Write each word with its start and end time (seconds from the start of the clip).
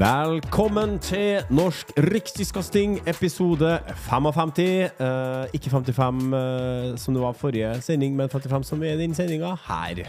Velkommen 0.00 0.96
til 1.04 1.42
Norsk 1.52 1.90
rikskasting, 2.00 2.98
episode 3.06 3.78
55. 4.08 4.58
Eh, 4.64 5.46
ikke 5.52 5.70
55 5.70 6.32
eh, 6.34 6.96
som 6.96 7.14
det 7.14 7.22
var 7.22 7.36
forrige 7.36 7.74
sending, 7.84 8.16
men 8.16 8.28
55 8.32 8.64
som 8.72 8.82
er 8.82 8.96
den 8.96 9.14
sendinga 9.14 9.52
her. 9.68 10.00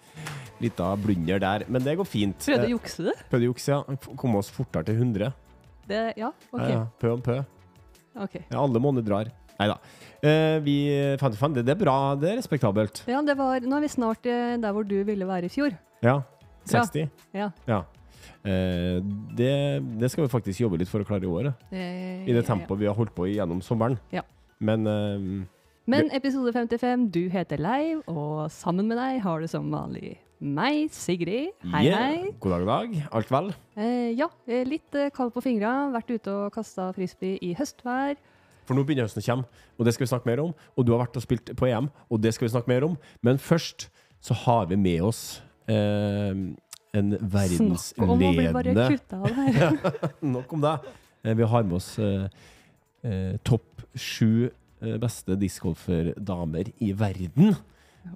Lita 0.64 0.94
blunder 0.96 1.38
der, 1.38 1.66
men 1.68 1.84
det 1.84 1.96
går 2.00 2.08
fint. 2.08 2.40
Prøvde 2.46 2.64
å 2.64 2.70
Eh, 2.70 2.72
jukse 2.72 3.04
det? 3.10 3.16
Prøvde 3.30 3.44
å 3.44 3.52
jukse, 3.52 3.72
ja. 3.76 3.98
Komme 4.16 4.40
oss 4.40 4.50
fortere 4.54 4.88
til 4.88 4.96
100. 5.02 5.32
det? 5.90 6.02
Ja, 6.20 6.32
OK. 6.52 6.60
Ja, 6.60 6.68
ja. 6.74 6.82
Pø 7.00 7.12
om 7.14 7.22
pø. 7.24 7.38
ok. 8.14 8.36
Ja, 8.50 8.58
alle 8.62 8.80
måneder 8.82 9.06
drar. 9.08 9.32
Nei 9.54 9.68
da. 9.70 9.76
Eh, 10.24 10.58
vi 10.64 10.76
55, 11.20 11.54
det, 11.54 11.62
det 11.68 11.74
er 11.76 11.80
bra, 11.84 11.96
det 12.18 12.32
er 12.32 12.38
respektabelt. 12.40 13.04
Ja, 13.10 13.20
det 13.22 13.36
var, 13.38 13.60
nå 13.62 13.76
er 13.78 13.84
vi 13.84 13.90
snart 13.92 14.26
eh, 14.26 14.56
der 14.58 14.72
hvor 14.74 14.86
du 14.88 14.96
ville 15.06 15.28
være 15.28 15.46
i 15.46 15.52
fjor. 15.52 15.74
Ja. 16.02 16.20
Bra. 16.64 16.82
60. 16.88 17.08
Ja. 17.36 17.50
Ja. 17.70 17.82
Eh, 18.44 18.98
det, 19.36 19.52
det 20.00 20.10
skal 20.10 20.24
vi 20.26 20.32
faktisk 20.32 20.64
jobbe 20.64 20.80
litt 20.80 20.90
for 20.90 21.04
å 21.04 21.06
klare 21.08 21.24
i 21.28 21.30
året. 21.30 21.66
I 21.70 22.32
det 22.34 22.44
tempoet 22.48 22.80
vi 22.82 22.88
har 22.90 22.96
holdt 22.98 23.14
på 23.16 23.28
gjennom 23.30 23.60
sommeren. 23.64 23.98
Ja. 24.14 24.24
Men 24.64 24.86
eh, 24.88 25.28
Men 25.86 26.08
episode 26.16 26.50
55, 26.56 27.10
du 27.12 27.26
heter 27.28 27.60
Leiv, 27.60 28.00
og 28.08 28.48
sammen 28.50 28.88
med 28.88 28.96
deg 28.96 29.20
har 29.22 29.40
du 29.44 29.48
som 29.50 29.66
vanlig 29.70 30.16
meg, 30.44 30.92
Sigrid. 30.92 31.54
Hei, 31.72 31.86
yeah. 31.88 32.04
hei. 32.04 32.30
God 32.40 32.52
dag, 32.52 32.60
god 32.60 32.70
dag. 32.70 32.94
Alt 33.16 33.32
vel? 33.32 33.50
Eh, 33.80 34.12
ja, 34.18 34.28
eh, 34.46 34.62
litt 34.68 34.96
eh, 34.98 35.10
kald 35.14 35.32
på 35.34 35.42
fingra. 35.44 35.72
Vært 35.94 36.12
ute 36.12 36.34
og 36.34 36.54
kasta 36.54 36.90
frisbee 36.96 37.40
i 37.42 37.54
høstvær. 37.58 38.18
For 38.64 38.76
nå 38.76 38.84
begynner 38.86 39.08
høsten 39.08 39.20
å 39.20 39.26
komme, 39.26 39.62
og 39.76 39.86
det 39.86 39.94
skal 39.96 40.06
vi 40.06 40.10
snakke 40.12 40.30
mer 40.30 40.44
om. 40.44 40.52
Og 40.76 40.86
du 40.86 40.94
har 40.94 41.02
vært 41.04 41.18
og 41.20 41.24
spilt 41.24 41.52
på 41.56 41.68
EM, 41.68 41.90
og 42.08 42.20
det 42.24 42.32
skal 42.36 42.48
vi 42.48 42.54
snakke 42.54 42.72
mer 42.72 42.86
om. 42.86 42.98
Men 43.24 43.40
først 43.40 43.88
så 44.24 44.36
har 44.44 44.68
vi 44.70 44.78
med 44.80 45.04
oss 45.04 45.24
eh, 45.68 46.32
en 46.94 47.14
Snakk 47.18 47.98
om 48.04 48.14
å 48.14 48.18
bli 48.20 48.30
bare 48.36 48.54
verdensledende 48.54 48.88
kutta 48.94 49.20
av 49.20 49.32
her. 49.36 50.12
Nok 50.36 50.52
om 50.56 50.64
det. 50.64 50.74
Eh, 51.24 51.36
Vi 51.36 51.48
har 51.52 51.64
med 51.64 51.76
oss 51.80 51.98
eh, 51.98 52.28
eh, 53.02 53.34
topp 53.42 53.86
sju 53.94 54.50
beste 55.00 55.32
discgolferdamer 55.40 56.68
i 56.84 56.90
verden 56.92 57.54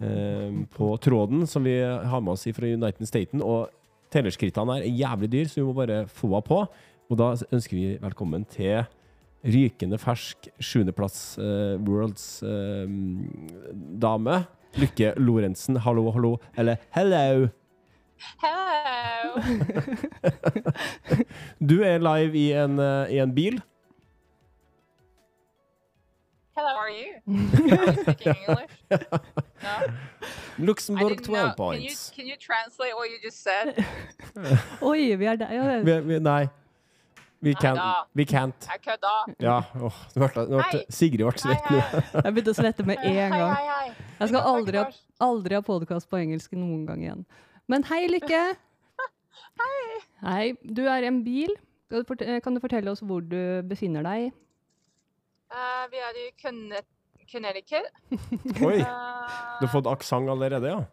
eh, 0.00 0.52
på 0.74 0.92
tråden, 1.02 1.46
som 1.46 1.64
vi 1.64 1.78
har 1.82 2.20
med 2.20 2.34
oss 2.34 2.46
fra 2.56 2.68
United 2.68 3.08
Staten. 3.08 3.42
Og 3.42 3.68
tellerskrittene 4.12 4.80
er 4.80 4.92
jævlig 4.92 5.32
dyr, 5.32 5.48
så 5.48 5.60
vi 5.60 5.66
må 5.68 5.74
bare 5.76 6.04
få 6.06 6.32
henne 6.32 6.48
på. 6.48 6.62
Og 7.08 7.16
da 7.16 7.32
ønsker 7.48 7.76
vi 7.76 7.98
velkommen 8.02 8.44
til 8.52 8.84
rykende 9.46 9.98
fersk 10.02 10.48
sjuendeplass 10.60 11.38
eh, 11.38 11.78
Worlds 11.86 12.42
eh, 12.42 12.88
dame. 14.02 14.42
Lykke 14.78 15.14
Lorentzen, 15.16 15.78
hallo, 15.84 16.10
hallo. 16.12 16.36
Eller 16.56 16.82
hello! 16.96 17.48
Hello. 18.42 19.38
Du 21.58 21.82
er 21.82 22.02
live 22.02 22.38
i 22.38 22.52
en, 22.56 22.78
eh, 22.82 23.14
i 23.14 23.18
en 23.22 23.34
bil. 23.34 23.60
Hello. 26.58 26.70
How 26.74 26.82
are 26.82 26.90
you? 26.90 27.10
Are 27.78 27.86
you 27.86 28.02
speaking 28.02 28.34
English? 28.48 28.70
No. 29.62 29.74
Luxembourg 30.68 31.20
12 31.22 31.26
know. 31.26 31.34
Can 31.34 31.48
you 31.48 31.54
points. 31.56 32.10
can 32.16 32.26
you 32.26 32.36
translate 32.36 32.94
what 32.98 33.10
you 33.12 33.18
just 33.22 33.42
said? 33.46 33.76
Oi, 34.90 35.14
vi 35.20 35.26
er 35.32 35.36
der. 35.38 35.52
Ja, 35.54 35.76
Vi, 35.86 35.94
vi, 36.08 36.18
nei. 36.18 36.48
Vi 37.40 37.52
Nei 37.52 37.60
can't. 37.62 37.78
da. 37.78 37.92
Vi 38.18 38.24
can't. 38.26 38.66
Jeg 38.72 38.80
kødda. 38.88 39.12
Ja, 39.46 39.58
åh, 39.86 39.98
nå 40.16 40.26
ble, 40.34 40.44
nå 40.50 40.62
ble, 40.72 40.80
Sigrid 40.90 41.22
ble 41.22 41.30
Hei, 41.30 41.42
svett 41.44 41.68
nå. 41.70 41.82
jeg 42.24 42.32
begynte 42.34 42.50
å 42.50 42.58
svette 42.58 42.86
med 42.90 43.04
en 43.06 43.36
gang. 43.36 43.52
hei, 43.54 43.68
hei. 43.76 43.92
Jeg 44.18 44.32
skal 44.32 44.48
aldri 44.54 44.80
ha, 44.82 44.88
aldri 45.28 45.54
ha 45.54 45.62
podkast 45.68 46.10
på 46.10 46.18
engelsk 46.18 46.58
noen 46.58 46.82
gang 46.88 47.04
igjen. 47.06 47.22
Men 47.70 47.86
hei, 47.92 48.00
Lykke. 48.10 48.42
Hei. 49.62 50.00
Hei. 50.26 50.44
Du 50.66 50.82
er 50.90 51.06
i 51.06 51.12
en 51.12 51.22
bil. 51.22 51.54
Kan 51.88 52.02
du, 52.02 52.10
fort- 52.10 52.26
kan 52.44 52.58
du 52.58 52.60
fortelle 52.66 52.90
oss 52.90 53.04
hvor 53.06 53.22
du 53.22 53.38
befinner 53.70 54.02
deg? 54.10 54.32
Eh, 55.50 55.84
vi 55.90 56.00
er 56.04 56.18
i 56.20 56.26
Conne- 56.42 56.84
Connecticut. 57.32 57.88
Oi, 58.68 58.78
Eh, 58.80 59.60
du 59.60 59.66
har 59.66 59.72
fått 59.72 59.86
aksent 59.90 60.28
allerede, 60.30 60.68
ja? 60.68 60.84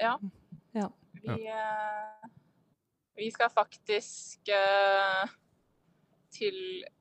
Ja. 0.00 0.14
Ja. 0.74 0.88
Vi, 1.22 1.46
uh, 1.52 2.28
vi 3.14 3.28
skal 3.30 3.50
faktisk 3.54 4.48
uh, 4.50 5.28
til 6.34 6.56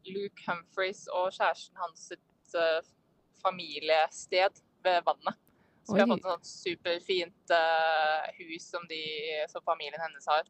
Luke 0.06 0.44
Humphreys 0.48 1.08
og 1.10 1.32
kjæresten 1.34 1.80
hans 1.82 2.10
sitt 2.12 2.58
familiested 3.42 4.60
ved 4.84 5.02
vannet. 5.08 5.38
Så 5.88 5.96
vi 5.96 6.02
har 6.04 6.10
fått 6.12 6.20
et 6.20 6.28
sånt 6.30 6.50
superfint 6.50 7.54
hus 8.38 8.68
som, 8.70 8.84
de, 8.92 9.00
som 9.50 9.64
familien 9.66 10.02
hennes 10.04 10.28
har. 10.30 10.44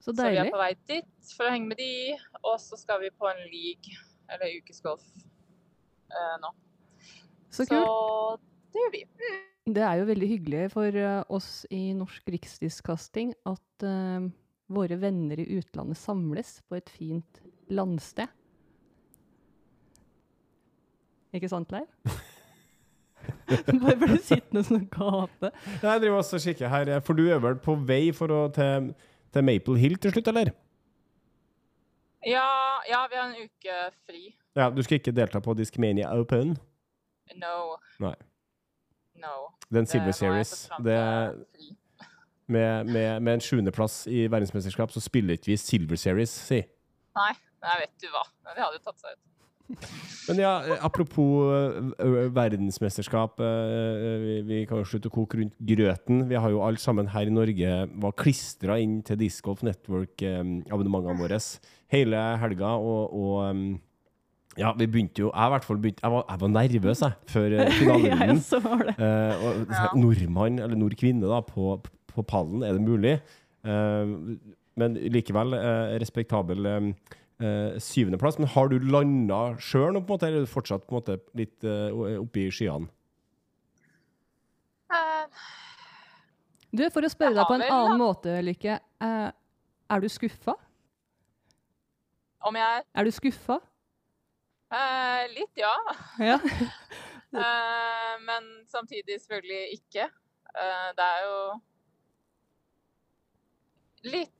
Så 0.00 0.14
Så 0.16 0.30
vi 0.30 0.40
er 0.40 0.50
på 0.50 0.58
vei 0.58 0.72
dit 0.88 1.32
for 1.36 1.46
å 1.46 1.52
henge 1.52 1.68
med 1.70 1.78
de, 1.78 2.16
og 2.42 2.56
så 2.62 2.78
skal 2.80 3.02
vi 3.04 3.10
på 3.12 3.28
en 3.28 3.44
league, 3.52 3.94
eller 4.28 4.58
ukesgolf, 4.60 5.04
eh, 6.12 6.34
nå. 6.42 6.52
Så 7.50 7.64
kult. 7.68 7.84
Så 7.84 8.72
det 8.72 8.82
gjør 8.82 8.92
vi. 8.94 9.04
Det 9.68 9.84
er 9.84 10.00
jo 10.00 10.08
veldig 10.08 10.28
hyggelig 10.30 10.64
for 10.72 10.96
eh, 10.96 11.20
oss 11.34 11.52
i 11.74 11.90
Norsk 11.96 12.30
Riksdiskasting 12.32 13.34
at 13.48 13.84
uh, 13.84 14.28
våre 14.72 14.96
venner 15.00 15.40
i 15.40 15.48
utlandet 15.58 16.00
samles 16.00 16.58
på 16.68 16.78
et 16.78 16.88
fint 16.92 17.42
landsted. 17.72 18.28
Ikke 21.36 21.50
sant, 21.52 21.72
Leiv? 21.72 21.88
Bare 23.82 23.96
ble 24.00 24.14
du 24.14 24.22
sittende 24.24 24.62
sånn 24.64 24.86
og 24.86 24.88
gape. 24.94 25.50
Jeg 25.82 26.00
driver 26.04 26.20
også 26.20 26.38
og 26.38 26.44
kikker 26.46 26.72
her, 26.72 26.94
for 27.04 27.18
du 27.18 27.26
er 27.28 27.40
vel 27.44 27.58
på 27.60 27.76
vei 27.88 28.08
for 28.16 28.32
å, 28.32 28.40
til, 28.54 28.92
til 29.34 29.44
Maple 29.44 29.76
Hill 29.80 29.98
til 30.00 30.14
slutt, 30.14 30.32
eller? 30.32 30.52
Ja, 32.26 32.82
ja, 32.90 33.06
vi 33.10 33.16
har 33.16 33.28
en 33.28 33.36
uke 33.44 33.76
fri. 34.06 34.34
Ja, 34.58 34.70
du 34.74 34.82
skal 34.82 34.98
ikke 34.98 35.14
delta 35.14 35.40
på 35.40 35.54
Discmania 35.54 36.10
Open? 36.18 36.56
No. 37.38 37.76
Nei. 38.02 38.14
No. 39.22 39.34
Den 39.74 39.86
Silver 39.86 40.10
er 40.10 40.16
Series. 40.16 40.68
Det, 40.82 40.98
med, 42.54 42.90
med, 42.90 43.20
med 43.22 43.38
en 43.38 43.44
sjuendeplass 43.44 44.06
i 44.10 44.26
verdensmesterskap, 44.30 44.90
så 44.94 45.02
spiller 45.04 45.38
ikke 45.38 45.52
vi 45.52 45.60
Silver 45.60 46.00
Series, 46.00 46.32
si. 46.48 46.62
Nei, 47.18 47.32
nei, 47.62 47.78
vet 47.84 47.94
du 48.02 48.10
hva. 48.14 48.26
Det 48.50 48.62
hadde 48.62 48.80
jo 48.80 48.84
tatt 48.90 49.02
seg 49.04 49.14
ut. 49.14 49.24
Men 50.28 50.38
ja, 50.40 50.52
eh, 50.64 50.84
apropos 50.84 51.50
eh, 51.52 52.28
verdensmesterskap. 52.32 53.40
eh, 53.44 54.04
vi, 54.24 54.36
vi 54.48 54.60
kan 54.68 54.80
jo 54.80 54.88
slutte 54.88 55.10
å 55.10 55.14
koke 55.14 55.42
rundt 55.42 55.58
grøten. 55.60 56.22
Vi 56.30 56.38
har 56.40 56.50
jo 56.54 56.62
alle 56.64 56.80
sammen 56.80 57.10
her 57.12 57.28
i 57.28 57.34
Norge 57.34 57.74
var 58.00 58.16
klistra 58.16 58.78
inn 58.80 59.02
til 59.04 59.20
Disc 59.20 59.44
Golf 59.44 59.62
Network-abonnementene 59.66 61.20
våre 61.20 61.40
hele 61.92 62.22
helga. 62.42 62.72
Og, 62.78 63.14
og 63.14 63.50
um, 63.50 63.62
ja, 64.58 64.72
vi 64.74 64.88
begynte 64.90 65.22
jo 65.22 65.28
Jeg 65.30 65.46
i 65.46 65.52
hvert 65.52 65.64
fall 65.68 65.78
begynte 65.78 66.02
Jeg 66.02 66.10
var, 66.12 66.24
jeg 66.28 66.40
var 66.40 66.48
nervøs, 66.54 67.02
jeg, 67.04 67.12
før 67.30 67.56
finalerunden. 67.78 68.40
Ja, 68.52 68.58
uh. 68.72 68.94
Eh, 68.98 69.44
og 69.44 69.74
Ja. 69.76 69.84
Nordmann, 70.00 70.58
eller 70.58 70.76
nordkvinne, 70.80 71.28
da, 71.30 71.38
på, 71.46 71.76
på 72.10 72.24
pallen, 72.26 72.62
er 72.66 72.74
det 72.78 72.82
mulig? 72.82 73.14
Uh, 73.62 74.36
men 74.78 74.94
likevel 75.14 75.54
uh, 75.58 75.94
respektabel 75.98 76.66
eh, 76.70 76.84
eh, 77.42 77.78
syvendeplass. 77.82 78.36
Men 78.38 78.46
har 78.52 78.68
du 78.70 78.76
landa 78.78 79.40
sjøl 79.58 79.90
nå, 79.96 80.04
på 80.06 80.12
en 80.12 80.14
måte, 80.14 80.28
eller 80.28 80.44
er 80.44 80.46
du 80.46 80.52
fortsatt 80.52 80.84
på 80.86 80.94
en 80.94 81.00
måte 81.00 81.16
litt 81.38 81.66
uh, 81.66 82.20
oppe 82.22 82.44
i 82.44 82.50
skyene? 82.54 82.86
Eh, 84.92 85.24
Du, 86.70 86.84
for 86.92 87.00
å 87.02 87.08
spørre 87.10 87.32
deg 87.38 87.48
på 87.48 87.56
en 87.56 87.62
vel, 87.64 87.72
annen 87.72 87.94
da. 87.96 87.98
måte, 88.04 88.32
Lykke. 88.44 88.74
eh, 89.02 89.28
er 89.88 90.02
du 90.04 90.08
skuffa? 90.12 90.54
Om 92.46 92.56
jeg 92.56 92.82
Er 92.94 93.04
du 93.04 93.10
skuffa? 93.10 93.58
eh, 94.72 95.24
Litt, 95.34 95.54
ja. 95.56 95.74
Ja. 96.20 96.38
Eh, 97.28 98.14
men 98.24 98.44
samtidig 98.72 99.18
selvfølgelig 99.20 99.72
ikke. 99.74 100.06
Eh, 100.56 100.86
det 100.96 101.04
er 101.04 101.24
jo 101.26 101.40
litt 104.08 104.32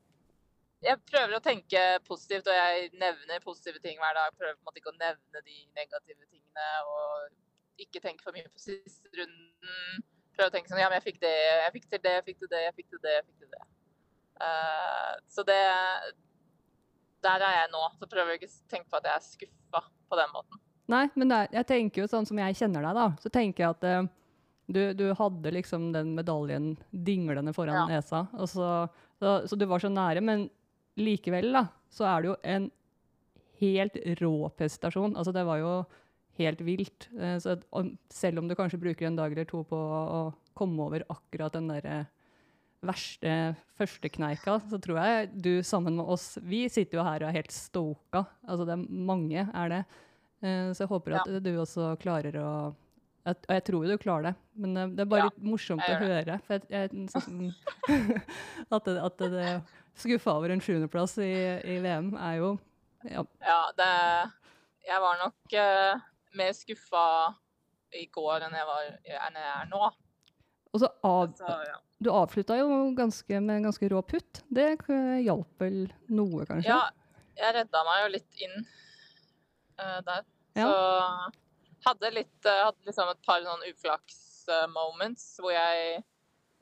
Jeg 0.81 0.97
prøver 1.11 1.35
å 1.37 1.43
tenke 1.43 1.81
positivt, 2.07 2.47
og 2.49 2.55
jeg 2.57 2.89
nevner 3.03 3.43
positive 3.45 3.81
ting 3.83 3.99
hver 3.99 4.15
dag. 4.15 4.33
Prøver 4.39 4.55
på 4.55 4.63
en 4.63 4.69
måte 4.71 4.79
ikke 4.81 4.93
å 4.93 5.01
nevne 5.03 5.43
de 5.43 5.57
negative 5.77 6.23
tingene, 6.31 6.69
og 6.87 7.83
ikke 7.83 8.01
tenke 8.05 8.23
for 8.23 8.33
mye 8.37 8.47
på 8.49 8.63
siste 8.63 9.11
runden. 9.19 10.05
Prøver 10.39 10.49
å 10.53 10.55
tenke 10.55 10.71
sånn 10.71 10.79
Ja, 10.81 10.87
men 10.89 11.01
jeg 11.01 11.09
fikk 11.11 11.21
det, 11.25 11.35
jeg 11.65 11.75
fikk 11.77 11.89
til 11.91 12.03
det, 12.07 12.15
jeg 12.21 12.27
fikk 12.31 12.39
til 12.45 12.53
det, 12.55 12.63
jeg 12.69 12.77
fikk 12.79 12.89
til 12.95 13.03
det. 13.03 13.17
jeg 13.19 13.27
fikk 13.27 13.43
til 13.43 13.51
det. 13.57 13.65
Uh, 14.39 15.15
så 15.35 15.43
det 15.51 15.59
Der 17.27 17.43
er 17.43 17.55
jeg 17.63 17.71
nå. 17.73 17.81
Så 17.99 18.07
prøver 18.11 18.35
jeg 18.35 18.41
ikke 18.43 18.51
å 18.53 18.71
tenke 18.71 18.91
på 18.93 18.99
at 19.01 19.09
jeg 19.09 19.17
er 19.19 19.25
skuffa 19.27 19.81
på 20.09 20.19
den 20.21 20.31
måten. 20.35 20.61
Nei, 20.89 21.03
men 21.21 21.29
det 21.29 21.37
er, 21.43 21.51
jeg 21.59 21.67
tenker 21.69 22.03
jo 22.05 22.09
sånn 22.09 22.25
som 22.29 22.39
jeg 22.41 22.57
kjenner 22.57 22.87
deg, 22.87 22.97
da, 22.97 23.09
så 23.21 23.29
tenker 23.35 23.65
jeg 23.67 23.75
at 23.75 23.83
eh, 23.85 24.07
du, 24.73 24.81
du 24.97 25.05
hadde 25.19 25.51
liksom 25.53 25.91
den 25.93 26.15
medaljen 26.17 26.71
dinglende 26.93 27.53
foran 27.57 27.77
Ja. 27.83 27.87
nesa, 27.91 28.23
og 28.39 28.49
så, 28.49 28.69
så, 29.21 29.35
så 29.51 29.59
du 29.61 29.67
var 29.69 29.83
så 29.85 29.91
nære, 29.93 30.23
men 30.25 30.47
likevel, 30.97 31.51
da, 31.53 31.67
så 31.93 32.07
er 32.09 32.25
det 32.25 32.31
jo 32.31 32.37
en 32.55 32.71
helt 33.61 33.99
rå 34.23 34.33
prestasjon. 34.57 35.17
Altså, 35.19 35.33
det 35.37 35.45
var 35.49 35.61
jo 35.61 35.73
helt 36.39 36.61
vilt. 36.65 37.09
Eh, 37.19 37.37
så 37.43 37.57
selv 38.15 38.41
om 38.41 38.49
du 38.49 38.55
kanskje 38.57 38.81
bruker 38.81 39.09
en 39.11 39.17
dag 39.19 39.33
eller 39.35 39.49
to 39.51 39.65
på 39.69 39.77
å, 39.77 40.01
å 40.09 40.55
komme 40.59 40.87
over 40.89 41.05
akkurat 41.13 41.53
den 41.59 41.69
derre 41.71 42.05
verste 42.85 43.33
førstekneika, 43.79 44.59
så 44.71 44.79
tror 44.83 45.01
jeg 45.03 45.31
du 45.35 45.53
sammen 45.67 45.97
med 45.99 46.11
oss 46.11 46.37
Vi 46.47 46.65
sitter 46.71 47.01
jo 47.01 47.07
her 47.07 47.25
og 47.25 47.31
er 47.31 47.41
helt 47.41 47.55
stoka. 47.55 48.25
Altså, 48.47 48.67
det 48.69 48.75
er 48.77 48.85
mange 49.11 49.47
er 49.47 49.73
det. 49.73 49.81
Eh, 50.43 50.69
så 50.73 50.85
jeg 50.85 50.93
håper 50.93 51.19
at 51.19 51.33
du 51.43 51.51
også 51.59 51.93
klarer 52.03 52.39
å 52.39 52.51
Og 53.29 53.51
jeg 53.51 53.65
tror 53.67 53.85
jo 53.85 53.91
du 53.91 54.01
klarer 54.01 54.31
det, 54.31 54.35
men 54.57 54.95
det 54.97 55.03
er 55.03 55.11
bare 55.11 55.27
Ja, 55.27 55.33
litt 55.33 55.43
morsomt 55.51 55.85
å 55.85 55.99
høre. 56.01 56.39
For 56.47 56.57
jeg, 56.57 56.69
jeg, 56.73 57.09
sånn, 57.13 57.51
at, 58.77 58.87
det, 58.87 58.97
at 59.03 59.25
det 59.25 59.49
skuffa 59.99 60.39
over 60.39 60.55
en 60.55 60.63
sjuendeplass 60.63 61.19
i, 61.23 61.33
i 61.67 61.81
VM 61.85 62.15
er 62.17 62.39
jo 62.41 62.55
ja, 63.07 63.25
Ja, 63.45 63.61
det 63.79 63.91
Jeg 64.89 65.03
var 65.05 65.21
nok 65.21 65.59
uh, 65.59 66.07
mer 66.39 66.55
skuffa 66.57 67.05
i 67.97 68.07
går 68.13 68.47
enn 68.47 68.57
jeg, 68.57 68.69
var, 68.69 68.89
enn 69.27 69.39
jeg 69.41 69.51
er 69.55 69.69
nå. 69.71 69.91
Og 70.79 70.85
så 70.85 70.91
av, 71.03 71.23
altså, 71.27 71.55
ja. 71.67 71.77
du 71.99 72.11
avslutta 72.15 72.57
jo 72.61 72.69
ganske, 72.95 73.41
med 73.41 73.57
en 73.57 73.69
ganske 73.69 73.89
rå 73.91 74.03
putt. 74.07 74.43
Det 74.55 74.69
hjalp 75.27 75.65
vel 75.65 75.81
noe, 76.15 76.47
kanskje? 76.47 76.71
ja, 76.71 76.85
jeg 77.39 77.55
redda 77.57 77.85
meg 77.87 78.03
jo 78.05 78.11
litt 78.15 78.45
inn 78.47 78.55
uh, 79.83 79.99
der. 80.07 80.23
Ja. 80.59 80.69
Så 80.69 81.89
hadde 81.89 82.11
litt 82.11 82.47
uh, 82.49 82.65
Hadde 82.69 82.89
liksom 82.89 83.11
et 83.13 83.27
par 83.27 83.43
sånn 83.45 83.67
uflaks-moments 83.69 85.27
hvor 85.39 85.53
jeg 85.55 86.01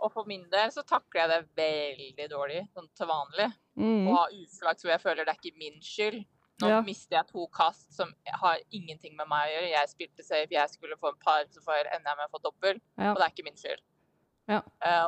Og 0.04 0.10
for 0.12 0.28
min 0.28 0.42
del 0.52 0.68
så 0.74 0.84
takler 0.84 1.22
jeg 1.22 1.30
det 1.30 1.38
veldig 1.56 2.26
dårlig, 2.28 2.62
sånn 2.76 2.88
til 2.98 3.08
vanlig. 3.08 3.46
Mm. 3.80 4.10
Å 4.10 4.16
ha 4.18 4.24
uflaks 4.28 4.84
hvor 4.84 4.92
jeg 4.92 5.04
føler 5.04 5.24
det 5.24 5.32
er 5.32 5.40
ikke 5.40 5.60
min 5.62 5.78
skyld. 5.80 6.24
Nå 6.60 6.68
Ja. 6.72 6.80
mister 6.84 7.18
jeg 7.18 7.28
to 7.28 7.46
kast 7.52 7.92
som 7.92 8.12
har 8.42 8.60
ingenting 8.70 9.16
med 9.16 9.28
meg 9.28 9.48
å 9.48 9.54
gjøre. 9.54 9.72
Jeg 9.72 9.92
spilte 9.92 10.24
safe, 10.24 10.52
jeg 10.52 10.72
skulle 10.72 10.96
få 11.00 11.12
en 11.12 11.20
par, 11.24 11.44
så 11.52 11.60
ender 11.64 12.10
jeg 12.12 12.20
med 12.20 12.28
å 12.28 12.32
få 12.32 12.42
dobbel. 12.44 12.80
Og 12.96 13.16
det 13.16 13.24
er 13.24 13.32
ikke 13.32 13.44
min 13.48 13.60
skyld. 13.60 13.82
Ja. 14.50 14.60
Eh, 14.86 15.06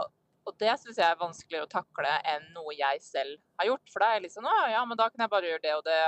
og 0.48 0.56
det 0.60 0.72
syns 0.80 0.96
jeg 0.96 1.04
er 1.04 1.20
vanskeligere 1.20 1.66
å 1.66 1.70
takle 1.70 2.14
enn 2.32 2.46
noe 2.54 2.72
jeg 2.76 3.02
selv 3.04 3.36
har 3.60 3.68
gjort. 3.68 3.92
For 3.92 4.02
da 4.02 4.14
er 4.14 4.24
jeg 4.24 4.32
sånn 4.32 4.48
Å 4.48 4.56
ja, 4.72 4.80
men 4.88 4.98
da 4.98 5.10
kan 5.12 5.24
jeg 5.24 5.32
bare 5.34 5.50
gjøre 5.50 5.64
det 5.66 5.74
og 5.76 5.84
det, 5.86 6.00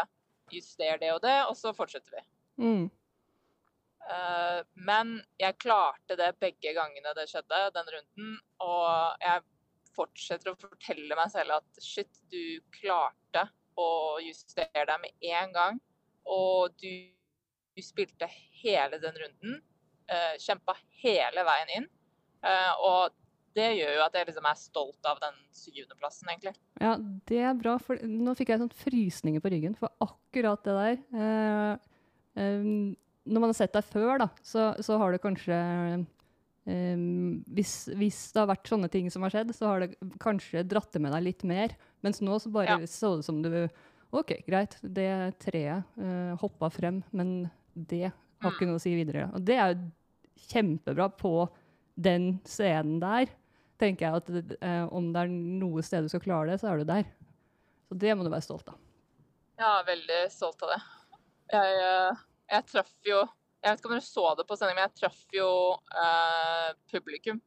justere 0.55 0.97
det 1.03 1.13
og 1.13 1.21
det, 1.25 1.37
og 1.47 1.55
så 1.59 1.75
fortsetter 1.77 2.17
vi. 2.17 2.25
Mm. 2.61 2.89
Eh, 4.11 4.61
men 4.89 5.15
jeg 5.41 5.59
klarte 5.61 6.17
det 6.19 6.33
begge 6.43 6.73
gangene 6.77 7.15
det 7.17 7.29
skjedde, 7.31 7.63
den 7.77 7.93
runden. 7.95 8.35
Og 8.65 9.23
jeg 9.27 9.45
fortsetter 9.97 10.53
å 10.53 10.59
fortelle 10.61 11.19
meg 11.19 11.33
selv 11.33 11.59
at 11.61 11.85
shit, 11.85 12.11
du 12.33 12.61
klarte 12.81 13.47
å 13.81 14.19
justere 14.25 14.87
deg 14.89 15.05
med 15.05 15.31
en 15.37 15.57
gang. 15.57 15.81
Og 16.31 16.75
du, 16.81 16.93
du 17.77 17.83
spilte 17.85 18.29
hele 18.63 19.01
den 19.03 19.17
runden. 19.25 19.61
Uh, 20.11 20.35
Kjempa 20.43 20.75
hele 21.03 21.45
veien 21.47 21.75
inn. 21.79 21.89
Uh, 22.43 22.73
og 22.81 23.20
det 23.57 23.67
gjør 23.81 23.97
jo 23.97 24.03
at 24.05 24.17
jeg 24.17 24.29
liksom 24.29 24.47
er 24.47 24.59
stolt 24.59 25.09
av 25.11 25.21
den 25.23 25.37
syvendeplassen, 25.57 26.31
egentlig. 26.31 26.55
Ja, 26.81 26.95
det 27.31 27.41
er 27.43 27.59
bra, 27.59 27.77
for 27.83 27.99
nå 28.07 28.35
fikk 28.39 28.53
jeg 28.53 28.63
sånn 28.63 28.79
frysninger 28.83 29.43
på 29.43 29.53
ryggen 29.53 29.77
for 29.79 29.93
akkurat 30.05 30.63
det 30.67 30.77
der. 30.79 31.03
Eh, 31.25 31.75
eh, 32.39 32.71
når 33.31 33.45
man 33.45 33.53
har 33.53 33.59
sett 33.59 33.75
deg 33.75 33.87
før, 33.91 34.23
da, 34.23 34.31
så, 34.47 34.71
så 34.83 34.99
har 35.03 35.15
det 35.15 35.23
kanskje 35.25 35.59
eh, 35.59 37.05
hvis, 37.59 37.75
hvis 37.99 38.21
det 38.35 38.43
har 38.43 38.51
vært 38.53 38.71
sånne 38.71 38.91
ting 38.93 39.11
som 39.13 39.27
har 39.27 39.35
skjedd, 39.35 39.55
så 39.57 39.73
har 39.73 39.85
det 39.85 39.95
kanskje 40.23 40.65
dratt 40.71 40.93
det 40.95 41.03
med 41.03 41.15
deg 41.17 41.27
litt 41.27 41.47
mer. 41.49 41.75
Mens 42.07 42.23
nå 42.25 42.39
så 42.41 42.53
bare 42.55 42.79
Ja. 42.79 42.91
så 42.91 43.17
det 43.19 43.27
som 43.27 43.43
du 43.45 43.53
OK, 44.11 44.33
greit, 44.47 44.75
det 44.83 45.39
treet 45.39 45.87
uh, 45.95 46.35
hoppa 46.41 46.67
frem, 46.75 46.97
men 47.15 47.45
det 47.79 48.09
har 48.11 48.51
ikke 48.51 48.67
noe 48.67 48.81
å 48.81 48.83
si 48.83 48.91
videre. 48.97 49.29
Og 49.37 49.45
det 49.47 49.55
er 49.55 49.75
jo 49.77 49.85
kjempebra 50.51 51.07
på 51.15 51.35
den 51.97 52.33
scenen 52.49 53.01
der 53.03 53.33
tenker 53.81 54.07
jeg 54.07 54.21
at 54.21 54.55
eh, 54.61 54.87
om 54.93 55.11
det 55.15 55.25
er 55.25 55.33
noe 55.33 55.83
sted 55.85 56.05
du 56.05 56.13
skal 56.13 56.23
klare 56.25 56.53
det, 56.53 56.61
så 56.61 56.71
er 56.71 56.81
du 56.81 56.89
der. 56.89 57.07
Så 57.89 57.97
det 57.99 58.15
må 58.17 58.27
du 58.27 58.33
være 58.33 58.45
stolt 58.45 58.69
av. 58.71 58.81
Jeg 59.61 59.69
er 59.69 59.87
veldig 59.89 60.19
stolt 60.33 60.65
av 60.67 60.75
det. 60.75 60.81
Jeg, 61.51 61.79
eh, 61.85 62.25
jeg 62.55 62.67
traff 62.71 62.93
jo 63.09 63.21
Jeg 63.61 63.75
vet 63.75 63.81
ikke 63.81 63.89
om 63.91 63.93
dere 63.93 64.07
så 64.07 64.23
det 64.39 64.45
på 64.49 64.57
sending, 64.57 64.77
men 64.79 64.87
jeg 64.87 65.01
traff 65.03 65.35
jo 65.37 65.49
eh, 66.01 66.69
publikum. 66.93 67.41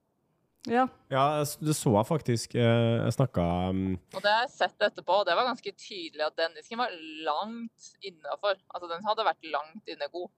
Ja. 0.69 0.83
Ja, 1.11 1.23
det 1.41 1.73
så 1.75 1.91
jeg 1.97 2.07
faktisk. 2.07 2.53
Eh, 2.55 2.99
Jeg 3.03 3.15
snakka 3.17 3.45
um, 3.73 3.97
Og 4.13 4.21
det 4.21 4.29
har 4.31 4.45
jeg 4.45 4.53
sett 4.53 4.85
etterpå, 4.85 5.17
og 5.19 5.25
det 5.27 5.35
var 5.35 5.49
ganske 5.49 5.73
tydelig 5.73 6.23
at 6.27 6.37
den 6.37 6.53
disken 6.55 6.79
var 6.79 6.93
langt 7.25 7.89
innafor. 8.05 8.61
Altså, 8.69 8.91
den 8.93 9.03
hadde 9.07 9.25
vært 9.27 9.49
langt 9.51 9.89
inne 9.91 10.07
god. 10.13 10.29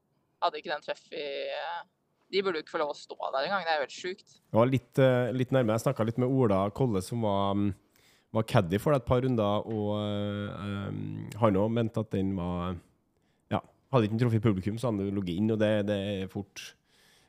Hadde 0.41 0.61
ikke 0.61 0.73
den 0.73 0.85
treff 0.87 1.03
i 1.11 1.27
eh, 1.51 1.83
De 2.33 2.41
burde 2.41 2.59
jo 2.59 2.65
ikke 2.65 2.73
få 2.73 2.81
lov 2.81 2.93
å 2.93 2.97
stå 2.97 3.15
der 3.33 3.45
engang. 3.45 3.65
Det 3.65 3.71
er 3.71 3.79
jo 3.79 3.85
helt 3.85 3.95
sjukt. 3.95 4.37
Jeg 4.39 4.57
var 4.57 4.69
litt, 4.71 4.99
eh, 4.99 5.31
litt 5.35 5.51
nærme. 5.53 5.75
Jeg 5.75 5.85
snakka 5.85 6.05
litt 6.07 6.17
med 6.21 6.31
Ola 6.31 6.63
Kolle, 6.75 7.01
som 7.05 7.21
var, 7.21 7.51
um, 7.53 7.67
var 8.33 8.47
caddy 8.49 8.79
for 8.81 8.95
deg 8.95 9.03
et 9.03 9.07
par 9.07 9.21
runder, 9.21 9.67
og 9.69 9.91
um, 10.01 11.29
han 11.41 11.59
òg 11.61 11.69
mente 11.71 12.01
at 12.01 12.11
den 12.15 12.33
var 12.35 12.75
Ja, 13.53 13.61
hadde 13.93 14.07
ikke 14.09 14.17
den 14.17 14.23
truffet 14.25 14.43
publikum, 14.43 14.79
så 14.81 14.89
hadde 14.89 15.05
den 15.05 15.19
ligget 15.19 15.37
inn, 15.37 15.51
og 15.53 15.59
det, 15.61 15.71
det 15.87 15.99
er 16.23 16.31
fort 16.31 16.73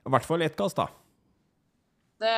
I 0.06 0.14
hvert 0.14 0.26
fall 0.26 0.42
ett 0.46 0.56
kast, 0.56 0.80
da. 0.80 0.88
Det 2.22 2.34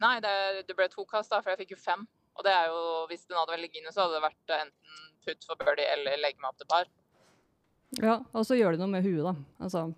Nei, 0.00 0.16
det, 0.24 0.64
det 0.68 0.76
ble 0.76 0.86
to 0.88 1.04
kast, 1.08 1.32
da, 1.32 1.42
for 1.42 1.52
jeg 1.52 1.60
fikk 1.64 1.74
jo 1.74 1.80
fem. 1.80 2.06
Og 2.38 2.44
det 2.46 2.52
er 2.56 2.70
jo 2.72 2.84
Hvis 3.10 3.26
den 3.28 3.36
hadde 3.36 3.52
vært 3.52 3.64
ligget 3.66 3.82
inne, 3.82 3.92
så 3.92 4.06
hadde 4.06 4.16
det 4.16 4.22
vært 4.28 4.54
enten 4.56 5.02
putt 5.26 5.44
for 5.48 5.60
birdie 5.60 5.88
eller 5.92 6.20
legge 6.20 6.40
meg 6.40 6.52
opp 6.52 6.60
til 6.60 6.68
par. 6.70 6.86
ja. 8.00 8.20
Og 8.32 8.46
så 8.48 8.56
gjør 8.56 8.76
det 8.76 8.80
noe 8.80 8.92
med 8.92 9.04
huet, 9.04 9.24
da. 9.26 9.34
Altså 9.60 9.90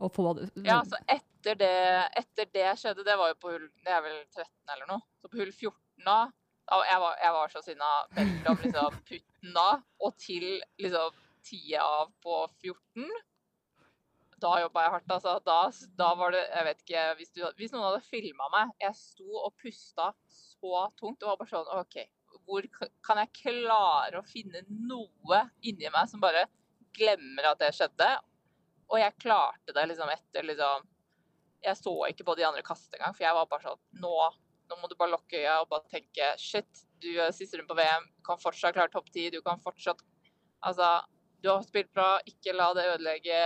å 0.00 0.10
få 0.12 0.32
det 0.38 0.48
Ja, 0.66 0.80
så 0.88 0.98
etter 1.10 1.56
det, 1.60 1.72
etter 2.20 2.50
det 2.54 2.68
skjedde, 2.80 3.06
det 3.06 3.16
var 3.20 3.32
jo 3.32 3.38
på 3.40 3.54
hull 3.54 3.66
Det 3.84 3.94
er 3.94 4.04
vel 4.04 4.20
13 4.28 4.74
eller 4.74 4.90
noe. 4.90 5.02
Så 5.20 5.30
på 5.30 5.40
hull 5.40 5.52
14 5.52 6.06
da 6.06 6.18
Jeg 6.70 7.00
var, 7.02 7.16
jeg 7.20 7.34
var 7.36 7.52
så 7.52 7.64
sinna 7.64 7.90
mellom 8.16 8.62
liksom 8.64 9.00
putten 9.08 9.56
da 9.56 9.70
og 10.00 10.14
til 10.20 10.46
liksom 10.80 11.18
tida 11.44 11.82
av 11.82 12.10
på 12.22 12.36
14. 12.62 13.08
Da 14.40 14.54
jobba 14.62 14.84
jeg 14.84 14.92
hardt, 14.94 15.12
altså. 15.12 15.34
Da, 15.44 15.58
da 15.98 16.10
var 16.16 16.32
det 16.36 16.42
Jeg 16.46 16.66
vet 16.68 16.82
ikke 16.84 17.04
Hvis, 17.18 17.32
du, 17.36 17.42
hvis 17.58 17.74
noen 17.74 17.86
hadde 17.88 18.04
filma 18.06 18.48
meg 18.52 18.72
Jeg 18.80 18.96
sto 18.96 19.28
og 19.42 19.52
pusta 19.60 20.10
så 20.28 20.86
tungt. 21.00 21.20
Det 21.20 21.28
var 21.28 21.40
bare 21.40 21.50
sånn 21.50 21.70
OK, 21.80 22.00
hvor 22.46 22.66
kan 23.06 23.20
jeg 23.22 23.34
klare 23.42 24.20
å 24.20 24.26
finne 24.26 24.62
noe 24.68 25.44
inni 25.66 25.90
meg 25.92 26.08
som 26.10 26.22
bare 26.22 26.46
glemmer 26.96 27.52
at 27.52 27.60
det 27.62 27.72
skjedde? 27.76 28.08
Og 28.90 28.98
jeg 28.98 29.18
klarte 29.22 29.74
det 29.74 29.86
liksom 29.90 30.10
etter 30.12 30.46
liksom 30.46 30.86
Jeg 31.64 31.76
så 31.78 31.92
ikke 32.08 32.26
på 32.26 32.36
de 32.38 32.46
andre 32.48 32.62
kastene 32.66 32.98
engang, 32.98 33.16
for 33.16 33.26
jeg 33.26 33.36
var 33.36 33.50
bare 33.50 33.66
sånn 33.68 33.82
Nå, 34.02 34.14
nå 34.70 34.78
må 34.80 34.90
du 34.90 34.96
bare 34.98 35.14
lukke 35.14 35.42
øya 35.42 35.60
og 35.62 35.70
bare 35.72 35.90
tenke 35.92 36.32
Shit, 36.40 36.84
du 37.02 37.10
er 37.16 37.34
siste 37.36 37.58
runde 37.58 37.70
på 37.70 37.78
VM, 37.78 38.08
du 38.16 38.24
kan 38.26 38.40
fortsatt 38.42 38.76
klare 38.76 38.92
topp 38.92 39.10
ti, 39.14 39.28
du 39.32 39.40
kan 39.46 39.60
fortsatt 39.62 40.02
Altså, 40.66 40.88
du 41.40 41.48
har 41.52 41.62
spilt 41.64 41.92
bra, 41.94 42.18
ikke 42.28 42.56
la 42.56 42.72
det 42.76 42.88
ødelegge 42.94 43.44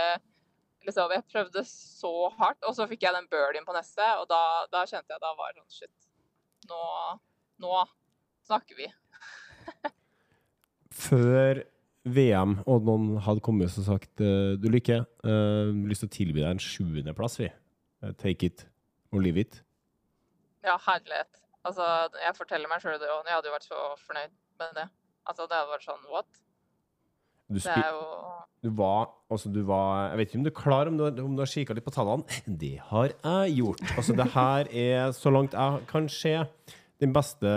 Liksom, 0.85 1.09
jeg 1.15 1.25
prøvde 1.31 1.63
så 1.65 2.11
hardt, 2.37 2.59
og 2.61 2.75
så 2.77 2.85
fikk 2.85 3.07
jeg 3.07 3.15
den 3.15 3.25
birdien 3.31 3.65
på 3.65 3.73
neste, 3.73 4.05
og 4.21 4.27
da, 4.29 4.41
da 4.69 4.83
kjente 4.85 5.15
jeg 5.15 5.23
da 5.23 5.31
var 5.37 5.55
sånn 5.57 5.71
Shit, 5.73 6.09
nå, 6.69 6.81
nå 7.63 7.79
snakker 8.45 8.77
vi. 8.77 8.85
Før 11.05 11.63
VM, 12.05 12.59
og 12.69 12.83
noen 12.85 13.15
hadde 13.25 13.41
kommet 13.45 13.73
og 13.79 13.85
sagt 13.87 14.21
eh, 14.21 14.53
du 14.61 14.67
Lykke, 14.69 14.99
uh, 15.25 15.71
lyst 15.89 16.03
til 16.05 16.09
å 16.11 16.13
tilby 16.15 16.43
deg 16.43 16.51
en 16.53 16.61
sjuendeplass, 16.61 17.39
vi. 17.41 17.49
Eh, 18.03 18.11
take 18.21 18.45
it 18.45 18.65
or 19.11 19.23
leave 19.25 19.41
it. 19.41 19.61
Ja, 20.65 20.75
herlighet. 20.85 21.41
Altså, 21.65 21.85
jeg 22.21 22.35
forteller 22.37 22.69
meg 22.69 22.83
sjøl 22.83 22.99
det 23.01 23.09
òg. 23.09 23.25
Jeg 23.25 23.33
hadde 23.39 23.49
jo 23.49 23.55
vært 23.55 23.65
så 23.69 23.83
fornøyd 24.05 24.33
med 24.61 24.75
det. 24.77 24.85
Altså, 25.25 25.47
det 25.49 25.57
hadde 25.57 25.71
vært 25.73 25.87
sånn 25.87 26.03
what? 26.13 26.41
Du, 27.45 27.59
spil, 27.61 27.97
du 28.65 28.71
var 28.73 29.11
Altså, 29.29 29.51
du 29.53 29.59
var 29.67 30.07
Jeg 30.09 30.17
vet 30.17 30.31
ikke 30.31 30.37
om 30.39 30.45
du 30.47 30.49
er 30.49 30.55
klar, 30.57 30.89
om 30.89 30.95
du, 30.97 31.03
har- 31.05 31.19
om 31.21 31.35
du 31.37 31.43
har 31.43 31.49
kikka 31.51 31.75
litt 31.77 31.85
på 31.85 31.93
tallene. 31.93 32.25
Det 32.45 32.71
har 32.89 33.11
jeg 33.13 33.57
gjort. 33.59 33.83
Altså, 33.97 34.15
det 34.17 34.25
her 34.33 34.69
er, 34.73 35.11
så 35.13 35.33
langt 35.33 35.53
jeg 35.53 35.85
kan 35.91 36.09
se, 36.09 36.33
den 37.01 37.13
beste 37.13 37.51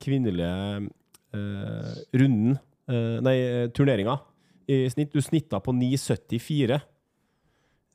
kvinnelige 0.00 0.88
eh, 1.36 1.96
runden 2.16 2.56
eh, 2.56 2.62
Nei, 2.88 3.36
eh, 3.38 3.68
turneringa 3.74 4.18
i 4.66 4.84
snitt. 4.90 5.12
Du 5.12 5.20
snitta 5.22 5.60
på 5.60 5.72
9,74 5.74 6.80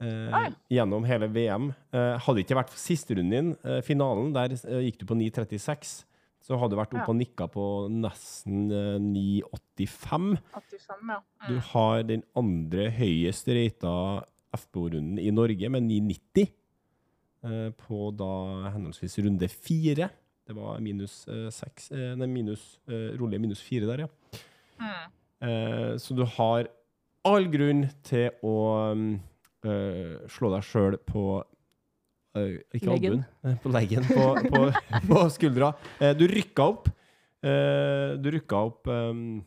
eh, 0.01 0.51
gjennom 0.70 1.06
hele 1.08 1.27
VM. 1.34 1.72
Eh, 1.91 2.17
hadde 2.24 2.38
det 2.39 2.46
ikke 2.46 2.60
vært 2.60 2.75
sisterunden 2.77 3.32
din, 3.34 3.56
eh, 3.63 3.82
finalen, 3.86 4.34
der 4.36 4.53
eh, 4.58 4.84
gikk 4.88 5.00
du 5.01 5.06
på 5.10 5.17
9,36. 5.20 6.03
Så 6.48 6.56
hadde 6.60 6.75
du 6.75 6.79
vært 6.79 6.94
oppe 6.96 7.12
og 7.12 7.17
nikka 7.20 7.48
på 7.51 7.63
nesten 7.91 8.70
eh, 8.72 9.00
9,85. 9.03 10.38
Ja. 10.38 11.17
Mm. 11.20 11.50
Du 11.50 11.58
har 11.74 12.03
den 12.08 12.24
andre 12.39 12.89
høyest 12.96 13.50
rata 13.51 13.96
FBO-runden 14.56 15.20
i 15.20 15.32
Norge, 15.36 15.70
med 15.74 15.84
9,90. 15.89 16.48
eh, 17.44 17.67
På 17.75 18.12
da 18.15 18.72
henholdsvis 18.75 19.20
runde 19.25 19.50
fire. 19.51 20.08
Det 20.48 20.56
var 20.56 20.79
minus 20.79 21.25
eh, 21.27 21.50
seks 21.51 21.89
eh, 21.91 22.13
Nei, 22.15 22.27
minus, 22.32 22.77
eh, 22.88 23.12
rolige 23.20 23.41
minus 23.44 23.60
fire 23.60 23.89
der, 23.89 24.06
ja. 24.06 24.08
Eh, 24.81 25.93
så 26.01 26.17
du 26.17 26.24
har 26.38 26.69
all 27.27 27.50
grunn 27.51 27.86
til 28.07 28.31
å 28.46 28.55
um, 28.93 29.05
uh, 29.67 30.17
slå 30.31 30.51
deg 30.53 30.65
sjøl 30.65 30.98
på 31.07 31.25
uh, 31.41 32.55
Ikke 32.77 32.93
albuen, 32.96 33.25
på 33.63 33.74
leggen. 33.74 34.07
På, 34.07 34.31
på, 34.48 34.63
på 35.10 35.25
skuldra. 35.34 35.74
Eh, 36.00 36.13
du 36.17 36.27
rykka 36.31 36.69
opp. 36.72 36.89
Eh, 37.46 38.15
du 38.22 38.31
rykka 38.34 38.62
opp 38.69 38.89
um, 38.89 39.41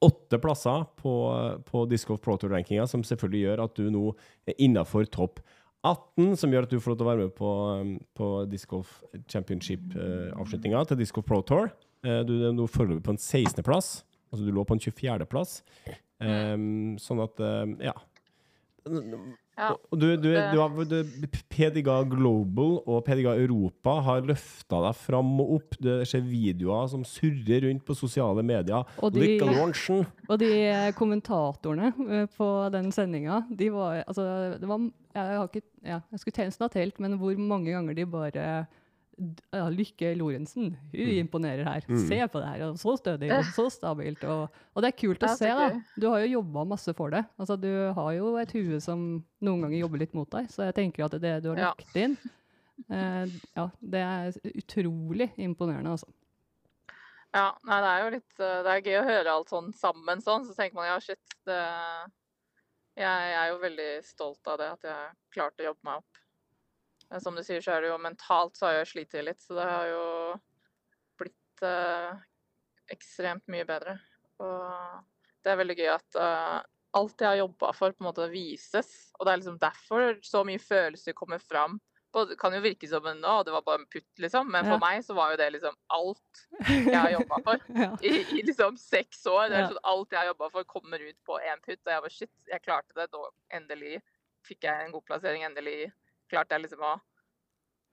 åtte 0.00 0.38
plasser 0.40 0.84
på, 1.00 1.14
på 1.66 1.86
Disc 1.90 2.10
of 2.12 2.20
Pro 2.24 2.36
Tour-rankinga, 2.40 2.86
som 2.88 3.02
selvfølgelig 3.04 3.42
gjør 3.42 3.64
at 3.66 3.80
du 3.80 3.88
nå 3.92 4.04
er 4.48 4.60
innafor 4.62 5.08
topp 5.12 5.42
18, 5.86 6.36
som 6.40 6.52
gjør 6.52 6.66
at 6.68 6.72
du 6.72 6.80
får 6.80 6.92
lov 6.92 7.00
til 7.00 7.06
å 7.06 7.10
være 7.10 7.26
med 7.26 7.34
på, 7.36 7.50
um, 7.80 7.94
på 8.16 8.30
Disc 8.50 8.68
Golf 8.70 9.00
Championship-avslutninga 9.32 10.84
til 10.90 11.00
Disc 11.00 11.16
Golf 11.16 11.28
Pro 11.28 11.40
Tour. 11.46 11.72
Du 12.00 12.32
er 12.48 12.54
nå 12.56 12.64
foreløpig 12.64 13.04
på 13.04 13.12
en 13.12 13.20
16.-plass. 13.20 13.90
Altså 14.30 14.46
du 14.46 14.52
lå 14.54 14.64
på 14.66 14.76
en 14.76 14.82
24.-plass. 14.82 15.58
Um, 16.20 16.96
sånn 17.00 17.22
at 17.24 17.40
um, 17.42 17.76
Ja. 17.82 17.96
Ja, 19.60 19.74
du, 19.92 20.06
du, 20.16 20.30
du, 20.32 20.84
du, 20.88 21.26
PDGA 21.52 21.98
Global 22.08 22.78
og 22.88 23.02
PDGA 23.04 23.34
Europa 23.42 23.98
har 24.06 24.22
løfta 24.24 24.78
deg 24.86 24.96
fram 24.96 25.34
og 25.42 25.50
opp. 25.58 25.76
Det 25.84 25.98
skjer 26.08 26.22
videoer 26.24 26.88
som 26.88 27.02
surrer 27.04 27.66
rundt 27.66 27.84
på 27.84 27.96
sosiale 27.98 28.40
medier. 28.46 28.88
Og 29.04 29.12
de- 29.12 29.26
Lykke 29.26 29.50
launchen! 29.50 30.06
Og 30.30 30.40
de 30.40 30.48
eh, 30.70 30.86
kommentatorene 30.96 31.90
eh, 32.08 32.26
på 32.38 32.48
den 32.72 32.88
sendinga, 32.94 33.42
de 33.52 33.68
var 33.74 34.00
Altså, 34.06 34.24
det 34.62 34.68
var 34.70 34.86
Jeg 35.14 35.36
har 35.42 35.48
ikke 35.50 35.66
Ja, 35.84 36.00
jeg 36.14 36.22
skulle 36.22 36.38
tjenesten 36.40 36.64
ha 36.64 36.72
telt, 36.72 37.00
men 37.04 37.18
hvor 37.20 37.36
mange 37.36 37.74
ganger 37.74 37.94
de 38.00 38.06
bare 38.08 38.46
ja, 39.52 39.66
Lykke 39.68 40.14
Lorentzen, 40.16 40.70
hun 40.92 41.00
Mm. 41.06 41.18
imponerer 41.26 41.64
her. 41.68 41.84
Mm. 41.88 42.02
Se 42.08 42.18
på 42.32 42.40
det 42.40 42.48
her. 42.48 42.62
Og 42.70 42.78
så 42.80 42.94
stødig 42.98 43.30
og 43.36 43.44
så 43.54 43.66
stabilt. 43.70 44.24
Og, 44.24 44.48
og 44.74 44.82
det 44.82 44.88
er 44.92 44.98
kult 45.00 45.22
å 45.22 45.28
Ja, 45.28 45.36
se, 45.36 45.46
da. 45.46 45.68
Du 46.00 46.08
har 46.10 46.20
jo 46.24 46.30
jobba 46.40 46.64
masse 46.66 46.94
for 46.96 47.10
det. 47.10 47.24
Altså, 47.38 47.56
du 47.60 47.68
har 47.94 48.12
jo 48.16 48.36
et 48.40 48.52
hue 48.56 48.80
som 48.80 49.24
noen 49.40 49.62
ganger 49.66 49.78
jobber 49.82 49.98
litt 50.04 50.14
mot 50.14 50.30
deg, 50.30 50.48
så 50.50 50.64
jeg 50.70 50.74
tenker 50.80 51.04
at 51.04 51.18
det 51.20 51.42
du 51.44 51.50
har 51.52 51.60
lagt 51.70 51.96
inn 51.96 52.16
eh, 52.90 53.26
Ja, 53.56 53.68
det 53.82 54.00
er 54.00 54.32
utrolig 54.54 55.30
imponerende, 55.36 55.90
altså. 55.98 56.08
Ja, 57.34 57.52
nei, 57.62 57.76
det 57.84 57.90
er 57.92 58.00
jo 58.02 58.10
litt 58.16 58.40
eh, 58.42 58.62
Det 58.66 58.70
er 58.72 58.80
gøy 58.88 58.96
å 58.98 59.04
høre 59.06 59.34
alt 59.36 59.52
sånn 59.52 59.68
sammen 59.76 60.18
sånn. 60.24 60.46
Så 60.48 60.56
tenker 60.56 60.74
man 60.80 60.88
ja, 60.88 60.96
shit, 60.98 61.20
det 61.46 61.60
Jeg 62.98 63.36
er 63.38 63.52
jo 63.52 63.60
veldig 63.62 63.90
stolt 64.04 64.48
av 64.50 64.58
det, 64.58 64.70
at 64.74 64.82
jeg 64.88 65.12
klarte 65.36 65.62
å 65.62 65.68
jobbe 65.70 65.86
meg 65.86 66.00
opp. 66.02 66.18
Men 67.10 67.20
som 67.20 67.34
du 67.34 67.42
sier, 67.42 67.60
så 67.64 67.72
er 67.74 67.82
det 67.84 67.90
jo 67.90 67.98
mentalt 67.98 68.56
så 68.58 68.68
har 68.68 68.78
jeg 68.80 68.90
slitt 68.92 69.16
litt, 69.26 69.40
så 69.42 69.56
det 69.58 69.66
har 69.66 69.86
jo 69.90 70.04
blitt 71.18 71.64
eh, 71.66 72.12
ekstremt 72.94 73.46
mye 73.50 73.66
bedre. 73.66 73.96
Og 74.40 75.00
det 75.44 75.52
er 75.52 75.58
veldig 75.60 75.76
gøy 75.80 75.90
at 75.96 76.18
eh, 76.22 76.58
alt 77.00 77.22
jeg 77.22 77.28
har 77.32 77.40
jobba 77.42 77.72
for, 77.76 77.92
på 77.94 78.04
en 78.04 78.08
måte 78.10 78.28
vises. 78.32 78.90
Og 79.18 79.26
det 79.26 79.32
er 79.34 79.42
liksom 79.42 79.58
derfor 79.62 80.20
så 80.26 80.44
mye 80.46 80.62
følelser 80.62 81.16
kommer 81.18 81.42
fram. 81.42 81.80
Det 82.10 82.34
kan 82.40 82.50
jo 82.56 82.58
virke 82.64 82.88
som 82.90 83.04
en 83.06 83.20
å, 83.22 83.36
det 83.46 83.52
var 83.54 83.62
bare 83.62 83.82
en 83.84 83.90
putt, 83.90 84.08
liksom, 84.18 84.48
men 84.50 84.66
Ja. 84.66 84.72
for 84.72 84.82
meg 84.82 85.04
så 85.06 85.14
var 85.14 85.30
jo 85.30 85.36
det 85.38 85.46
liksom 85.54 85.76
alt 85.94 86.40
jeg 86.66 86.96
har 86.96 87.12
jobba 87.14 87.38
for. 87.46 87.60
Ja. 87.78 87.90
I, 88.02 88.14
I 88.34 88.42
liksom 88.48 88.78
seks 88.82 89.22
år. 89.30 89.44
Det 89.50 89.58
er 89.60 89.62
Ja. 89.66 89.68
sånn 89.74 89.84
Alt 89.92 90.10
jeg 90.16 90.18
har 90.22 90.30
jobba 90.32 90.48
for, 90.56 90.66
kommer 90.66 90.98
ut 91.06 91.18
på 91.26 91.38
én 91.38 91.62
putt. 91.62 91.78
Og 91.86 91.92
jeg 91.94 92.02
var 92.06 92.14
shit, 92.16 92.32
jeg 92.50 92.62
klarte 92.66 92.94
det. 92.98 93.06
Da 93.14 93.22
endelig 93.60 94.00
fikk 94.46 94.66
jeg 94.66 94.86
en 94.88 94.94
god 94.96 95.06
plassering. 95.06 95.44
Endelig 95.46 95.92
klarte 96.30 96.56
jeg 96.56 96.66
liksom 96.66 96.84
å 96.86 96.94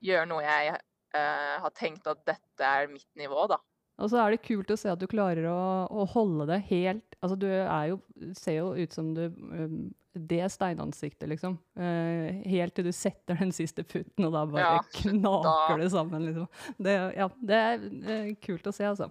gjøre 0.05 0.27
noe 0.29 0.45
jeg 0.45 0.75
uh, 0.77 1.55
har 1.63 1.73
tenkt 1.77 2.07
at 2.09 2.21
dette 2.27 2.69
er 2.81 2.91
mitt 2.91 3.09
nivå, 3.19 3.47
da. 3.49 3.59
Og 3.97 4.11
så 4.11 4.19
er 4.21 4.33
det 4.35 4.43
kult 4.45 4.69
å 4.69 4.77
se 4.77 4.91
at 4.91 5.01
du 5.01 5.07
klarer 5.09 5.47
å, 5.49 5.61
å 5.89 6.03
holde 6.13 6.45
det 6.51 6.59
helt 6.69 7.15
Altså, 7.17 7.33
du 7.41 7.47
er 7.49 7.87
jo, 7.89 7.95
ser 8.37 8.59
jo 8.59 8.67
ut 8.77 8.93
som 8.93 9.07
du 9.17 9.23
um, 9.25 9.79
Det 10.13 10.43
steinansiktet, 10.53 11.25
liksom. 11.31 11.55
Uh, 11.73 12.43
helt 12.45 12.75
til 12.77 12.85
du 12.85 12.91
setter 12.93 13.39
den 13.41 13.49
siste 13.55 13.81
putten, 13.81 14.27
og 14.27 14.35
da 14.35 14.43
bare 14.45 14.67
Ja, 14.67 14.83
knaker 14.99 15.73
da- 15.73 15.79
det 15.81 15.89
sammen, 15.95 16.27
liksom. 16.29 16.45
Det, 16.77 16.93
ja, 17.17 17.27
det 17.41 17.63
er 17.71 17.87
uh, 17.89 18.29
kult 18.45 18.69
å 18.69 18.75
se, 18.75 18.85
altså. 18.85 19.09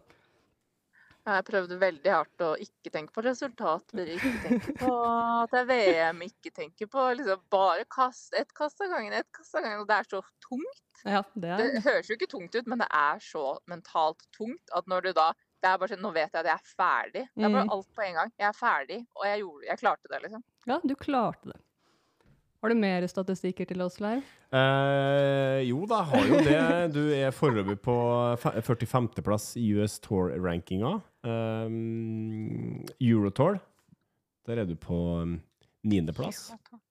Jeg 1.26 1.44
prøvde 1.48 1.76
veldig 1.80 2.10
hardt 2.12 2.42
å 2.46 2.52
ikke 2.62 2.90
tenke 2.94 3.12
på 3.16 3.24
resultater, 3.26 4.06
ikke 4.14 4.32
tenke 4.44 4.74
på 4.78 4.92
at 5.02 5.50
det 5.50 5.62
er 5.62 5.66
VM, 5.70 6.20
ikke 6.28 6.52
tenke 6.54 6.86
på 6.92 7.06
liksom 7.18 7.40
bare 7.50 7.84
kast, 7.90 8.34
ett 8.38 8.52
kast 8.54 8.80
av 8.84 8.92
gangen, 8.94 9.12
ett 9.18 9.26
kast 9.34 9.54
av 9.58 9.62
gangen. 9.66 9.80
Og 9.82 9.88
det 9.90 9.96
er 9.98 10.10
så 10.12 10.22
tungt. 10.46 11.02
Ja, 11.04 11.22
det 11.34 11.50
er 11.50 11.64
Det 11.76 11.82
høres 11.84 12.08
jo 12.10 12.14
ikke 12.16 12.30
tungt 12.30 12.54
ut, 12.54 12.66
men 12.70 12.78
det 12.84 12.88
er 12.94 13.18
så 13.20 13.58
mentalt 13.70 14.22
tungt 14.36 14.70
at 14.74 14.86
når 14.90 15.08
du 15.08 15.12
da 15.18 15.32
det 15.64 15.70
er 15.72 15.78
bare 15.80 15.88
sånn, 15.96 16.02
Nå 16.04 16.10
vet 16.14 16.30
jeg 16.30 16.44
at 16.44 16.46
jeg 16.46 16.54
er 16.60 16.74
ferdig. 16.78 17.22
Det 17.34 17.44
er 17.46 17.50
bare 17.56 17.64
Mm. 17.66 17.70
alt 17.74 17.88
på 17.96 18.02
en 18.04 18.14
gang. 18.14 18.30
Jeg 18.38 18.46
er 18.46 18.56
ferdig, 18.58 18.98
og 19.16 19.24
jeg, 19.26 19.38
gjorde, 19.40 19.64
jeg 19.66 19.78
klarte 19.80 20.10
det, 20.12 20.18
liksom. 20.22 20.42
Ja, 20.68 20.76
du 20.84 20.94
klarte 20.94 21.50
det. 21.52 21.60
Har 22.62 22.68
du 22.72 22.74
mer 22.78 23.06
statistikker 23.08 23.66
til 23.68 23.82
oss, 23.82 23.96
Leir? 24.00 24.22
Eh, 24.52 25.60
jo 25.68 25.82
da, 25.90 26.02
har 26.08 26.24
jo 26.28 26.38
det. 26.44 26.60
Du 26.94 27.00
er 27.14 27.32
foreløpig 27.34 27.76
på 27.84 27.96
fe- 28.42 28.54
45.-plass 28.64 29.56
i 29.60 29.64
US 29.80 29.98
Tour-rankinga. 30.04 30.94
Um, 31.26 32.84
Eurotour, 33.02 33.58
der 34.46 34.62
er 34.62 34.68
du 34.68 34.76
på 34.78 34.96
niendeplass. 35.82 36.52
9.-plass. 36.52 36.82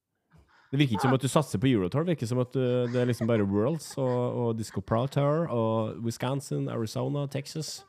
Det 0.72 0.80
virker 0.82 0.98
ikke 0.98 1.06
som 1.06 1.16
at 1.16 1.24
du 1.24 1.32
satser 1.32 1.62
på 1.62 1.70
Eurotour. 1.72 2.04
Det 2.04 2.16
virker 2.16 2.28
som 2.28 2.42
at 2.44 2.52
du, 2.52 2.62
det 2.92 3.00
er 3.00 3.08
liksom 3.08 3.30
bare 3.30 3.46
Worlds 3.48 3.94
og, 4.02 4.18
og 4.42 4.58
Disco 4.60 4.82
Proutour 4.84 5.48
og 5.48 6.02
Wisconsin, 6.04 6.68
Arizona, 6.68 7.28
Texas. 7.32 7.86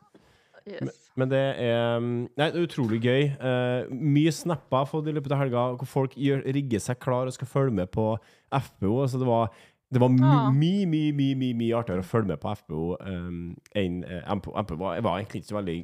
Yes. 0.67 0.95
Men 1.15 1.31
det 1.31 1.41
er 1.63 1.97
um, 1.97 2.07
Nei, 2.37 2.49
det 2.51 2.61
er 2.61 2.67
utrolig 2.67 2.99
gøy. 3.03 3.29
Uh, 3.39 3.91
mye 3.91 4.33
snapper 4.35 4.87
fått 4.91 5.11
i 5.11 5.15
løpet 5.15 5.35
av 5.35 5.43
helga, 5.45 5.67
hvor 5.81 5.91
folk 5.91 6.17
gjør, 6.19 6.43
rigger 6.55 6.83
seg 6.83 6.99
klar 7.03 7.31
og 7.31 7.35
skal 7.35 7.51
følge 7.51 7.75
med 7.81 7.91
på 7.95 8.09
FPO. 8.51 8.93
Altså 9.03 9.21
det 9.23 9.29
var, 9.31 9.55
det 9.95 10.01
var 10.03 10.11
my- 10.11 10.51
mye, 10.59 10.87
mye, 10.91 11.13
mye, 11.15 11.35
mye, 11.39 11.55
mye 11.55 11.77
artigere 11.79 12.03
å 12.03 12.09
følge 12.09 12.33
med 12.33 12.41
på 12.43 12.53
FPO 12.59 12.83
um, 13.07 13.43
enn 13.79 14.01
uh, 14.05 14.23
MPO. 14.35 14.53
MPO 14.67 14.77
var, 14.81 15.01
var 15.07 15.21
egentlig 15.21 15.43
ikke 15.45 15.53
så 15.53 15.59
veldig 15.61 15.77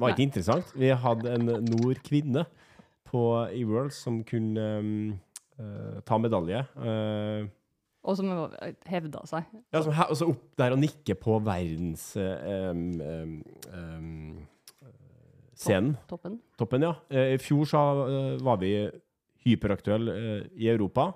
var 0.00 0.14
ikke 0.14 0.26
interessant. 0.30 0.70
Vi 0.80 0.88
hadde 1.04 1.34
en 1.36 1.46
nord-kvinne 1.68 2.46
på 3.10 3.24
i 3.52 3.64
Worlds 3.68 3.98
som 4.06 4.22
kunne 4.24 4.68
um, 4.80 4.92
uh, 5.60 5.98
ta 6.08 6.16
medalje. 6.22 6.62
Uh, 6.78 7.48
Og 8.08 8.16
som 8.16 8.30
hevda 8.88 9.26
seg. 9.28 9.44
ja, 9.74 9.82
som 9.84 9.92
her, 9.92 10.08
altså 10.08 10.30
opp 10.32 10.46
der 10.56 10.72
og 10.72 10.80
nikke 10.80 11.14
på 11.20 11.36
verdens 11.44 12.14
eh, 12.16 12.70
um. 12.72 14.38
Toppen. 16.08 16.38
Toppen, 16.56 16.82
ja. 16.86 16.94
Eh, 17.12 17.34
I 17.34 17.38
fjor 17.42 17.66
så 17.68 17.80
eh, 18.06 18.36
var 18.40 18.56
vi 18.62 18.70
hyperaktuelle 19.44 20.14
eh, 20.16 20.46
i 20.56 20.70
Europa, 20.72 21.10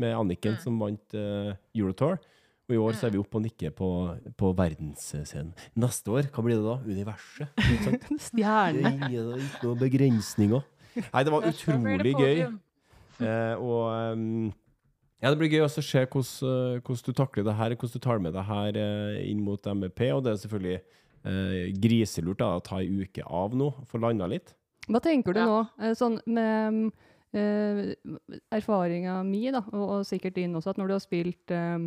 med 0.00 0.14
Anniken 0.16 0.56
Mm. 0.56 0.62
som 0.62 0.78
vant 0.80 1.14
uh, 1.18 1.52
Eurotour. 1.74 2.18
Og 2.64 2.72
i 2.74 2.78
år 2.80 2.96
så 2.96 3.06
er 3.06 3.12
vi 3.12 3.18
oppe 3.20 3.36
og 3.36 3.42
nikker 3.44 3.70
på, 3.76 3.88
på 4.40 4.50
verdensscenen. 4.56 5.50
Neste 5.76 6.08
år, 6.10 6.30
hva 6.32 6.42
blir 6.46 6.56
det 6.56 6.64
da? 6.64 6.76
Universet? 6.88 7.48
Stjerne. 8.30 8.94
Det 9.04 9.18
er 9.20 9.42
ikke 9.44 9.66
noen 9.68 9.80
begrensninger. 9.82 10.62
Nei, 11.12 11.22
det 11.26 11.32
var 11.34 11.48
utrolig 11.50 12.14
gøy. 12.20 12.44
Eh, 13.22 13.54
og 13.62 13.92
um, 14.18 14.48
ja, 15.22 15.30
det 15.30 15.36
blir 15.38 15.52
gøy 15.52 15.60
også 15.62 15.78
å 15.78 15.86
se 15.86 16.00
hvordan, 16.02 16.48
eh, 16.74 16.80
hvordan 16.82 17.04
du 17.06 17.12
takler 17.14 17.44
det 17.46 17.52
her, 17.60 17.74
hvordan 17.78 17.92
du 17.94 18.02
tar 18.02 18.18
med 18.24 18.34
det 18.34 18.42
her 18.48 18.78
eh, 18.82 19.20
inn 19.30 19.44
mot 19.46 19.68
MEP. 19.70 20.00
Og 20.16 20.24
det 20.26 20.32
er 20.32 20.40
selvfølgelig 20.42 20.80
eh, 21.30 21.68
griselurt 21.78 22.40
da, 22.42 22.48
å 22.58 22.64
ta 22.66 22.80
ei 22.82 22.88
uke 23.04 23.22
av 23.22 23.54
nå, 23.54 23.68
få 23.86 24.00
landa 24.02 24.26
litt. 24.26 24.50
Hva 24.90 24.98
tenker 25.04 25.30
du 25.32 25.38
Ja. 25.44 25.46
nå, 25.46 25.92
sånn 25.94 26.18
med 26.26 26.90
uh, 27.34 28.18
erfaringa 28.54 29.18
mi, 29.26 29.46
da, 29.54 29.64
og, 29.72 29.84
og 29.98 30.08
sikkert 30.08 30.36
din 30.38 30.56
også, 30.56 30.74
at 30.74 30.80
når 30.80 30.90
du 30.90 30.94
har 30.96 31.02
spilt 31.04 31.54
eh, 31.54 31.86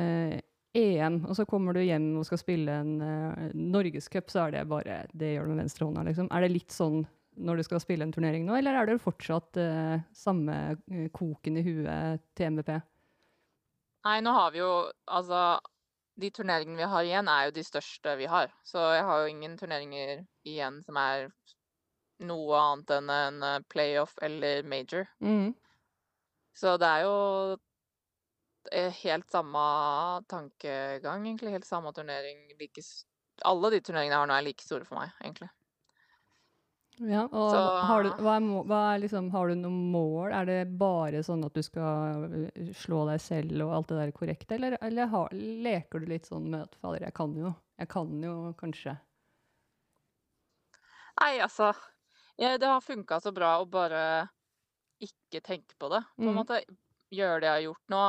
eh, 0.00 0.38
EM, 0.74 1.20
og 1.28 1.36
så 1.38 1.44
kommer 1.46 1.76
du 1.76 1.82
hjem 1.84 2.16
og 2.18 2.26
skal 2.26 2.40
spille 2.40 2.78
en 2.82 2.94
uh, 2.98 3.50
norgescup, 3.54 4.32
så 4.32 4.46
er 4.46 4.56
det 4.56 4.64
bare 4.70 5.04
Det 5.14 5.34
gjør 5.34 5.46
du 5.46 5.54
med 5.54 5.62
venstrehånda, 5.64 6.02
liksom. 6.08 6.30
Er 6.34 6.42
det 6.42 6.54
litt 6.56 6.74
sånn 6.74 7.04
når 7.36 7.56
du 7.56 7.66
skal 7.66 7.82
spille 7.82 8.06
en 8.06 8.12
turnering 8.14 8.46
nå, 8.46 8.56
eller 8.58 8.78
er 8.78 8.88
det 8.88 9.02
fortsatt 9.02 9.58
eh, 9.60 10.02
samme 10.14 10.56
eh, 10.90 11.06
koken 11.14 11.58
i 11.58 11.64
huet 11.66 12.22
til 12.38 12.54
MVP? 12.54 12.70
Nei, 14.04 14.18
nå 14.24 14.34
har 14.36 14.52
vi 14.54 14.60
jo 14.60 14.72
Altså, 15.06 15.58
de 16.20 16.30
turneringene 16.30 16.78
vi 16.78 16.90
har 16.92 17.08
igjen, 17.08 17.30
er 17.30 17.48
jo 17.48 17.56
de 17.56 17.64
største 17.66 18.16
vi 18.20 18.28
har. 18.30 18.52
Så 18.66 18.82
jeg 18.94 19.04
har 19.08 19.22
jo 19.22 19.32
ingen 19.32 19.56
turneringer 19.58 20.24
igjen 20.46 20.80
som 20.84 20.98
er 21.00 21.28
noe 22.26 22.58
annet 22.60 22.94
enn 22.98 23.10
en 23.12 23.42
eh, 23.42 23.60
playoff 23.72 24.16
eller 24.22 24.62
major. 24.68 25.06
Mm. 25.20 25.52
Så 26.54 26.76
det 26.78 26.86
er 26.86 27.04
jo 27.06 27.16
eh, 28.72 28.92
helt 29.02 29.30
samme 29.30 29.64
tankegang, 30.30 31.26
egentlig. 31.26 31.56
Helt 31.56 31.68
samme 31.68 31.92
turnering. 31.96 32.46
Like, 32.60 32.84
alle 33.44 33.70
de 33.74 33.82
turneringene 33.82 34.14
jeg 34.14 34.22
har 34.22 34.30
nå, 34.30 34.38
er 34.38 34.48
like 34.48 34.64
store 34.64 34.86
for 34.88 35.00
meg, 35.02 35.14
egentlig. 35.24 35.50
Ja, 37.02 37.24
og 37.26 37.50
Så- 37.50 37.86
har, 37.88 38.04
du, 38.04 38.10
hva 38.22 38.36
er, 38.38 38.44
hva 38.70 38.80
er 38.94 39.00
liksom, 39.02 39.30
har 39.32 39.48
du 39.48 39.54
noen 39.58 39.90
mål? 39.90 40.30
Er 40.30 40.44
det 40.46 40.78
bare 40.78 41.24
sånn 41.26 41.42
at 41.44 41.56
du 41.56 41.62
skal 41.66 42.28
øh, 42.28 42.68
slå 42.72 43.00
deg 43.08 43.18
selv 43.20 43.64
og 43.66 43.72
alt 43.74 43.88
det 43.90 43.98
der 43.98 44.12
korrekt, 44.14 44.52
eller, 44.54 44.76
eller 44.80 45.10
har, 45.10 45.34
leker 45.34 45.98
du 45.98 46.06
litt 46.06 46.30
sånn 46.30 46.46
med 46.52 46.68
at 46.68 46.76
fader, 46.78 47.02
jeg 47.02 47.16
kan 47.16 47.34
jo, 47.34 47.50
jeg 47.82 47.90
kan 47.90 48.22
jo 48.22 48.36
kanskje 48.60 48.94
Nei, 51.14 51.38
altså 51.38 51.68
Ja, 52.38 52.58
det 52.58 52.66
har 52.66 52.80
funka 52.80 53.20
så 53.22 53.30
bra 53.32 53.52
å 53.62 53.66
bare 53.70 54.28
ikke 55.02 55.40
tenke 55.44 55.76
på 55.80 55.88
det. 55.92 56.02
På 56.24 56.30
en 56.32 56.36
Mm. 56.36 56.38
måte 56.38 56.60
gjøre 57.14 57.40
det 57.42 57.48
jeg 57.48 57.54
har 57.56 57.64
gjort 57.68 57.92
nå. 57.94 58.02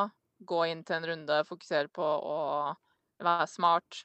Gå 0.45 0.59
inn 0.71 0.83
til 0.83 0.95
en 0.97 1.07
runde, 1.11 1.37
fokusere 1.47 1.89
på 1.93 2.03
å 2.03 2.75
være 3.23 3.47
smart. 3.49 4.03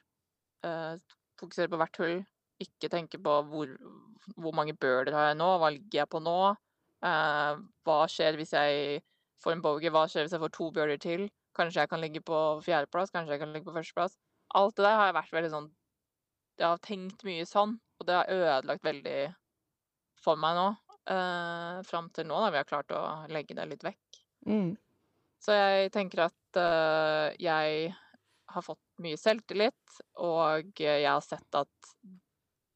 eh, 0.63 0.97
fokusere 1.39 1.69
på 1.69 1.77
hvert 1.79 1.97
hull. 2.01 2.25
Ikke 2.61 2.89
tenke 2.89 3.17
på 3.23 3.33
hvor, 3.49 3.67
hvor 4.37 4.53
mange 4.53 4.73
birder 4.77 5.13
har 5.13 5.27
jeg 5.31 5.37
nå, 5.37 5.47
hva 5.59 5.69
ligger 5.71 6.01
jeg 6.01 6.09
på 6.09 6.19
nå? 6.21 6.57
Eh, 7.03 7.55
hva 7.85 7.97
skjer 8.09 8.37
hvis 8.37 8.51
jeg 8.53 9.01
får 9.43 9.53
en 9.53 9.61
bogey, 9.61 9.89
hva 9.89 10.07
skjer 10.07 10.23
hvis 10.25 10.31
jeg 10.37 10.41
får 10.43 10.53
to 10.57 10.71
birder 10.71 10.97
til? 10.97 11.29
Kanskje 11.57 11.81
jeg 11.83 11.89
kan 11.89 12.01
ligge 12.01 12.21
på 12.21 12.61
fjerdeplass, 12.65 13.11
kanskje 13.11 13.33
jeg 13.37 13.39
kan 13.39 13.53
ligge 13.53 13.65
på 13.69 13.75
førsteplass. 13.77 14.17
Alt 14.55 14.75
det 14.77 14.83
der 14.85 14.97
har 14.97 15.05
jeg 15.11 15.15
vært 15.21 15.31
veldig 15.37 15.51
sånn 15.55 15.69
Jeg 16.59 16.67
har 16.67 16.77
tenkt 16.79 17.23
mye 17.27 17.45
sånn, 17.45 17.79
og 17.99 18.07
det 18.07 18.15
har 18.15 18.31
ødelagt 18.31 18.83
veldig 18.83 19.35
for 20.23 20.39
meg 20.39 20.57
nå. 20.57 20.69
Uh, 21.09 21.81
Fram 21.87 22.11
til 22.13 22.27
nå, 22.29 22.37
da 22.43 22.51
vi 22.53 22.61
har 22.61 22.69
klart 22.69 22.93
å 22.93 23.01
legge 23.33 23.57
det 23.57 23.67
litt 23.71 23.85
vekk. 23.85 24.21
Mm. 24.47 24.71
Så 25.41 25.57
jeg 25.57 25.91
tenker 25.93 26.27
at 26.27 26.59
uh, 26.61 27.33
jeg 27.41 27.91
har 28.51 28.65
fått 28.65 28.83
mye 29.01 29.17
selvtillit, 29.17 30.01
og 30.21 30.81
jeg 30.81 31.07
har 31.07 31.23
sett 31.25 31.57
at 31.57 31.93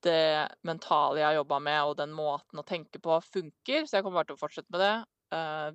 det 0.05 0.47
mentale 0.65 1.19
jeg 1.19 1.27
har 1.27 1.39
jobba 1.39 1.59
med, 1.65 1.79
og 1.83 1.97
den 1.99 2.13
måten 2.15 2.61
å 2.61 2.65
tenke 2.67 3.01
på, 3.01 3.17
funker. 3.25 3.85
Så 3.85 3.97
jeg 3.97 4.05
kommer 4.05 4.21
bare 4.21 4.31
til 4.31 4.37
å 4.37 4.41
fortsette 4.41 4.73
med 4.73 4.83
det. 4.83 4.95
Uh, 5.33 5.69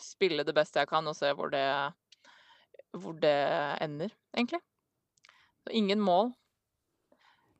spille 0.00 0.46
det 0.46 0.54
beste 0.56 0.82
jeg 0.82 0.90
kan, 0.90 1.06
og 1.06 1.16
se 1.18 1.30
hvor 1.36 1.52
det, 1.52 1.66
hvor 2.96 3.16
det 3.22 3.38
ender, 3.84 4.14
egentlig. 4.34 4.62
Så 5.62 5.74
ingen 5.78 6.02
mål. 6.02 6.32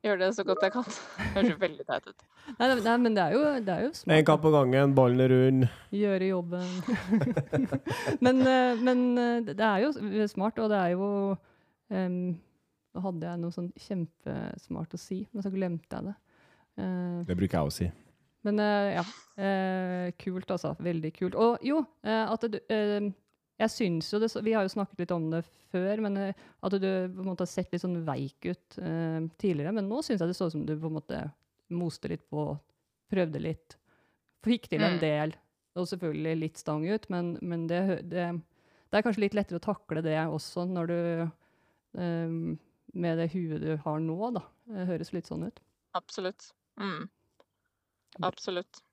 Gjør 0.03 0.17
det 0.19 0.29
så 0.35 0.43
godt 0.43 0.63
jeg 0.65 0.73
kan. 0.73 0.87
Høres 1.37 1.59
veldig 1.61 1.85
teit 1.87 2.07
ut. 2.09 2.23
Nei, 2.57 2.67
nei, 2.67 2.75
nei, 2.83 2.95
men 3.05 3.15
det 3.15 3.23
er 3.23 3.35
jo, 3.37 3.43
det 3.63 3.71
er 3.71 3.85
jo 3.85 3.91
smart. 3.95 4.15
En 4.17 4.25
kamp 4.27 4.41
på 4.43 4.51
gangen, 4.51 4.95
ballen 4.97 5.23
er 5.23 5.31
rund. 5.31 5.67
Gjøre 5.95 6.27
jobben. 6.27 6.73
men, 8.25 8.41
eh, 8.43 8.81
men 8.83 9.03
eh, 9.17 9.37
det 9.47 9.63
er 9.63 9.85
jo 9.85 10.27
smart, 10.27 10.59
og 10.59 10.73
det 10.73 10.81
er 10.81 10.95
jo 10.97 11.07
um, 11.87 12.17
Nå 12.93 13.01
hadde 13.01 13.25
jeg 13.25 13.39
noe 13.41 13.55
sånn 13.55 13.71
kjempesmart 13.79 14.91
å 14.93 14.99
si, 15.01 15.23
men 15.33 15.41
så 15.41 15.49
glemte 15.49 15.97
jeg 15.97 16.11
det. 16.11 16.17
Uh, 16.77 17.23
Det 17.25 17.37
bruker 17.39 17.57
jeg 17.57 17.71
å 17.71 17.73
si. 17.73 17.87
men 18.45 18.59
uh, 18.61 18.89
ja. 18.99 19.05
Uh, 19.39 20.11
kult, 20.21 20.51
altså. 20.53 20.75
Veldig 20.83 21.09
kult. 21.15 21.35
Og 21.39 21.63
jo, 21.65 21.79
eh, 22.05 22.25
at 22.29 22.43
du 22.53 22.59
eh, 22.69 23.07
Jeg 23.61 23.69
syns 23.69 24.07
jo 24.11 24.19
det 24.19 24.31
Vi 24.43 24.53
har 24.55 24.65
jo 24.65 24.71
snakket 24.73 25.03
litt 25.03 25.11
om 25.13 25.27
det 25.31 25.43
før, 25.71 26.01
men 26.01 26.17
eh, 26.17 26.33
at 26.65 26.71
du 26.73 26.87
på 27.13 27.21
en 27.21 27.29
måte 27.29 27.45
har 27.45 27.51
sett 27.51 27.71
litt 27.73 27.83
sånn 27.83 27.99
veik 28.05 28.45
ut 28.49 28.77
eh, 28.81 29.21
tidligere. 29.41 29.73
Men 29.77 29.87
nå 29.89 30.01
syns 30.05 30.21
jeg 30.23 30.31
det 30.31 30.37
så 30.37 30.47
ut 30.49 30.55
som 30.55 30.65
du 30.65 30.73
på 30.77 30.89
en 30.89 30.97
måte 30.97 31.21
moste 31.73 32.09
litt 32.11 32.25
på, 32.29 32.47
prøvde 33.13 33.41
litt. 33.41 33.77
Fikk 34.43 34.67
til 34.73 34.81
en 34.83 34.97
Mm. 34.97 35.01
del, 35.01 35.35
og 35.79 35.87
selvfølgelig 35.87 36.33
litt 36.41 36.57
stang 36.59 36.83
ut, 36.89 37.05
men, 37.09 37.37
men 37.41 37.67
det, 37.69 37.79
det, 38.11 38.25
det 38.91 38.97
er 38.99 39.05
kanskje 39.05 39.23
litt 39.23 39.37
lettere 39.37 39.61
å 39.61 39.63
takle 39.63 40.03
det 40.05 40.17
også 40.27 40.65
når 40.69 40.91
du 40.91 40.97
eh, 41.97 42.35
Med 42.93 43.17
det 43.17 43.31
huet 43.33 43.61
du 43.63 43.71
har 43.85 43.99
nå, 43.99 44.17
da. 44.35 44.43
Det 44.69 44.85
høres 44.85 45.13
litt 45.15 45.25
sånn 45.29 45.47
ut. 45.47 45.59
Absolutt. 45.97 46.51
Mm. 46.77 47.07
Absolutt. 48.21 48.83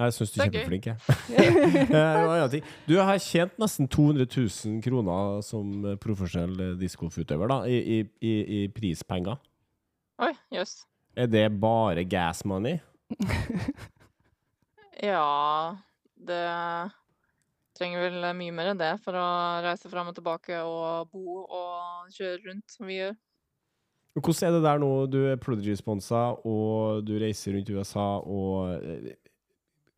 Jeg 0.00 0.16
syns 0.16 0.32
du 0.32 0.40
er 0.40 0.48
kjempeflink, 0.48 0.86
jeg. 0.90 2.62
Du 2.90 2.96
har 2.98 3.20
tjent 3.22 3.56
nesten 3.60 3.88
200 3.90 4.26
000 4.26 4.80
kroner 4.84 5.40
som 5.46 5.72
profesjonell 6.00 6.72
eh, 6.72 7.48
da, 7.50 7.60
i, 7.68 7.78
i, 7.78 8.00
i, 8.24 8.34
i 8.60 8.62
prispenger. 8.74 9.40
Oi, 10.20 10.32
jøss. 10.52 10.80
Er 11.16 11.26
det 11.30 11.46
bare 11.60 12.04
gas 12.04 12.44
money? 12.44 12.78
Ja, 15.00 15.78
det 16.20 16.42
trenger 17.78 18.02
vel 18.04 18.26
mye 18.36 18.52
mer 18.52 18.74
enn 18.74 18.80
det 18.80 18.90
for 19.00 19.16
å 19.16 19.28
reise 19.64 19.88
fram 19.88 20.10
og 20.10 20.16
tilbake 20.18 20.58
og 20.60 21.08
bo 21.14 21.38
og 21.46 22.10
kjøre 22.12 22.42
rundt 22.50 22.74
som 22.74 22.84
vi 22.90 22.98
gjør. 22.98 23.14
Hvordan 24.18 24.48
er 24.48 24.56
det 24.56 24.62
der 24.66 24.80
nå? 24.82 24.90
Du 25.06 25.18
er 25.30 25.38
Prodigy-sponsa, 25.40 26.20
og 26.44 27.04
du 27.06 27.14
reiser 27.22 27.54
rundt 27.54 27.70
i 27.70 27.76
USA, 27.78 28.06
og 28.18 28.74
eh, 28.82 29.14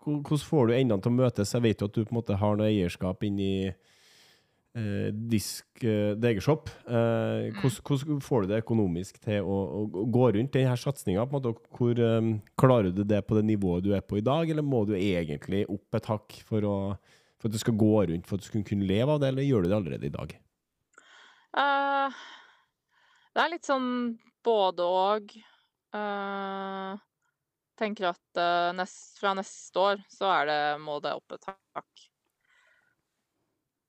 Hvordan 0.03 0.45
får 0.49 0.69
du 0.69 0.75
endene 0.77 1.03
til 1.03 1.13
å 1.13 1.19
møtes? 1.21 1.55
Jeg 1.55 1.63
vet 1.65 1.83
jo 1.83 1.89
at 1.89 1.95
du 1.95 2.03
på 2.03 2.11
en 2.11 2.19
måte 2.19 2.39
har 2.39 2.57
noe 2.59 2.69
eierskap 2.69 3.23
inn 3.27 3.39
i 3.43 3.55
eh, 3.71 5.09
Disk 5.13 5.85
eh, 5.87 6.15
Degershop. 6.19 6.73
Eh, 6.87 7.53
hvordan, 7.61 7.79
hvordan 7.87 8.23
får 8.25 8.43
du 8.43 8.51
det 8.51 8.61
økonomisk 8.65 9.21
til 9.23 9.47
å, 9.47 9.59
å, 9.63 9.85
å 10.03 10.07
gå 10.17 10.31
rundt 10.37 10.55
denne 10.57 10.75
satsinga? 10.81 11.27
Hvor 11.31 12.03
eh, 12.09 12.33
Klarer 12.59 12.91
du 12.91 13.05
det 13.07 13.23
på 13.29 13.39
det 13.39 13.45
nivået 13.47 13.87
du 13.87 13.93
er 13.95 14.03
på 14.03 14.19
i 14.19 14.25
dag, 14.27 14.51
eller 14.51 14.67
må 14.67 14.85
du 14.89 14.97
egentlig 14.99 15.65
opp 15.71 16.01
et 16.01 16.11
hakk 16.11 16.41
for, 16.49 16.67
å, 16.67 16.77
for 17.39 17.51
at 17.51 17.55
det 17.55 17.63
skal 17.63 17.79
gå 17.79 17.95
rundt, 18.11 18.27
for 18.27 18.39
at 18.39 18.45
du 18.45 18.51
skal 18.51 18.67
kunne 18.67 18.89
leve 18.89 19.15
av 19.15 19.23
det, 19.23 19.31
eller 19.31 19.47
gjør 19.47 19.63
du 19.63 19.71
det 19.71 19.79
allerede 19.79 20.11
i 20.11 20.17
dag? 20.19 20.37
Uh, 21.53 22.21
det 23.37 23.45
er 23.45 23.55
litt 23.55 23.69
sånn 23.69 23.89
både 24.43 24.87
og. 24.89 25.35
Uh, 25.93 26.97
tenker 27.83 28.13
at 28.13 28.41
eh, 28.41 28.71
nest, 28.79 29.19
fra 29.21 29.35
neste 29.39 29.83
år 29.83 30.03
så 30.11 30.31
er 30.31 30.49
det, 30.51 30.61
må 30.83 30.99
det 31.03 31.15
opp 31.19 31.35
et 31.37 31.49
hakk. 31.51 32.05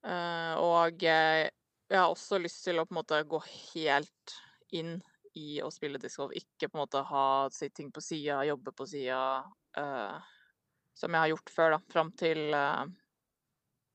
Eh, 0.04 0.54
og 0.60 1.04
jeg, 1.04 1.50
har 1.94 2.10
også 2.10 2.40
lyst 2.42 2.64
til 2.66 2.80
å 2.80 2.86
på 2.88 2.94
en 2.94 3.00
måte 3.00 3.22
gå 3.28 3.40
helt 3.46 4.34
inn 4.74 4.96
i 5.38 5.60
å 5.62 5.70
spille 5.72 6.00
discgolf. 6.02 6.34
Ikke 6.36 6.68
på 6.68 6.78
en 6.78 6.84
måte 6.84 7.02
ha 7.08 7.26
sitting 7.54 7.90
på 7.94 8.02
sida, 8.04 8.42
jobbe 8.46 8.74
på 8.76 8.86
sida, 8.86 9.42
uh, 9.78 10.18
som 10.94 11.10
jeg 11.10 11.24
har 11.24 11.30
gjort 11.32 11.50
før, 11.50 11.74
da. 11.74 11.80
Fram 11.90 12.12
til 12.18 12.54
uh, 12.54 12.84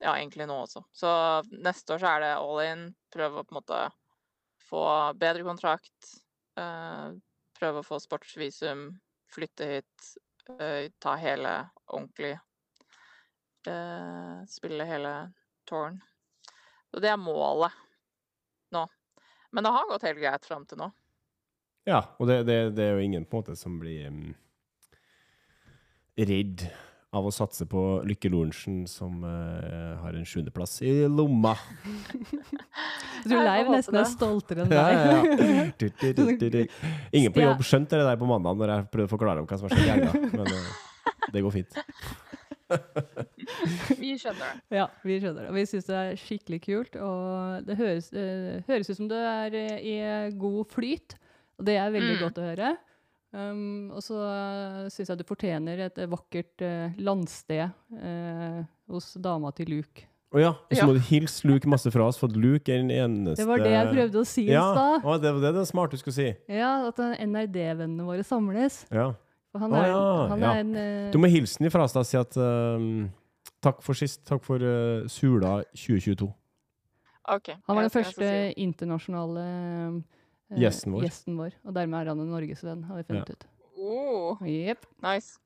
ja, 0.04 0.14
egentlig 0.18 0.50
nå 0.50 0.58
også. 0.66 0.84
Så 0.92 1.10
neste 1.56 1.96
år 1.96 2.04
så 2.04 2.12
er 2.12 2.26
det 2.26 2.32
all 2.36 2.62
in. 2.66 2.84
Prøve 3.12 3.42
å 3.42 3.48
på 3.48 3.56
en 3.56 3.60
måte 3.62 3.82
få 4.68 4.84
bedre 5.20 5.48
kontrakt. 5.48 6.12
Uh, 6.60 7.16
prøve 7.60 7.82
å 7.82 7.88
få 7.88 8.02
sportsvisum. 8.04 8.90
Flytte 9.30 9.66
hit. 9.66 10.10
eh, 10.60 10.90
ta 11.00 11.16
hele 11.16 11.70
ordentlig. 11.86 12.40
eh, 13.68 14.46
spille 14.48 14.86
hele 14.86 15.32
tårn. 15.70 16.00
Så 16.92 17.00
det 17.00 17.10
er 17.12 17.18
målet 17.22 17.72
nå. 18.74 18.88
Men 19.52 19.64
det 19.64 19.70
har 19.76 19.90
gått 19.90 20.06
helt 20.08 20.20
greit 20.22 20.46
fram 20.46 20.66
til 20.66 20.78
nå. 20.82 20.92
Ja, 21.90 22.04
og 22.18 22.28
det, 22.30 22.44
det, 22.44 22.58
det 22.78 22.86
er 22.86 22.98
jo 22.98 23.06
ingen 23.06 23.26
på 23.26 23.38
en 23.38 23.42
måte 23.44 23.56
som 23.58 23.80
blir 23.82 24.08
um, 24.10 24.34
redd 26.18 26.66
av 27.12 27.26
å 27.26 27.32
satse 27.34 27.66
på 27.66 27.82
Lykke 28.06 28.30
Lorentzen, 28.30 28.84
som 28.88 29.24
uh, 29.26 29.98
har 30.04 30.14
en 30.14 30.26
sjuendeplass 30.30 30.76
i 30.86 30.92
lomma. 31.10 31.56
Jeg 33.24 33.32
tror 33.32 33.44
Leiv 33.48 33.72
nesten 33.74 33.98
er 34.00 34.06
stoltere 34.08 34.64
enn 34.64 34.70
deg. 34.70 34.94
ja, 34.94 35.00
ja. 35.10 35.64
Du, 35.80 35.88
du, 35.90 36.08
du, 36.14 36.22
du, 36.38 36.46
du. 36.54 36.60
Ingen 37.18 37.34
på 37.36 37.42
jobb 37.44 37.64
skjønte 37.66 37.98
det 38.00 38.06
der 38.08 38.20
på 38.22 38.30
mandag 38.30 38.60
når 38.62 38.72
jeg 38.76 38.86
prøvde 38.94 39.10
å 39.10 39.14
forklare 39.16 39.42
om 39.42 39.50
hva 39.50 39.58
som 39.60 39.68
har 39.68 39.74
skjedd 39.76 39.88
i 39.88 39.94
helga, 39.96 40.12
men 40.38 40.48
uh, 40.54 41.24
det 41.34 41.44
går 41.46 41.56
fint. 41.58 41.80
Vi 44.00 44.14
skjønner 44.22 44.44
det. 44.46 44.78
Ja, 44.78 44.86
vi 45.02 45.16
skjønner 45.20 45.42
det. 45.42 45.50
Og 45.50 45.56
vi 45.58 45.64
syns 45.68 45.88
det 45.90 45.96
er 45.98 46.20
skikkelig 46.22 46.60
kult. 46.68 46.94
Og 47.02 47.66
det 47.66 47.78
høres, 47.80 48.12
uh, 48.14 48.60
høres 48.70 48.92
ut 48.92 49.00
som 49.00 49.10
du 49.10 49.16
er 49.18 49.56
i 49.82 49.96
god 50.40 50.70
flyt, 50.76 51.18
og 51.60 51.66
det 51.68 51.76
er 51.82 51.90
veldig 51.96 52.14
Mm. 52.20 52.22
godt 52.22 52.38
å 52.40 52.46
høre. 52.46 52.70
Um, 53.30 53.92
og 53.94 54.02
så 54.02 54.18
uh, 54.18 54.86
syns 54.90 55.12
jeg 55.12 55.20
du 55.20 55.26
fortjener 55.28 55.84
et 55.86 56.00
eh, 56.02 56.10
vakkert 56.10 56.64
uh, 56.66 56.96
landsted 56.98 57.68
uh, 57.94 58.64
hos 58.90 59.12
dama 59.22 59.52
til 59.54 59.70
Luke. 59.70 60.08
Å 60.30 60.42
ja, 60.42 60.50
og 60.54 60.74
så 60.74 60.82
Ja. 60.82 60.86
må 60.86 60.94
du 60.94 61.02
hilse 61.02 61.46
Luke 61.48 61.70
masse 61.70 61.90
fra 61.90 62.06
oss, 62.06 62.18
for 62.18 62.30
at 62.30 62.36
Luke 62.38 62.70
er 62.70 62.84
den 62.84 62.92
eneste 62.94 63.42
Det 63.42 63.48
var 63.50 63.62
det 63.62 63.72
jeg 63.74 63.94
prøvde 63.94 64.20
å 64.22 64.26
si 64.30 64.44
i 64.46 64.54
Ja, 64.54 64.66
stad. 64.74 65.06
å, 65.06 65.18
det 65.22 65.32
var 65.34 65.42
det 65.42 65.54
det 65.58 65.68
smarte 65.70 65.98
du 65.98 66.02
skulle 66.02 66.18
si. 66.18 66.28
Ja, 66.54 66.74
at 66.90 67.00
eh, 67.02 67.26
NRD-vennene 67.26 68.06
våre 68.06 68.26
samles. 68.26 68.84
Ja. 68.94 69.14
For 69.50 69.66
han 69.66 69.74
er, 69.74 69.88
ja, 69.90 70.28
han 70.30 70.44
ja. 70.46 70.52
er 70.52 70.60
en 70.62 70.76
eh, 70.78 71.12
Du 71.14 71.18
må 71.18 71.30
hilse 71.34 71.58
den 71.58 71.70
ifra 71.70 71.86
oss 71.88 71.94
da, 71.98 72.04
si 72.06 72.18
at 72.18 72.38
um, 72.38 73.10
takk 73.66 73.82
for 73.82 73.98
sist, 73.98 74.22
takk 74.30 74.46
for 74.46 74.62
uh, 74.62 75.10
Sula 75.10 75.64
2022. 75.74 76.30
Okay. 77.30 77.58
Han 77.66 77.78
var 77.78 77.86
den 77.86 77.94
første 77.94 78.30
internasjonale 78.58 79.48
eh, 80.52 80.60
Gjesten 80.64 80.94
vår. 80.96 81.04
gjesten 81.08 81.38
vår. 81.40 81.54
Og 81.66 81.74
dermed 81.76 82.02
er 82.02 82.12
han 82.14 82.20
en 82.20 82.32
norgesvenn, 82.34 82.84
har 82.90 82.98
vi 83.02 83.04
funnet 83.10 83.30
ut. 83.36 83.46
Oh, 83.80 84.38
yep. 84.46 84.86
nice. 85.02 85.38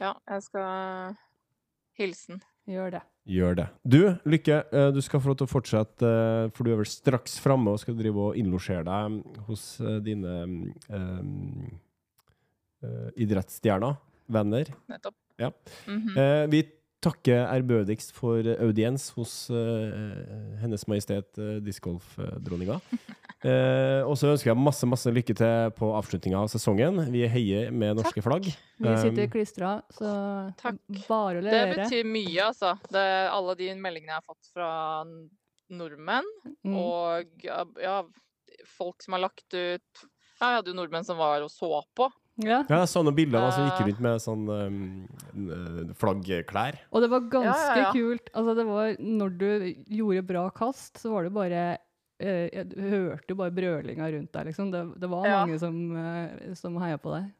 Ja, 0.00 0.14
jeg 0.28 0.42
skal 0.42 1.16
hilsen. 1.98 2.40
gjør 2.66 2.90
det. 2.96 3.00
Gjør 3.28 3.54
det. 3.56 3.66
Du, 3.88 3.98
Lykke, 4.28 4.56
eh, 4.72 4.90
du 4.92 5.00
skal 5.04 5.20
få 5.20 5.30
lov 5.32 5.36
til 5.40 5.46
å 5.46 5.52
fortsette, 5.52 6.04
eh, 6.04 6.50
for 6.56 6.64
du 6.64 6.72
er 6.72 6.80
vel 6.80 6.88
straks 6.88 7.38
framme 7.40 7.70
og 7.72 7.78
skal 7.80 7.96
drive 7.96 8.16
og 8.30 8.36
innlosjere 8.40 8.84
deg 8.84 9.38
hos 9.46 9.80
eh, 9.80 9.98
dine 10.04 10.32
um, 10.88 11.80
eh, 12.84 13.10
idrettsstjerner, 13.24 13.96
venner. 14.28 14.70
Nettopp. 14.88 15.14
Ja. 15.40 15.50
Mhm. 15.88 16.16
Eh, 16.18 16.46
vi 16.52 16.62
takker 17.04 17.44
ærbødigst 17.46 18.14
for 18.16 18.46
audiens 18.64 19.10
hos 19.16 19.34
uh, 19.52 20.56
Hennes 20.62 20.86
Majestet 20.90 21.38
uh, 21.40 21.58
discgolfdronninga. 21.64 22.78
Uh, 23.44 24.00
og 24.08 24.16
så 24.20 24.32
ønsker 24.32 24.50
jeg 24.50 24.60
masse 24.60 24.88
masse 24.88 25.12
lykke 25.12 25.36
til 25.36 25.70
på 25.76 25.90
avslutninga 25.98 26.40
av 26.42 26.50
sesongen. 26.52 27.02
Vi 27.12 27.26
heier 27.30 27.70
med 27.74 28.00
norske 28.00 28.24
flagg. 28.24 28.48
Vi 28.80 28.96
sitter 29.02 29.30
klistra, 29.32 29.76
så 29.94 30.10
Takk. 30.60 30.80
bare 31.06 31.40
å 31.40 31.46
Det 31.46 31.62
betyr 31.76 32.08
mye, 32.08 32.48
altså. 32.48 32.74
Det, 32.88 33.06
alle 33.30 33.56
de 33.60 33.70
meldingene 33.76 34.16
jeg 34.16 34.22
har 34.22 34.28
fått 34.28 34.52
fra 34.54 34.70
nordmenn, 35.74 36.26
Mm. 36.64 36.74
og 36.76 37.44
ja, 37.44 37.98
folk 38.76 39.02
som 39.02 39.16
har 39.16 39.26
lagt 39.26 39.46
ut 39.52 40.04
Ja, 40.40 40.50
jeg 40.50 40.56
hadde 40.58 40.72
jo 40.72 40.76
nordmenn 40.76 41.06
som 41.06 41.16
var 41.20 41.44
og 41.44 41.50
så 41.52 41.68
på. 41.96 42.08
Ja. 42.42 42.64
Ja, 42.66 42.80
jeg 42.82 42.88
så 42.90 43.02
noen 43.06 43.14
bilder 43.14 43.38
av 43.38 43.44
deg 43.46 43.54
som 43.54 43.66
gikk 43.68 43.80
rundt 43.86 44.00
med 44.02 44.22
sånn 44.24 44.44
um, 44.50 44.78
eh, 45.54 45.92
flaggklær. 46.00 46.80
Og 46.90 47.04
det 47.04 47.10
var 47.12 47.20
ganske 47.30 47.52
Ja, 47.52 47.76
ja, 47.76 47.82
ja. 47.84 47.92
kult. 47.94 48.30
Altså, 48.34 48.54
det 48.58 48.64
var, 48.66 48.96
når 48.98 49.36
du 49.38 49.48
gjorde 50.00 50.24
bra 50.26 50.48
kast, 50.50 50.98
så 50.98 51.12
var 51.14 51.28
det 51.28 51.32
bare 51.36 51.62
eh, 52.18 52.48
jeg- 52.50 52.68
Du 52.72 52.80
hørte 52.82 53.28
jo 53.30 53.34
bare 53.38 53.54
brølinga 53.54 54.10
rundt 54.10 54.32
deg, 54.32 54.46
liksom. 54.46 54.70
Det, 54.72 54.82
det 55.00 55.08
var 55.10 55.26
Ja. 55.26 55.46
mange 55.46 55.58
som, 55.60 55.96
eh, 55.96 56.54
som 56.54 56.76
heia 56.82 56.98
på 56.98 57.14
deg. 57.14 57.30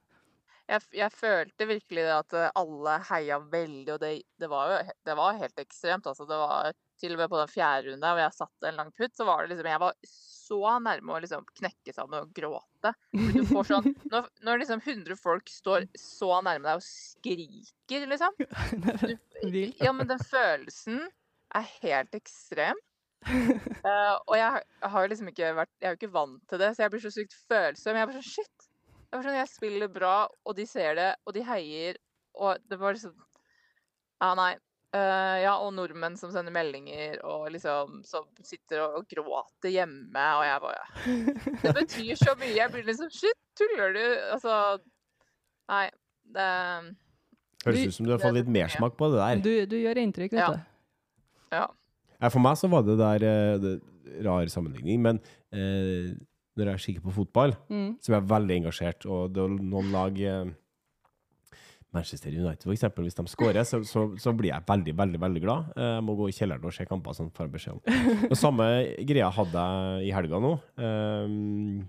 Jeg, 0.69 0.81
jeg 0.93 1.11
følte 1.13 1.67
virkelig 1.69 2.05
det 2.07 2.15
at 2.15 2.53
alle 2.57 2.99
heia 3.11 3.39
veldig, 3.39 3.89
og 3.95 4.01
det, 4.01 4.23
det 4.41 4.49
var 4.49 4.71
jo 4.71 4.79
det 5.05 5.17
var 5.17 5.35
helt 5.43 5.57
ekstremt. 5.61 6.07
Altså, 6.07 6.25
det 6.27 6.39
var 6.39 6.73
til 7.01 7.15
og 7.17 7.21
med 7.23 7.31
på 7.33 7.41
den 7.41 7.51
fjerde 7.51 7.89
runden 7.91 8.05
hvor 8.15 8.23
jeg 8.23 8.37
satte 8.37 8.69
en 8.71 8.79
lang 8.79 8.93
putt, 8.95 9.15
så 9.19 9.27
var 9.29 9.43
det 9.43 9.53
liksom 9.55 9.71
Jeg 9.73 9.83
var 9.83 9.97
så 10.09 10.61
nærme 10.85 11.15
å 11.17 11.21
liksom 11.25 11.45
knekke 11.59 11.93
sammen 11.97 12.21
og 12.27 12.33
gråte. 12.37 12.91
Du 13.17 13.41
får 13.49 13.69
sånn, 13.71 13.87
når, 14.13 14.27
når 14.45 14.61
liksom 14.63 14.83
100 14.85 15.17
folk 15.21 15.49
står 15.51 15.87
så 15.99 16.31
nærme 16.45 16.69
deg 16.69 16.81
og 16.83 16.85
skriker, 16.87 18.05
liksom 18.11 18.37
du, 19.43 19.61
Ja, 19.85 19.93
men 19.97 20.09
den 20.11 20.21
følelsen 20.21 21.01
er 21.55 21.71
helt 21.83 22.15
ekstrem. 22.19 22.79
Uh, 23.25 24.19
og 24.29 24.35
jeg, 24.37 24.61
har- 24.85 25.09
liksom 25.09 25.31
ikke 25.31 25.55
vært 25.57 25.71
Jeg 25.81 25.89
er 25.89 25.95
jo 25.95 25.99
ikke 26.03 26.13
vant 26.13 26.43
til 26.51 26.61
det, 26.61 26.75
så 26.77 26.85
jeg 26.85 26.93
blir 26.93 27.05
så 27.07 27.13
sykt 27.15 27.37
følsom. 27.49 27.97
Jeg 27.97 28.05
er 28.05 28.11
bare 28.11 28.21
sånn 28.21 28.35
shit. 28.35 28.67
Jeg, 29.15 29.23
sånn, 29.25 29.39
jeg 29.39 29.49
spiller 29.53 29.89
bra, 29.95 30.15
og 30.45 30.57
de 30.59 30.67
ser 30.69 30.99
det, 30.99 31.11
og 31.25 31.33
de 31.37 31.45
heier, 31.49 31.97
og 32.37 32.61
det 32.69 32.77
var 32.81 32.97
liksom 32.99 33.15
Ja, 34.21 34.35
nei. 34.39 34.53
Eh, 34.95 35.37
ja, 35.43 35.57
og 35.59 35.73
nordmenn 35.75 36.15
som 36.21 36.31
sender 36.31 36.55
meldinger, 36.55 37.17
og 37.27 37.49
liksom 37.51 37.97
som 38.07 38.29
sitter 38.47 38.85
og, 38.85 39.01
og 39.01 39.09
gråter 39.11 39.73
hjemme, 39.75 40.27
og 40.39 40.45
jeg 40.47 40.61
bare 40.63 40.85
Det 41.65 41.73
betyr 41.81 42.21
så 42.21 42.35
mye. 42.39 42.53
Jeg 42.55 42.71
blir 42.71 42.87
liksom 42.87 43.11
Shit, 43.11 43.41
tuller 43.59 43.97
du? 43.97 44.05
Altså 44.37 44.59
Nei. 45.73 45.89
Det 46.35 46.45
Høres 47.65 47.87
ut 47.89 47.97
som 47.97 48.07
du 48.07 48.13
har 48.15 48.21
fått 48.23 48.37
litt 48.37 48.49
mersmak 48.53 48.95
på 49.01 49.09
det 49.13 49.19
der. 49.23 49.43
Du, 49.45 49.53
du 49.73 49.77
gjør 49.81 49.99
inntrykk, 50.05 50.37
vet 50.37 50.41
Ja. 50.45 50.53
du. 50.53 50.61
Ja. 51.57 51.65
Ja, 52.21 52.31
for 52.33 52.41
meg 52.45 52.57
så 52.61 52.69
var 52.73 52.85
det 52.87 52.95
der 53.01 53.25
eh, 53.29 53.59
det, 53.63 53.73
rar 54.25 54.47
sammenligning, 54.53 55.01
men 55.03 55.19
eh, 55.53 56.13
når 56.61 56.71
jeg 56.75 56.83
kikker 56.87 57.05
på 57.09 57.15
fotball, 57.19 57.55
Mm. 57.73 57.97
så 58.01 58.13
er 58.13 58.19
jeg 58.21 58.29
veldig 58.31 58.57
engasjert, 58.61 59.07
og 59.11 59.33
det 59.35 59.43
er 59.43 59.57
noen 59.59 59.91
lag 59.93 60.21
eh, 60.23 60.53
Manchester 61.95 62.33
United, 62.35 62.67
eksempel, 62.75 63.07
hvis 63.07 63.15
de 63.19 63.25
skårer, 63.31 63.65
så, 63.65 63.79
så, 63.87 64.05
så 64.19 64.33
blir 64.37 64.51
jeg 64.51 64.67
veldig, 64.69 64.95
veldig 64.99 65.21
veldig 65.23 65.43
glad. 65.45 65.73
Eh, 65.77 65.93
Jeg 65.97 66.05
må 66.07 66.17
gå 66.19 66.29
i 66.29 66.35
kjelleren 66.37 66.67
og 66.69 66.75
se 66.75 66.87
kamper, 66.91 67.15
sånn 67.15 67.31
får 67.37 67.53
beskjed 67.55 67.77
om. 67.79 67.83
Og 68.33 68.37
samme 68.41 68.67
greia 69.07 69.31
hadde 69.37 69.65
jeg 69.69 70.09
i 70.09 70.15
helga 70.17 70.41
nå. 70.43 70.53
Um, 70.77 71.85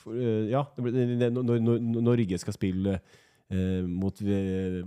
for, 0.00 0.14
eh, 0.18 0.48
ja, 0.52 0.62
når, 0.78 1.42
når, 1.42 1.60
når 1.64 2.04
Norge 2.08 2.38
skal 2.42 2.56
spille 2.56 2.96
uh, 2.98 3.82
mot, 3.86 4.20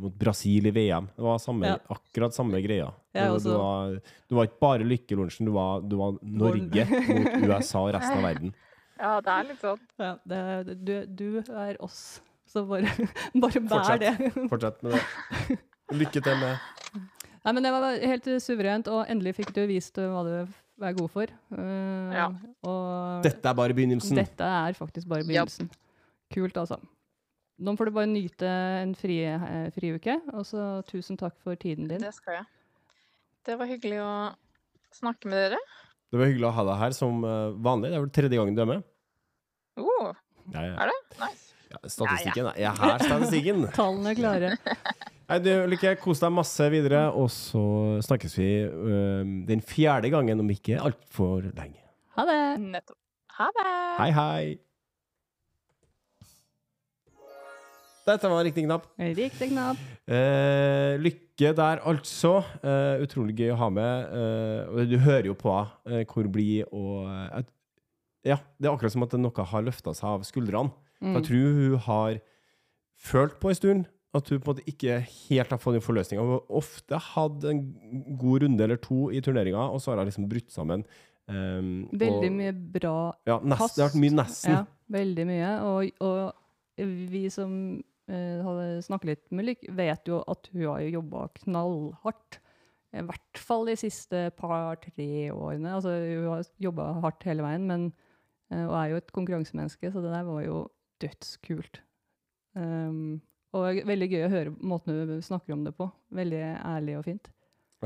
mot 0.04 0.16
Brasil 0.20 0.68
i 0.68 0.74
VM. 0.76 1.08
Det 1.16 1.24
var 1.28 1.40
samme, 1.44 1.70
Ja. 1.74 1.78
akkurat 1.96 2.36
samme 2.36 2.60
greia. 2.64 2.90
Du, 3.18 3.50
var, 3.50 3.98
du 4.30 4.36
var 4.38 4.48
ikke 4.50 4.60
bare 4.62 4.86
Lykke 4.88 5.16
Lorentzen, 5.18 5.48
du 5.50 5.54
var, 5.56 5.82
du 5.82 5.96
var 6.00 6.18
Norge 6.22 6.86
mot 6.92 7.48
USA 7.48 7.84
og 7.88 7.94
resten 7.96 8.20
av 8.20 8.28
verden. 8.28 8.54
ja, 9.02 9.16
det 9.24 9.34
er 9.34 9.48
litt 9.52 9.64
sånn. 9.64 9.84
Ja, 10.02 10.12
det- 10.28 10.78
du, 10.86 10.94
du 11.08 11.28
er 11.54 11.80
oss, 11.86 12.20
så 12.58 12.66
bare, 12.68 12.92
bare 13.46 13.64
bær 13.64 13.88
Fortsett. 13.88 14.04
det. 14.04 14.50
Fortsett 14.52 14.84
med 14.86 14.98
det. 14.98 15.60
Lykke 16.02 16.22
til 16.26 16.42
med 16.42 16.58
Nei, 17.48 17.54
men 17.56 17.64
det 17.64 17.72
var 17.72 17.94
helt 18.12 18.26
suverent, 18.44 18.90
og 18.92 19.06
endelig 19.08 19.38
fikk 19.38 19.54
du 19.56 19.62
vist 19.70 19.96
hva 20.02 20.26
du 20.28 20.34
er 20.84 20.98
god 20.98 21.10
for. 21.14 21.32
Uh, 21.54 22.12
Ja. 22.12 22.26
Og 22.68 23.24
Dette 23.24 23.48
er 23.48 23.56
bare 23.56 23.76
begynnelsen. 23.78 24.18
dette 24.20 24.44
er 24.68 24.76
faktisk 24.76 25.08
bare 25.08 25.24
begynnelsen. 25.24 25.70
Kult, 26.34 26.58
altså. 26.60 26.76
Nå 27.58 27.74
får 27.80 27.88
du 27.90 27.94
bare 27.96 28.10
nyte 28.12 28.50
en 28.84 28.92
fri, 29.00 29.22
eh, 29.26 30.20
og 30.36 30.44
så 30.46 30.66
tusen 30.86 31.18
takk 31.18 31.34
for 31.42 31.56
tiden 31.58 31.88
din. 31.90 32.04
Det 32.04 32.12
skal 32.14 32.42
jeg. 32.42 32.46
Det 33.48 33.56
var 33.58 33.72
hyggelig 33.72 34.02
å 34.04 34.12
snakke 34.94 35.32
med 35.32 35.40
dere. 35.48 35.62
Det 36.12 36.20
var 36.20 36.30
hyggelig 36.30 36.50
å 36.52 36.54
ha 36.60 36.68
deg 36.68 36.78
her 36.84 36.94
som 37.00 37.24
eh, 37.26 37.56
vanlig. 37.64 37.90
Det 37.90 37.98
er 37.98 38.04
vel 38.04 38.14
tredje 38.20 38.38
gangen 38.42 38.60
du 38.60 38.62
er 38.62 38.70
med. 38.76 38.84
Oh, 39.80 40.12
Ja, 40.54 40.68
ja. 40.68 40.76
er 40.84 40.92
det? 40.92 41.00
Nice. 41.24 41.47
Ja, 41.68 41.80
statistikken. 41.84 42.52
Jeg 42.56 42.72
har 42.80 42.94
her, 42.94 43.04
statistikken. 43.04 43.66
Tallene 43.78 44.14
er 44.14 44.20
klare. 44.20 44.52
Nei, 45.28 45.40
du, 45.44 45.50
Lykke, 45.68 45.98
kos 46.00 46.22
deg 46.24 46.32
masse 46.32 46.70
videre, 46.72 47.08
og 47.12 47.28
så 47.34 47.64
snakkes 48.08 48.38
vi 48.40 48.48
eh, 48.64 49.34
den 49.50 49.64
fjerde 49.66 50.12
gangen 50.14 50.40
om 50.40 50.54
ikke 50.54 50.80
altfor 50.80 51.50
lenge. 51.52 51.84
Ha 52.16 52.24
det! 52.30 52.40
Nettopp. 52.64 53.00
Ha 53.38 53.50
det! 53.58 53.68
Hei, 54.00 54.08
hei. 54.16 54.46
Dette 58.08 58.30
var 58.32 58.46
riktig 58.48 58.64
knapp. 58.64 58.86
Riktig 59.04 59.50
knapp. 59.52 59.80
Eh, 60.08 60.96
lykke 61.04 61.52
der, 61.58 61.82
altså. 61.92 62.38
Eh, 62.64 63.04
utrolig 63.04 63.36
gøy 63.36 63.52
å 63.52 63.60
ha 63.60 63.68
med. 63.76 64.16
Eh, 64.16 64.86
du 64.88 64.96
hører 65.04 65.28
jo 65.28 65.36
på 65.36 65.52
eh, 65.92 66.06
hvor 66.08 66.30
blid 66.32 66.72
og 66.72 67.10
eh, 67.12 67.44
Ja, 68.32 68.40
det 68.56 68.70
er 68.70 68.72
akkurat 68.72 68.96
som 68.96 69.04
at 69.04 69.16
noe 69.20 69.48
har 69.52 69.68
løfta 69.68 69.92
seg 69.96 70.08
av 70.16 70.24
skuldrene. 70.28 70.72
For 71.00 71.06
Mm. 71.08 71.14
Jeg 71.20 71.24
tror 71.28 71.54
hun 71.54 71.78
har 71.88 72.20
følt 72.98 73.40
på 73.40 73.50
en 73.50 73.56
stund 73.56 73.86
at 74.18 74.30
hun 74.30 74.40
på 74.40 74.50
en 74.50 74.56
måte 74.56 74.66
ikke 74.72 74.96
helt 75.30 75.50
har 75.54 75.60
fått 75.62 75.76
en 75.78 75.82
forløsning. 75.86 76.20
Hun 76.20 76.32
har 76.32 76.56
ofte 76.58 76.98
hatt 76.98 77.44
en 77.46 77.60
god 78.18 78.42
runde 78.44 78.64
eller 78.64 78.78
to 78.82 79.10
i 79.14 79.20
turneringa, 79.22 79.68
og 79.70 79.80
så 79.82 79.92
har 79.92 79.98
hun 80.02 80.08
liksom 80.10 80.30
brutt 80.32 80.50
sammen. 80.52 80.86
Um, 81.30 81.90
Veldig 81.92 82.30
og- 82.32 82.38
mye 82.40 82.54
bra 82.72 82.96
Ja, 83.28 83.40
nest, 83.44 83.60
kast. 83.60 83.76
det 83.76 83.84
har 83.84 83.90
vært 83.92 84.02
mye 84.02 84.16
nesten. 84.16 84.52
Ja, 84.56 84.66
veldig 84.90 85.26
mye. 85.28 85.52
Og, 85.62 85.92
og 86.02 86.34
vi 87.12 87.30
som 87.30 87.84
uh, 88.10 88.80
snakket 88.82 89.06
litt 89.12 89.32
med 89.32 89.46
Lykke, 89.46 89.76
vet 89.76 90.08
jo 90.08 90.24
at 90.28 90.50
hun 90.54 90.62
har 90.66 90.80
jo 90.82 91.02
jobba 91.02 91.28
knallhardt. 91.44 92.40
I 92.96 93.02
hvert 93.04 93.38
fall 93.38 93.66
de 93.68 93.76
siste 93.76 94.32
par-tre 94.40 95.30
årene. 95.36 95.76
Altså, 95.76 95.92
hun 95.92 96.30
har 96.32 96.44
jobba 96.64 96.94
hardt 97.04 97.24
hele 97.28 97.44
veien, 97.44 97.68
men, 97.68 97.92
uh, 98.54 98.66
og 98.70 98.76
er 98.80 98.90
jo 98.94 98.96
et 99.04 99.12
konkurransemenneske, 99.12 99.92
så 99.92 100.02
det 100.02 100.14
der 100.16 100.24
var 100.24 100.42
jo 100.46 100.64
dødskult. 101.04 101.82
Um, 102.58 103.20
og 103.56 103.80
veldig 103.88 104.08
gøy 104.12 104.24
å 104.28 104.32
høre 104.32 104.54
måten 104.60 104.98
du 105.08 105.18
snakker 105.24 105.54
om 105.56 105.64
det 105.66 105.74
på. 105.78 105.88
Veldig 106.14 106.42
ærlig 106.66 106.98
og 107.00 107.06
fint. 107.08 107.30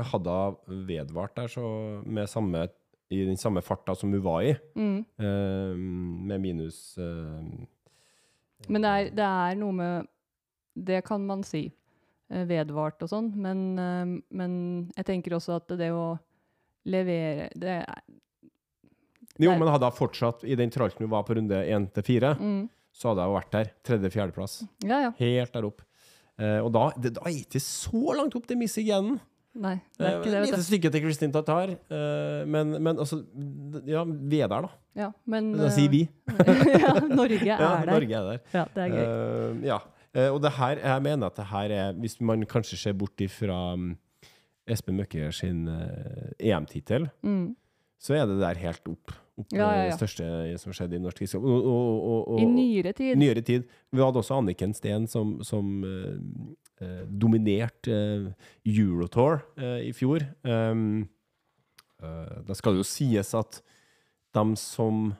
Hadde 0.00 0.32
hun 0.66 0.86
vedvart 0.88 1.34
der 1.36 1.50
så 1.52 1.64
med 2.08 2.28
samme, 2.32 2.66
i 3.12 3.20
den 3.28 3.36
samme 3.36 3.60
farta 3.62 3.94
som 3.96 4.12
hun 4.14 4.22
var 4.24 4.40
i, 4.48 4.54
Mm. 4.74 5.04
eh, 5.20 5.74
med 5.76 6.40
minus 6.40 6.96
uh, 6.98 7.42
Men 8.68 8.82
det 8.86 8.90
er, 8.90 9.10
det 9.12 9.26
er 9.26 9.54
noe 9.60 9.72
med 9.76 10.08
Det 10.74 11.02
kan 11.04 11.20
man 11.26 11.42
si. 11.44 11.66
eh, 12.30 12.44
Vedvart 12.48 13.02
og 13.04 13.10
sånn. 13.12 13.28
Men, 13.36 13.58
uh, 13.78 14.20
men 14.30 14.90
jeg 14.96 15.04
tenker 15.04 15.36
også 15.36 15.56
at 15.60 15.68
det 15.76 15.90
å 15.92 16.18
levere 16.88 17.50
det 17.54 17.82
er, 17.84 18.02
Jo, 19.38 19.52
men 19.58 19.68
hadde 19.68 19.84
hun 19.88 19.96
fortsatt 19.96 20.42
i 20.44 20.56
den 20.56 20.70
tralten 20.72 21.04
hun 21.04 21.10
var 21.12 21.22
på 21.24 21.36
runde 21.36 21.60
1 21.68 21.92
til 21.94 22.02
4, 22.02 22.34
mm, 22.40 22.62
så 22.92 23.10
hadde 23.12 23.24
hun 23.26 23.36
vært 23.38 23.52
der. 23.54 23.70
Tredje-fjerdeplass. 23.88 24.58
Ja, 24.84 24.98
ja. 25.08 25.10
Helt 25.18 25.52
der 25.56 25.66
opp. 25.68 25.82
Eh, 26.38 26.58
og 26.64 26.70
da, 26.74 26.86
det, 27.00 27.14
da 27.16 27.22
er 27.26 27.32
det 27.34 27.46
ikke 27.46 27.60
så 27.64 28.14
langt 28.18 28.34
opp 28.38 28.46
til 28.48 28.58
Miss 28.60 28.76
Igjen. 28.80 29.14
Nei, 29.52 29.74
det 30.00 30.06
er 30.08 30.14
ikke 30.16 30.30
det. 30.32 30.36
Eh, 30.38 30.44
Vet 30.46 30.54
du. 30.56 30.64
stykke 30.64 30.90
til 30.94 31.02
Christine 31.04 31.32
Tatar. 31.34 31.72
eh, 31.92 32.44
men, 32.48 32.70
men 32.82 32.96
altså 33.02 33.18
Ja, 33.84 34.04
vi 34.08 34.38
er 34.40 34.48
der, 34.48 34.64
da. 34.64 34.70
Ja, 34.96 35.08
men 35.28 35.50
Da 35.58 35.68
sier 35.74 35.90
vi. 35.92 36.06
eh, 36.32 36.62
ja, 36.84 36.94
Norge 37.12 37.36
er 37.42 37.50
Ja, 37.50 37.58
der. 37.82 37.90
Norge 37.92 38.16
er 38.16 38.30
der. 38.30 38.40
Ja, 38.56 38.64
det 38.74 38.86
er 38.86 38.94
gøy. 38.94 39.02
Eh, 39.02 39.66
ja. 39.68 39.80
Og 40.32 40.42
det 40.44 40.50
her, 40.58 40.76
jeg 40.84 41.02
mener 41.04 41.26
at 41.30 41.36
det 41.40 41.46
her 41.48 41.72
er 41.72 41.92
Hvis 41.96 42.18
man 42.20 42.42
kanskje 42.44 42.76
ser 42.76 42.92
bort 43.00 43.16
ifra 43.24 43.72
um, 43.72 43.94
Espen 44.68 44.98
Møkke 44.98 45.30
sin 45.32 45.62
EM-tittel, 46.38 47.08
Mm. 47.24 47.54
så 48.00 48.14
er 48.18 48.26
det 48.28 48.36
der 48.40 48.60
helt 48.60 48.88
opp. 48.92 49.12
Opp 49.38 49.54
Ja, 49.54 49.68
ja, 49.76 49.84
det 49.90 49.98
største 49.98 50.26
som 50.60 50.74
skjedde 50.76 50.98
i 50.98 51.02
norsk 51.02 51.22
historie. 51.24 51.48
Og, 51.48 51.68
og, 51.68 52.28
og, 52.34 52.40
I 52.42 52.48
nyere 52.48 52.92
tid. 52.96 53.16
nyere 53.20 53.44
tid. 53.46 53.66
Vi 53.92 54.02
hadde 54.02 54.20
også 54.20 54.38
Anniken 54.40 54.74
Steen 54.76 55.08
som, 55.10 55.38
som 55.46 55.72
eh, 55.88 56.16
eh, 56.84 57.02
dominerte 57.08 57.96
eh, 57.96 58.50
Eurotour 58.68 59.40
eh, 59.56 59.88
i 59.88 59.92
fjor. 59.96 60.26
Um, 60.44 61.08
eh, 62.02 62.36
da 62.48 62.58
skal 62.58 62.76
det 62.76 62.84
jo 62.84 62.90
sies 62.92 63.32
at 63.38 63.62
de 64.32 64.46
som 64.60 65.10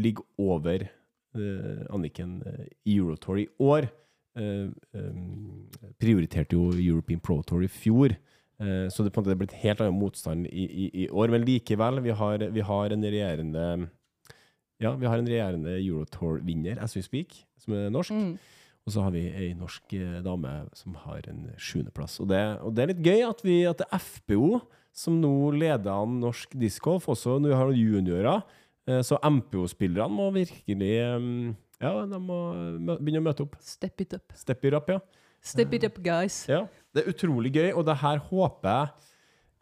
ligger 0.00 0.24
over 0.40 0.86
eh, 0.86 1.82
Anniken 1.92 2.40
i 2.84 2.96
Eurotour 2.96 3.40
i 3.40 3.48
år, 3.60 3.88
eh, 4.36 4.68
eh, 4.96 5.90
prioriterte 6.00 6.56
jo 6.56 6.70
European 6.72 7.20
Pro 7.20 7.42
Tour 7.42 7.64
i 7.64 7.70
fjor. 7.70 8.16
Eh, 8.60 8.88
så 8.92 9.02
det 9.04 9.12
på 9.12 9.20
en 9.20 9.24
måte 9.24 9.34
er 9.36 9.40
blitt 9.40 9.56
helt 9.62 9.80
annen 9.80 9.98
motstand 9.98 10.46
i, 10.46 10.64
i, 10.66 10.90
i 11.04 11.08
år. 11.10 11.30
Men 11.30 11.44
likevel, 11.46 12.00
vi 12.04 12.10
har, 12.10 12.38
vi 12.52 12.60
har 12.60 12.90
en 12.92 13.02
regjerende 13.02 13.66
Ja, 14.82 14.92
vi 14.98 15.06
har 15.06 15.18
en 15.18 15.26
regjerende 15.30 15.76
Eurotour-vinner, 15.78 16.80
as 16.82 16.96
we 16.96 17.02
speak, 17.02 17.44
som 17.62 17.74
er 17.78 17.90
norsk. 17.94 18.10
Mm. 18.10 18.32
Og 18.82 18.90
så 18.90 19.02
har 19.04 19.12
vi 19.14 19.20
ei 19.30 19.52
norsk 19.54 19.92
eh, 19.94 20.16
dame 20.24 20.50
som 20.74 20.96
har 21.04 21.22
en 21.30 21.44
sjuendeplass. 21.56 22.16
Og, 22.20 22.26
det- 22.32 22.58
og 22.66 22.74
det 22.74 22.82
er 22.82 22.90
litt 22.90 23.04
gøy 23.06 23.20
at, 23.28 23.42
vi, 23.46 23.60
at 23.70 23.78
det 23.78 23.86
er 23.94 24.02
FBO 24.02 24.60
som 24.92 25.20
nå 25.22 25.52
leder 25.54 25.92
an 25.94 26.18
norsk 26.20 26.56
discgolf. 26.58 27.06
Også 27.08 27.36
når 27.38 27.52
vi 27.52 27.60
har 27.60 27.70
juniorer. 27.78 28.42
Eh, 28.88 29.02
Så 29.06 29.18
MPO-spillerne 29.22 30.10
må 30.10 30.32
virkelig 30.34 30.90
Ja, 31.82 31.92
de 32.06 32.18
må 32.18 32.40
begynne 32.98 33.22
å 33.22 33.26
møte 33.30 33.42
opp. 33.46 33.54
Step 33.62 34.00
it 34.02 34.14
up. 34.14 34.32
Step 34.34 34.64
it 34.66 34.74
up, 34.74 34.88
ja. 34.90 34.98
Step 35.42 35.74
it 35.74 35.84
up, 35.88 35.98
guys. 36.04 36.44
ja. 36.48 36.64
Det 36.92 37.02
er 37.02 37.08
utrolig 37.10 37.50
gøy, 37.54 37.70
og 37.72 37.86
det 37.88 37.96
her 38.02 38.18
håper 38.28 38.68
jeg 38.68 38.88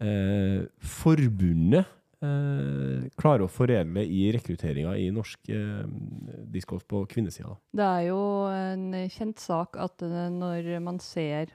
eh, 0.02 0.64
forbundet 0.82 1.84
eh, 2.20 3.04
klarer 3.20 3.44
å 3.46 3.50
foredle 3.50 4.02
i 4.02 4.24
rekrutteringa 4.34 4.96
i 4.98 5.06
norsk 5.14 5.52
eh, 5.54 5.84
discgolf 6.50 6.82
på 6.90 7.04
kvinnesida. 7.12 7.54
Det 7.70 7.86
er 7.86 8.08
jo 8.08 8.18
en 8.50 8.88
kjent 9.14 9.38
sak 9.40 9.78
at 9.78 10.02
eh, 10.02 10.26
når 10.34 10.72
man 10.82 10.98
ser 11.04 11.54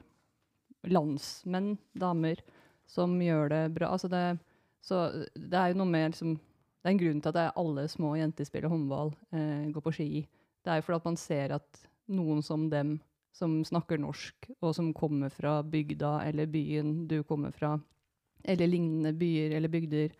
landsmenn, 0.86 1.76
damer, 1.98 2.40
som 2.88 3.16
gjør 3.20 3.50
det 3.50 3.62
bra 3.74 3.90
altså 3.96 4.08
det, 4.08 4.38
Så 4.86 5.00
det 5.34 5.58
er 5.58 5.72
jo 5.72 5.80
noe 5.80 5.90
med 5.90 6.12
liksom, 6.12 6.36
Det 6.38 6.86
er 6.86 6.94
en 6.94 7.00
grunn 7.00 7.20
til 7.20 7.30
at 7.32 7.34
det 7.34 7.44
er 7.48 7.56
alle 7.58 7.84
små 7.90 8.12
jenter 8.14 8.46
spiller 8.46 8.70
håndball, 8.70 9.10
eh, 9.34 9.66
går 9.74 9.82
på 9.82 9.92
ski. 9.92 10.08
Det 10.62 10.70
er 10.72 10.78
jo 10.80 10.86
fordi 10.86 11.00
at 11.02 11.08
man 11.10 11.16
ser 11.18 11.54
at 11.56 11.80
noen 12.08 12.42
som 12.46 12.68
dem, 12.70 12.96
som 13.36 13.58
snakker 13.68 14.00
norsk, 14.00 14.48
og 14.64 14.72
som 14.76 14.94
kommer 14.96 15.32
fra 15.34 15.58
bygda 15.62 16.22
eller 16.24 16.48
byen 16.48 17.02
du 17.10 17.18
kommer 17.28 17.52
fra, 17.52 17.74
eller 18.46 18.70
lignende 18.70 19.12
byer 19.18 19.56
eller 19.58 19.72
bygder, 19.72 20.14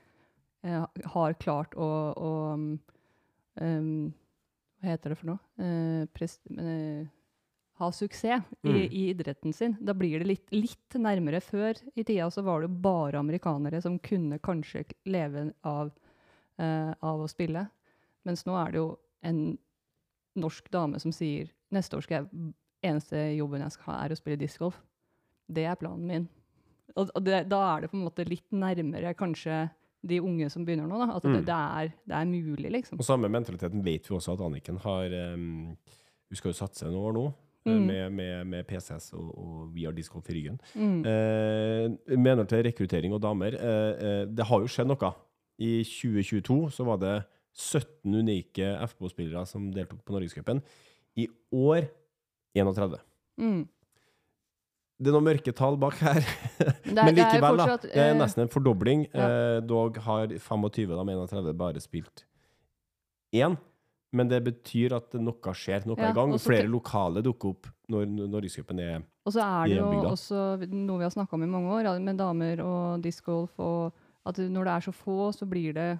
eh, 0.66 0.86
har 1.14 1.36
klart 1.40 1.74
å, 1.80 1.88
å 2.12 2.32
um, 2.54 4.14
hva 4.80 4.92
heter 4.92 5.12
det 5.14 5.18
for 5.20 5.30
noe? 5.32 5.38
Eh, 5.62 6.02
prest, 6.12 6.42
eh, 6.60 7.06
ha 7.80 7.88
suksess 7.92 8.44
i, 8.64 8.68
Mm. 8.68 8.76
i 8.90 9.00
idretten 9.12 9.52
sin. 9.54 9.76
Da 9.80 9.92
blir 9.94 10.18
det 10.20 10.26
litt, 10.26 10.52
litt 10.52 10.94
nærmere. 10.96 11.40
Før 11.44 11.76
i 11.96 12.04
tida 12.04 12.28
så 12.32 12.42
var 12.44 12.60
det 12.60 12.68
jo 12.70 12.80
bare 12.80 13.18
amerikanere 13.20 13.82
som 13.82 13.98
kunne 13.98 14.38
kanskje 14.38 14.84
leve 15.04 15.52
av, 15.64 15.90
eh, 16.58 16.94
av 17.02 17.20
å 17.20 17.28
spille. 17.28 17.68
Mens 18.24 18.44
nå 18.44 18.56
er 18.56 18.72
det 18.72 18.80
jo 18.80 18.98
en 19.22 19.58
norsk 20.36 20.70
dame 20.70 21.00
som 21.00 21.12
sier 21.12 21.50
neste 21.72 21.96
år 21.96 22.02
skal 22.02 22.24
jeg, 22.24 22.54
eneste 22.88 23.20
jobben 23.36 23.62
jeg 23.66 23.74
skal 23.76 23.90
ha, 23.92 23.96
er 24.06 24.14
å 24.14 24.18
spille 24.18 24.38
discgolf. 24.40 24.78
Det 25.46 25.64
er 25.68 25.78
planen 25.78 26.06
min. 26.08 26.28
Og, 26.96 27.10
og 27.14 27.24
det, 27.26 27.44
da 27.50 27.58
er 27.74 27.84
det 27.84 27.90
på 27.92 27.98
en 27.98 28.06
måte 28.06 28.24
litt 28.28 28.46
nærmere 28.56 29.12
kanskje 29.18 29.66
de 30.06 30.20
unge 30.22 30.46
som 30.52 30.64
begynner 30.66 30.86
nå. 30.88 30.98
Da. 31.02 31.16
At 31.18 31.24
Mm. 31.26 31.32
det, 31.34 31.40
det, 31.48 31.54
er, 31.56 31.90
det 32.06 32.14
er 32.20 32.24
mulig, 32.30 32.70
liksom. 32.72 32.98
Og 33.00 33.04
samme 33.08 33.28
mentaliteten 33.32 33.82
vet 33.84 34.06
vi 34.08 34.14
også 34.16 34.36
at 34.36 34.44
Anniken 34.46 34.78
har 34.84 35.10
um, 35.34 35.76
Hun 36.30 36.38
skal 36.38 36.50
jo 36.52 36.58
satse 36.58 36.86
noen 36.90 37.04
år 37.10 37.14
nå, 37.18 37.26
eh, 37.26 37.42
Mm. 37.66 37.86
med, 37.86 38.12
med, 38.14 38.46
med 38.46 38.66
PCS 38.68 39.08
og, 39.18 39.26
og 39.42 39.72
We 39.74 39.86
Are 39.88 39.94
Disc 39.94 40.12
Golf 40.14 40.28
i 40.30 40.36
ryggen. 40.36 40.60
Mm. 40.78 41.00
Eh, 41.10 42.16
mener 42.16 42.44
til 42.46 42.62
rekruttering 42.62 43.12
og 43.16 43.22
damer. 43.24 43.56
Eh, 43.58 44.04
eh, 44.06 44.24
det 44.30 44.46
har 44.46 44.60
jo 44.62 44.70
skjedd 44.70 44.86
noe. 44.92 45.10
I 45.58 45.82
2022 45.82 46.70
så 46.76 46.84
var 46.86 47.00
det 47.02 47.14
17 47.56 48.14
unike 48.20 48.68
FBO-spillere 48.92 49.42
som 49.48 49.70
deltok 49.74 50.04
på 50.06 50.14
Norgescupen. 50.14 50.60
I 51.18 51.26
år 51.50 51.88
31. 52.56 53.00
Mm. 53.40 53.64
Det 54.96 55.10
er 55.10 55.12
noen 55.12 55.26
mørke 55.28 55.52
tall 55.52 55.76
bak 55.76 55.98
her. 56.00 56.22
Det 56.86 56.94
Men 56.96 57.12
det 57.14 57.20
er 57.26 57.34
likevel, 57.36 57.58
da. 57.60 57.76
Det 57.82 57.90
er 57.92 58.12
eh, 58.14 58.16
nesten 58.16 58.46
en 58.46 58.52
fordobling. 58.52 59.02
ja. 59.12 59.26
Eh, 59.28 59.60
dog 59.68 59.98
har 60.06 60.32
25 60.32 60.94
av 60.96 61.02
de 61.04 61.16
31 61.20 61.52
bare 61.60 61.82
spilt 61.84 62.24
én. 63.36 63.58
Men 64.16 64.30
det 64.30 64.38
betyr 64.46 64.94
at 64.96 65.12
noe 65.20 65.52
skjer, 65.52 65.84
noe 65.84 65.98
er 65.98 66.06
Ja, 66.08 66.10
i 66.14 66.16
gang. 66.16 66.32
Flere 66.40 66.64
te- 66.64 66.72
lokale 66.72 67.20
dukker 67.26 67.50
opp 67.52 67.66
når 67.92 68.06
Norgescupen 68.30 68.80
er 68.80 69.02
Og 69.26 69.34
så 69.34 69.42
er 69.44 69.68
det 69.68 69.76
jo 69.76 69.90
også 70.08 70.44
noe 70.72 70.98
vi 71.02 71.04
har 71.04 71.12
snakka 71.12 71.34
om 71.36 71.42
i 71.44 71.50
mange 71.50 71.74
år, 71.74 71.90
med 72.00 72.16
damer 72.16 72.62
og 72.64 73.02
discgolf, 73.04 73.52
og 73.60 73.92
at 74.24 74.38
når 74.38 74.64
det 74.64 74.72
er 74.72 74.86
så 74.86 74.94
få, 74.96 75.18
så 75.36 75.44
blir 75.46 75.74
det 75.76 75.90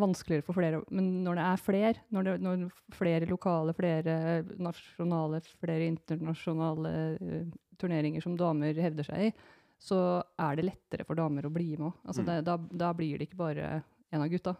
vanskeligere 0.00 0.44
for 0.46 0.56
flere. 0.58 0.80
Men 0.94 1.10
når 1.24 1.38
det 1.38 1.44
er 1.46 1.62
flere, 1.62 1.94
når, 2.14 2.28
det, 2.28 2.34
når 2.44 2.64
flere 2.96 3.28
lokale, 3.30 3.74
flere 3.76 4.16
nasjonale, 4.62 5.40
flere 5.60 5.88
internasjonale 5.90 6.94
uh, 7.20 7.42
turneringer 7.80 8.24
som 8.24 8.36
damer 8.38 8.78
hevder 8.80 9.08
seg 9.08 9.28
i, 9.28 9.32
så 9.76 9.98
er 10.40 10.56
det 10.56 10.68
lettere 10.70 11.04
for 11.04 11.18
damer 11.18 11.44
å 11.48 11.52
bli 11.52 11.74
med 11.76 11.90
òg. 11.90 11.98
Altså 12.08 12.22
Mm. 12.24 12.44
da, 12.46 12.56
da 12.56 12.92
blir 12.96 13.18
det 13.18 13.28
ikke 13.28 13.36
bare 13.42 13.82
en 14.12 14.22
av 14.24 14.30
gutta. 14.32 14.56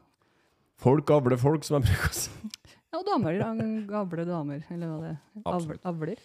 Folk 0.76 1.08
avler 1.10 1.38
folk, 1.40 1.64
som 1.64 1.78
jeg 1.78 1.88
bruker 1.88 2.10
å 2.12 2.16
si. 2.18 2.50
Ja, 2.92 2.98
og 3.00 3.06
damer 3.08 3.38
gavler 3.88 4.26
damer, 4.28 4.60
eller 4.70 4.90
hva 4.90 4.98
det 5.00 5.08
er. 5.14 5.16
Absolutt. 5.44 5.86
Avler. 5.88 6.20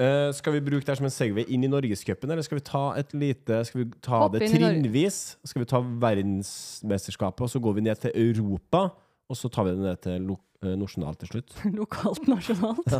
Eh, 0.00 0.30
skal 0.32 0.54
vi 0.54 0.62
bruke 0.64 0.86
det 0.86 0.96
som 0.96 1.04
en 1.04 1.12
segway 1.12 1.44
inn 1.52 1.66
i 1.66 1.68
Norgescupen, 1.68 2.30
eller 2.32 2.44
skal 2.46 2.56
vi 2.56 2.64
ta 2.64 2.84
et 2.96 3.10
lite 3.12 3.58
Skal 3.68 3.82
vi 3.82 3.86
ta 4.00 4.22
Hopp 4.22 4.38
det 4.38 4.48
trinnvis? 4.48 5.18
Skal 5.44 5.64
vi 5.64 5.68
ta 5.68 5.82
verdensmesterskapet, 6.06 7.44
og 7.44 7.52
så 7.52 7.60
går 7.60 7.76
vi 7.76 7.84
ned 7.84 8.00
til 8.00 8.14
Europa? 8.16 8.86
Og 9.30 9.36
så 9.36 9.50
tar 9.52 9.68
vi 9.68 9.74
det 9.76 9.84
ned 9.84 10.00
til 10.00 10.24
lo 10.30 10.38
eh, 10.64 10.72
nasjonalt 10.80 11.20
til 11.20 11.34
slutt. 11.34 11.52
Lokalt, 11.78 12.24
nasjonalt. 12.30 12.96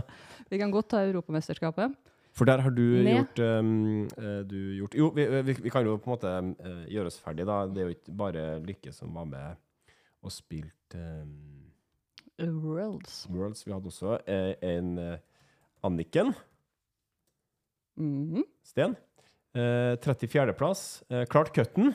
Vi 0.52 0.60
kan 0.60 0.74
godt 0.74 0.92
ta 0.92 1.00
Europamesterskapet. 1.06 1.96
For 2.36 2.46
der 2.46 2.60
har 2.62 2.70
du 2.70 2.82
Ned. 3.02 3.08
gjort, 3.10 3.40
um, 3.58 4.06
du 4.46 4.58
gjort 4.76 4.94
Jo, 4.94 5.08
vi, 5.16 5.24
vi, 5.42 5.56
vi 5.64 5.70
kan 5.72 5.82
jo 5.82 5.96
på 5.98 6.06
en 6.06 6.14
måte 6.14 6.30
uh, 6.30 6.84
gjøre 6.86 7.10
oss 7.10 7.18
ferdig, 7.18 7.42
da. 7.48 7.64
Det 7.66 7.82
er 7.82 7.88
jo 7.88 7.96
ikke 7.96 8.14
bare 8.20 8.44
Lykke 8.62 8.92
som 8.94 9.16
var 9.18 9.26
med 9.26 9.58
og 10.22 10.32
spilte 10.32 11.00
um, 11.24 11.66
Worlds. 12.38 13.26
Worlds. 13.32 13.66
Vi 13.66 13.72
hadde 13.72 13.90
også 13.90 14.14
uh, 14.20 14.52
en 14.62 14.98
eh, 14.98 15.18
Anniken 17.98 18.36
-hmm. 18.36 18.44
Sten. 18.62 18.96
Eh, 19.54 19.96
34.-plass. 19.98 21.02
Eh, 21.08 21.24
klart 21.26 21.52
cutten, 21.54 21.94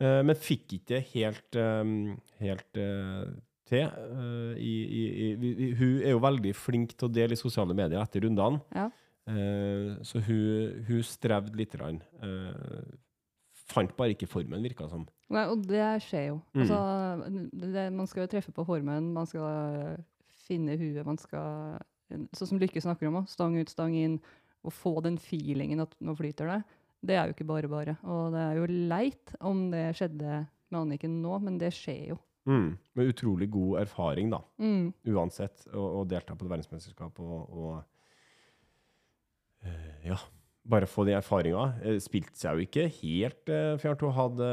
eh, 0.00 0.22
men 0.22 0.34
fikk 0.34 0.72
ikke 0.80 1.00
helt, 1.14 1.56
um, 1.56 2.20
helt 2.38 2.76
eh, 2.76 3.26
til. 3.66 3.86
eh, 3.86 4.58
i, 4.58 4.74
i, 4.84 5.32
i, 5.34 5.72
hun 5.74 6.02
er 6.02 6.10
jo 6.10 6.18
veldig 6.18 6.54
flink 6.54 6.96
til 6.96 7.08
å 7.08 7.12
dele 7.12 7.32
i 7.32 7.36
sosiale 7.36 7.74
medier 7.74 8.02
etter 8.02 8.20
rundene. 8.26 8.60
Ja. 8.74 8.90
Eh, 9.26 9.96
så 10.02 10.18
hun, 10.22 10.84
hun 10.88 11.02
strevde 11.02 11.56
litt. 11.56 11.72
grann. 11.72 12.02
Eh, 12.22 12.84
fant 13.66 13.96
bare 13.96 14.14
ikke 14.14 14.28
formen, 14.30 14.62
virka 14.62 14.88
som. 14.88 15.06
Nei, 15.28 15.46
og 15.50 15.64
det 15.66 16.02
skjer 16.02 16.28
jo. 16.28 16.40
Mm. 16.54 16.60
Altså, 16.62 16.78
det, 17.74 17.92
man 17.92 18.06
skal 18.06 18.22
jo 18.22 18.30
treffe 18.30 18.52
på 18.54 18.64
formen, 18.64 19.12
man 19.14 19.26
skal 19.26 19.96
finne 20.46 20.78
huet, 20.78 21.04
man 21.06 21.18
skal 21.18 21.78
Sånn 22.06 22.52
som 22.52 22.58
Lykke 22.62 22.78
snakker 22.78 23.08
om, 23.10 23.24
stang 23.26 23.56
ut, 23.58 23.66
stang 23.66 23.96
inn, 23.98 24.20
og 24.66 24.74
få 24.74 24.98
den 25.04 25.18
feelingen 25.22 25.84
at 25.84 25.94
nå 26.02 26.14
flyter 26.18 26.50
det. 26.50 26.60
Det 27.06 27.16
er 27.16 27.28
jo 27.28 27.36
ikke 27.36 27.48
bare 27.48 27.70
bare. 27.70 27.96
Og 28.08 28.34
det 28.34 28.42
er 28.42 28.60
jo 28.60 28.68
leit 28.90 29.34
om 29.40 29.66
det 29.72 29.88
skjedde 29.98 30.44
med 30.72 30.80
Anniken 30.80 31.20
nå, 31.22 31.38
men 31.44 31.58
det 31.60 31.72
skjer 31.76 32.14
jo. 32.14 32.20
Mm. 32.46 32.76
Med 32.94 33.10
utrolig 33.10 33.48
god 33.50 33.80
erfaring, 33.82 34.30
da. 34.30 34.40
Mm. 34.62 34.92
Uansett. 35.10 35.66
Å 35.74 35.84
å 36.00 36.06
delta 36.08 36.36
på 36.36 36.46
et 36.46 36.52
verdensmesterskap 36.54 37.20
og, 37.22 37.36
og 37.50 37.76
uh, 39.66 39.92
Ja. 40.06 40.18
Bare 40.66 40.88
få 40.90 41.04
den 41.06 41.14
erfaringa. 41.14 41.76
Eh, 41.86 42.00
Spilte 42.02 42.34
seg 42.34 42.58
jo 42.58 42.64
ikke 42.66 42.88
helt 42.98 43.50
uh, 43.52 43.76
fjernt. 43.78 44.02
Hun 44.02 44.16
hadde, 44.16 44.48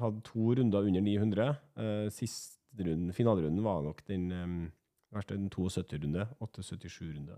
hadde 0.00 0.22
to 0.24 0.54
runder 0.56 0.88
under 0.88 1.04
900. 1.04 1.50
Uh, 1.76 2.06
Sist 2.12 2.56
runden, 2.78 3.12
finalerunden 3.12 3.60
var 3.64 3.82
nok 3.84 4.00
den 4.08 4.30
um, 4.32 4.56
verste, 5.12 5.36
den 5.36 5.50
72-runde. 5.52 6.28
877-runde. 6.40 7.36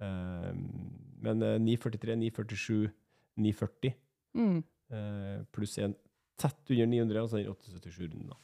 Men 0.00 1.42
eh, 1.42 1.58
943, 1.58 2.16
947, 2.16 2.90
940 3.36 3.94
Mm. 4.36 4.62
eh, 4.92 5.44
pluss 5.52 5.78
en 5.82 5.94
tett 6.38 6.70
under 6.70 6.86
900, 6.86 7.20
altså 7.22 7.36
den 7.40 7.50
877-runden. 7.52 8.28
da. 8.30 8.36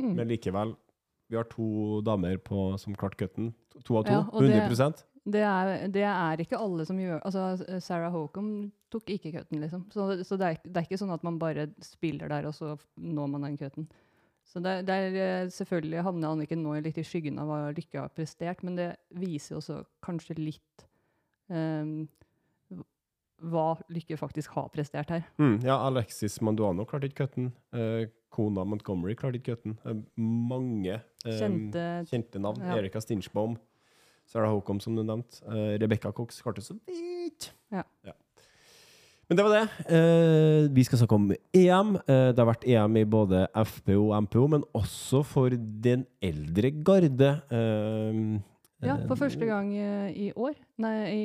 Mm. 0.00 0.14
Men 0.16 0.28
likevel, 0.28 0.76
vi 1.28 1.36
har 1.36 1.44
to 1.50 2.00
damer 2.06 2.36
på, 2.38 2.78
som 2.78 2.94
klarte 2.94 3.16
cutten. 3.18 3.52
To- 3.84 3.98
av 3.98 4.04
to. 4.04 4.12
Ja, 4.12 4.22
100 4.32 4.48
det- 4.48 4.68
100 4.68 5.04
Det 5.24 5.40
er, 5.42 5.88
det 5.88 6.02
er 6.02 6.36
ikke 6.42 6.58
alle 6.58 6.84
som 6.84 6.96
gjør 6.98 7.20
Altså, 7.24 7.80
Sarah 7.80 8.10
Hocum 8.10 8.72
tok 8.90 9.04
ikke 9.06 9.32
cutten, 9.32 9.60
liksom. 9.60 9.84
Så, 9.92 10.24
så 10.24 10.36
det, 10.38 10.46
er, 10.46 10.58
det 10.64 10.76
er 10.76 10.86
ikke 10.88 10.98
sånn 10.98 11.12
at 11.14 11.22
man 11.22 11.38
bare 11.38 11.68
spiller 11.80 12.28
der, 12.28 12.46
og 12.46 12.54
så 12.54 12.76
når 12.98 13.28
man 13.30 13.42
den 13.42 13.56
cutten. 13.58 13.86
Så 14.44 14.60
det, 14.62 14.88
er 14.90 15.14
eh, 15.14 15.46
selvfølgelig 15.48 16.02
havner 16.02 16.32
Anniken 16.32 16.62
nå 16.62 16.74
litt 16.82 16.98
i 16.98 17.02
skyggen 17.06 17.38
av 17.38 17.46
hva 17.48 17.60
Lykke 17.74 18.00
har 18.00 18.08
prestert, 18.10 18.62
men 18.64 18.74
det 18.76 18.96
viser 19.14 19.56
også 19.56 19.84
kanskje 20.02 20.36
litt 20.38 20.86
hva 23.42 23.66
Lykke 23.92 24.16
faktisk 24.20 24.54
har 24.56 24.68
prestert 24.74 25.10
her. 25.10 25.24
Mm, 25.40 25.58
ja, 25.66 25.76
Alexis 25.88 26.38
Manduano 26.44 26.86
klarte 26.88 27.08
ikke 27.10 27.24
cutten. 27.26 27.50
Eh, 27.74 28.06
Kona 28.32 28.64
Montgomery 28.68 29.16
klarte 29.18 29.40
ikke 29.40 29.56
cutten. 29.56 29.76
Eh, 29.84 29.98
mange 30.16 30.94
eh, 31.00 31.38
Kjente 31.38 31.86
kjente 32.10 32.42
navn. 32.42 32.62
Ja. 32.62 32.78
Erika 32.78 33.02
Stinchbaum, 33.02 33.56
Sarah 34.30 34.52
Hocom, 34.54 34.80
som 34.80 34.96
du 34.96 35.02
nevnte. 35.02 35.42
Eh, 35.48 35.74
Rebecca 35.82 36.12
Cox 36.14 36.40
klarte 36.44 36.64
så 36.64 36.78
vidt. 36.86 37.50
Ja. 37.72 37.84
Men 39.28 39.38
det 39.38 39.44
var 39.46 39.54
det. 39.54 39.90
Eh, 39.96 40.70
vi 40.76 40.84
skal 40.84 41.00
snakke 41.00 41.16
om 41.16 41.30
EM. 41.56 41.96
Eh, 42.04 42.30
det 42.32 42.38
har 42.42 42.48
vært 42.50 42.66
EM 42.68 42.96
i 43.00 43.04
både 43.08 43.46
FPO 43.56 44.10
og 44.10 44.16
MPO, 44.26 44.46
men 44.54 44.64
også 44.76 45.22
for 45.26 45.54
den 45.56 46.06
eldre 46.22 46.70
garde. 46.84 47.30
Eh, 47.50 48.22
Ja, 48.82 48.96
eh, 48.98 49.06
for 49.06 49.14
første 49.18 49.46
gang 49.46 49.70
eh, 49.78 50.10
i 50.10 50.28
år. 50.34 50.56
Nei, 50.82 50.96
i 51.06 51.24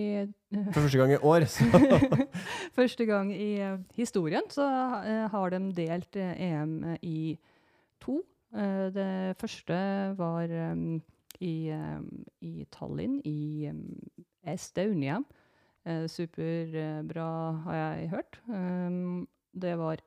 For 0.73 0.83
første 0.83 0.99
gang 1.01 1.13
i 1.15 1.21
år. 1.21 1.45
Så. 1.49 1.65
Første 2.77 3.05
gang 3.09 3.31
i 3.33 3.57
eh, 3.59 3.77
historien 3.97 4.45
så 4.53 4.67
eh, 5.01 5.25
har 5.31 5.49
de 5.49 5.59
delt 5.75 6.15
eh, 6.15 6.35
EM 6.51 6.75
i 7.01 7.37
to. 8.03 8.19
Eh, 8.53 8.87
det 8.93 9.37
første 9.41 9.77
var 10.17 10.53
i, 11.39 11.55
i 12.41 12.53
Tallinn 12.71 13.19
i 13.25 13.71
Estonia. 14.47 15.19
Eh, 15.85 16.05
Superbra, 16.07 17.29
har 17.65 17.75
jeg 17.81 18.09
hørt. 18.13 18.39
Det 19.57 19.77
var 19.77 20.03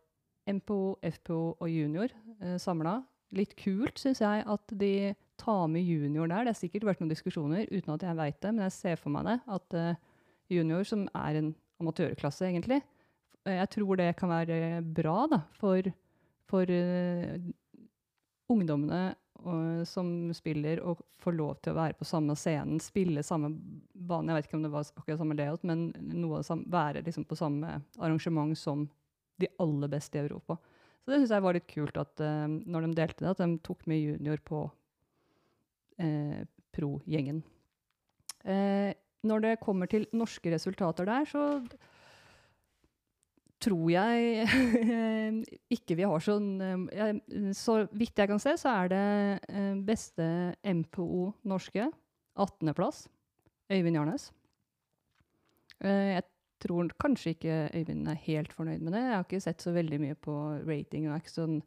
MPO, 0.46 0.98
FPO 1.02 1.40
og 1.60 1.68
junior 1.70 2.14
samla. 2.58 3.00
Litt 3.34 3.52
kult, 3.58 3.98
syns 3.98 4.22
jeg, 4.22 4.42
at 4.46 4.72
de 4.80 5.12
tar 5.40 5.66
med 5.72 5.87
junior 5.87 6.29
der. 6.29 6.44
Det 6.44 6.55
har 6.55 6.61
sikkert 6.61 6.87
vært 6.88 7.03
noen 7.03 7.12
diskusjoner 7.12 7.66
uten 7.70 7.94
at 7.94 8.05
jeg 8.05 8.18
veit 8.18 8.40
det, 8.42 8.53
men 8.55 8.66
jeg 8.66 8.76
ser 8.76 9.00
for 9.00 9.14
meg 9.14 9.29
det. 9.29 9.37
At 9.57 9.76
eh, 9.79 10.00
junior, 10.53 10.85
som 10.87 11.07
er 11.16 11.40
en 11.40 11.53
amatørklasse, 11.81 12.48
egentlig. 12.48 12.83
Eh, 13.46 13.57
Jeg 13.61 13.70
tror 13.76 13.96
det 13.96 14.16
kan 14.18 14.33
være 14.33 14.83
bra 14.85 15.24
da, 15.31 15.40
for, 15.57 15.87
for 16.50 16.68
uh, 16.68 17.37
ungdommene 18.50 19.03
uh, 19.46 19.83
som 19.88 20.33
spiller, 20.37 20.83
å 20.83 20.96
få 21.20 21.33
lov 21.37 21.61
til 21.61 21.72
å 21.72 21.79
være 21.81 21.98
på 21.98 22.09
samme 22.09 22.37
scenen, 22.37 22.81
spille 22.83 23.24
samme 23.24 23.53
bane. 23.94 24.31
Jeg 24.31 24.38
vet 24.38 24.50
ikke 24.50 24.59
om 24.61 24.66
det 24.66 24.74
var 24.74 24.88
akkurat 24.88 25.22
samme 25.22 25.38
layout, 25.38 25.64
men 25.68 25.90
noe 26.16 26.42
av 26.42 26.66
være 26.68 27.05
liksom 27.07 27.29
på 27.29 27.38
samme 27.38 27.81
arrangement 27.98 28.57
som 28.59 28.88
de 29.40 29.48
aller 29.61 29.88
beste 29.88 30.18
i 30.18 30.24
Europa. 30.26 30.59
Så 31.00 31.09
det 31.09 31.22
syns 31.22 31.33
jeg 31.33 31.44
var 31.46 31.57
litt 31.57 31.70
kult 31.70 31.96
at 32.00 32.20
uh, 32.20 32.44
når 32.48 32.87
de 32.87 32.98
delte 32.98 33.24
det, 33.24 33.33
at 33.33 33.40
de 33.40 33.57
tok 33.64 33.87
med 33.88 34.03
junior 34.03 34.42
på 34.44 34.66
eh, 36.00 36.42
pro-gjengen. 36.74 37.42
Eh, 38.44 38.92
når 39.28 39.44
det 39.44 39.60
kommer 39.60 39.90
til 39.90 40.06
norske 40.16 40.52
resultater 40.52 41.08
der, 41.08 41.26
så 41.28 41.44
tror 43.60 43.90
jeg 43.92 44.46
ikke 45.76 45.96
vi 45.98 46.08
har 46.08 46.24
sånn 46.24 46.50
eh, 46.64 47.52
Så 47.56 47.82
vidt 47.92 48.18
jeg 48.18 48.30
kan 48.30 48.40
se, 48.42 48.56
så 48.60 48.72
er 48.82 48.92
det 48.92 49.06
eh, 49.52 49.74
beste 49.84 50.26
MPO 50.64 51.26
norske 51.50 51.90
18.-plass. 52.40 53.04
Øyvind 53.70 53.98
Jarnes. 53.98 54.30
Eh, 55.84 56.16
jeg 56.16 56.24
tror 56.60 56.88
kanskje 57.00 57.34
ikke 57.34 57.58
Øyvind 57.76 58.08
er 58.08 58.24
helt 58.24 58.56
fornøyd 58.56 58.80
med 58.80 58.96
det. 58.96 59.04
Jeg 59.04 59.18
har 59.18 59.28
ikke 59.28 59.44
sett 59.44 59.64
så 59.64 59.74
veldig 59.76 60.00
mye 60.00 60.16
på 60.16 60.38
rating 60.64 61.10
og 61.10 61.20
ikke 61.20 61.36
sånn, 61.36 61.60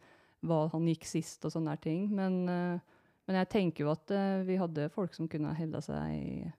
hva 0.44 0.66
han 0.74 0.90
gikk 0.90 1.06
sist 1.08 1.46
og 1.46 1.54
sånne 1.54 1.78
ting. 1.84 2.10
Men, 2.18 2.82
men 3.28 3.38
jeg 3.40 3.50
tenker 3.54 3.86
jo 3.86 3.92
at 3.94 4.12
eh, 4.12 4.42
vi 4.48 4.58
hadde 4.60 4.90
folk 4.94 5.14
som 5.16 5.30
kunne 5.32 5.54
hevda 5.56 5.82
seg 5.86 6.52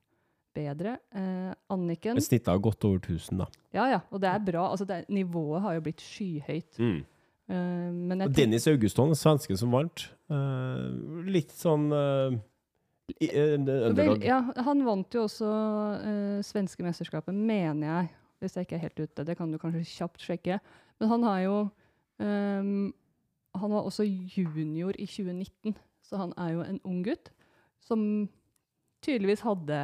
bedre. 0.54 0.96
Eh, 1.14 1.50
Anniken 1.74 2.20
snittet 2.22 2.52
har 2.52 2.62
gått 2.62 2.84
over 2.86 3.02
1000, 3.02 3.42
da. 3.42 3.48
Ja, 3.74 3.88
ja. 3.90 4.00
Og 4.10 4.22
det 4.22 4.30
er 4.30 4.40
bra. 4.46 4.68
Altså, 4.70 4.86
det, 4.88 5.04
nivået 5.12 5.62
har 5.64 5.74
jo 5.76 5.84
blitt 5.84 6.02
skyhøyt. 6.04 6.78
Mm. 6.78 6.98
Eh, 7.50 7.90
men 7.92 8.20
jeg 8.24 8.28
Og 8.30 8.36
Dennis 8.38 8.68
Auguston, 8.70 9.14
svensken 9.18 9.58
som 9.60 9.74
vant. 9.74 10.08
eh, 10.30 10.90
litt 11.28 11.50
sånn 11.52 11.90
i, 13.20 13.28
eh, 13.28 13.56
tenker- 13.58 13.94
Vel, 13.94 14.22
ja, 14.24 14.40
han 14.64 14.84
vant 14.84 15.12
jo 15.12 15.24
også 15.26 15.48
uh, 16.00 16.42
svenske 16.42 16.82
mesterskapet, 16.82 17.34
mener 17.34 17.86
jeg. 17.86 18.10
Hvis 18.40 18.54
jeg 18.56 18.66
ikke 18.66 18.76
er 18.76 18.84
helt 18.88 19.00
ute. 19.00 19.24
Det 19.24 19.36
kan 19.36 19.50
du 19.52 19.58
kanskje 19.58 19.84
kjapt 19.84 20.20
sjekke. 20.20 20.60
Men 21.00 21.08
han 21.08 21.22
har 21.22 21.40
jo 21.44 21.70
ehm, 22.20 22.92
Han 23.56 23.70
var 23.70 23.84
også 23.86 24.04
junior 24.04 24.92
i 24.98 25.06
2019, 25.06 25.76
så 26.04 26.20
han 26.20 26.34
er 26.40 26.54
jo 26.54 26.64
en 26.64 26.80
ung 26.84 27.02
gutt 27.06 27.32
som 27.84 28.00
tydeligvis 29.04 29.44
hadde 29.44 29.78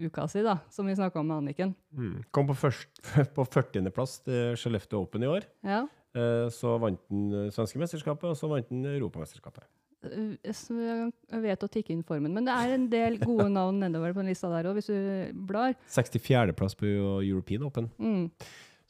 uka 0.00 0.26
si, 0.30 0.42
da, 0.44 0.56
som 0.72 0.88
vi 0.88 0.96
snakka 0.96 1.20
om 1.20 1.28
med 1.28 1.42
Anniken. 1.42 1.74
Mm. 1.92 2.22
Kom 2.34 2.48
på, 2.48 2.56
først, 2.56 3.02
på 3.36 3.44
40.-plass 3.44 4.22
til 4.26 4.56
Skellefteå 4.60 5.04
Open 5.04 5.26
i 5.26 5.30
år. 5.30 5.46
Ja. 5.66 5.84
Eh, 6.16 6.48
så 6.52 6.74
vant 6.80 7.00
han 7.10 7.28
eh, 7.36 7.52
svenske 7.54 7.80
mesterskapet, 7.80 8.32
og 8.32 8.36
så 8.38 8.50
vant 8.50 8.68
han 8.72 8.84
europamesterskapet. 8.94 9.68
Eh, 10.08 10.34
jeg 10.48 11.44
vet 11.44 11.64
å 11.64 11.70
tikke 11.72 11.94
inn 11.94 12.04
formen. 12.06 12.34
Men 12.34 12.48
det 12.48 12.56
er 12.56 12.74
en 12.76 12.88
del 12.92 13.20
gode 13.22 13.48
navn 13.52 13.80
nedover 13.84 14.16
på 14.16 14.22
den 14.22 14.32
lista 14.32 14.50
der 14.52 14.70
òg, 14.70 14.80
hvis 14.80 14.92
du 14.92 15.40
blar. 15.48 15.76
64.-plass 15.92 16.76
på 16.80 16.92
European 17.20 17.68
Open. 17.68 17.88
Mm. 17.98 18.28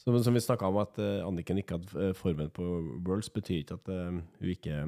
Som, 0.02 0.16
som 0.24 0.34
vi 0.34 0.42
snakka 0.42 0.66
om, 0.66 0.80
at 0.82 0.98
Anniken 0.98 1.60
ikke 1.62 1.78
hadde 1.78 2.10
formen 2.18 2.50
på 2.54 2.64
Worlds, 3.06 3.30
betyr 3.30 3.60
ikke 3.60 3.78
at 3.78 3.90
hun 3.92 4.50
ikke 4.50 4.80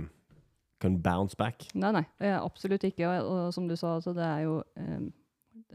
kan 0.85 1.01
bounce 1.03 1.37
back. 1.40 1.66
Nei, 1.75 1.90
nei, 1.97 2.05
eh, 2.20 2.37
absolutt 2.37 2.85
ikke. 2.87 3.09
Og, 3.09 3.29
og 3.33 3.53
som 3.57 3.68
du 3.68 3.77
sa, 3.77 3.97
altså, 3.99 4.14
det 4.16 4.25
er 4.25 4.44
jo 4.47 4.59
eh, 4.81 5.07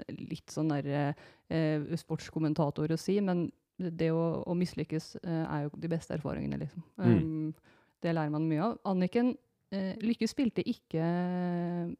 er 0.05 0.19
litt 0.29 0.53
sånn 0.53 0.71
der 0.71 1.15
eh, 1.49 1.97
sportskommentator 1.99 2.91
å 2.93 2.99
si, 2.99 3.19
men 3.23 3.47
det 3.79 4.11
å, 4.11 4.23
å 4.43 4.55
mislykkes 4.57 5.13
eh, 5.21 5.43
er 5.45 5.65
jo 5.65 5.79
de 5.79 5.91
beste 5.91 6.15
erfaringene, 6.17 6.59
liksom. 6.63 6.83
Mm. 6.99 7.13
Um, 7.15 7.77
det 8.03 8.15
lærer 8.15 8.33
man 8.33 8.47
mye 8.47 8.63
av. 8.63 8.79
Anniken 8.87 9.33
eh, 9.75 9.95
Lykke 10.03 10.27
spilte 10.29 10.63
ikke 10.67 11.03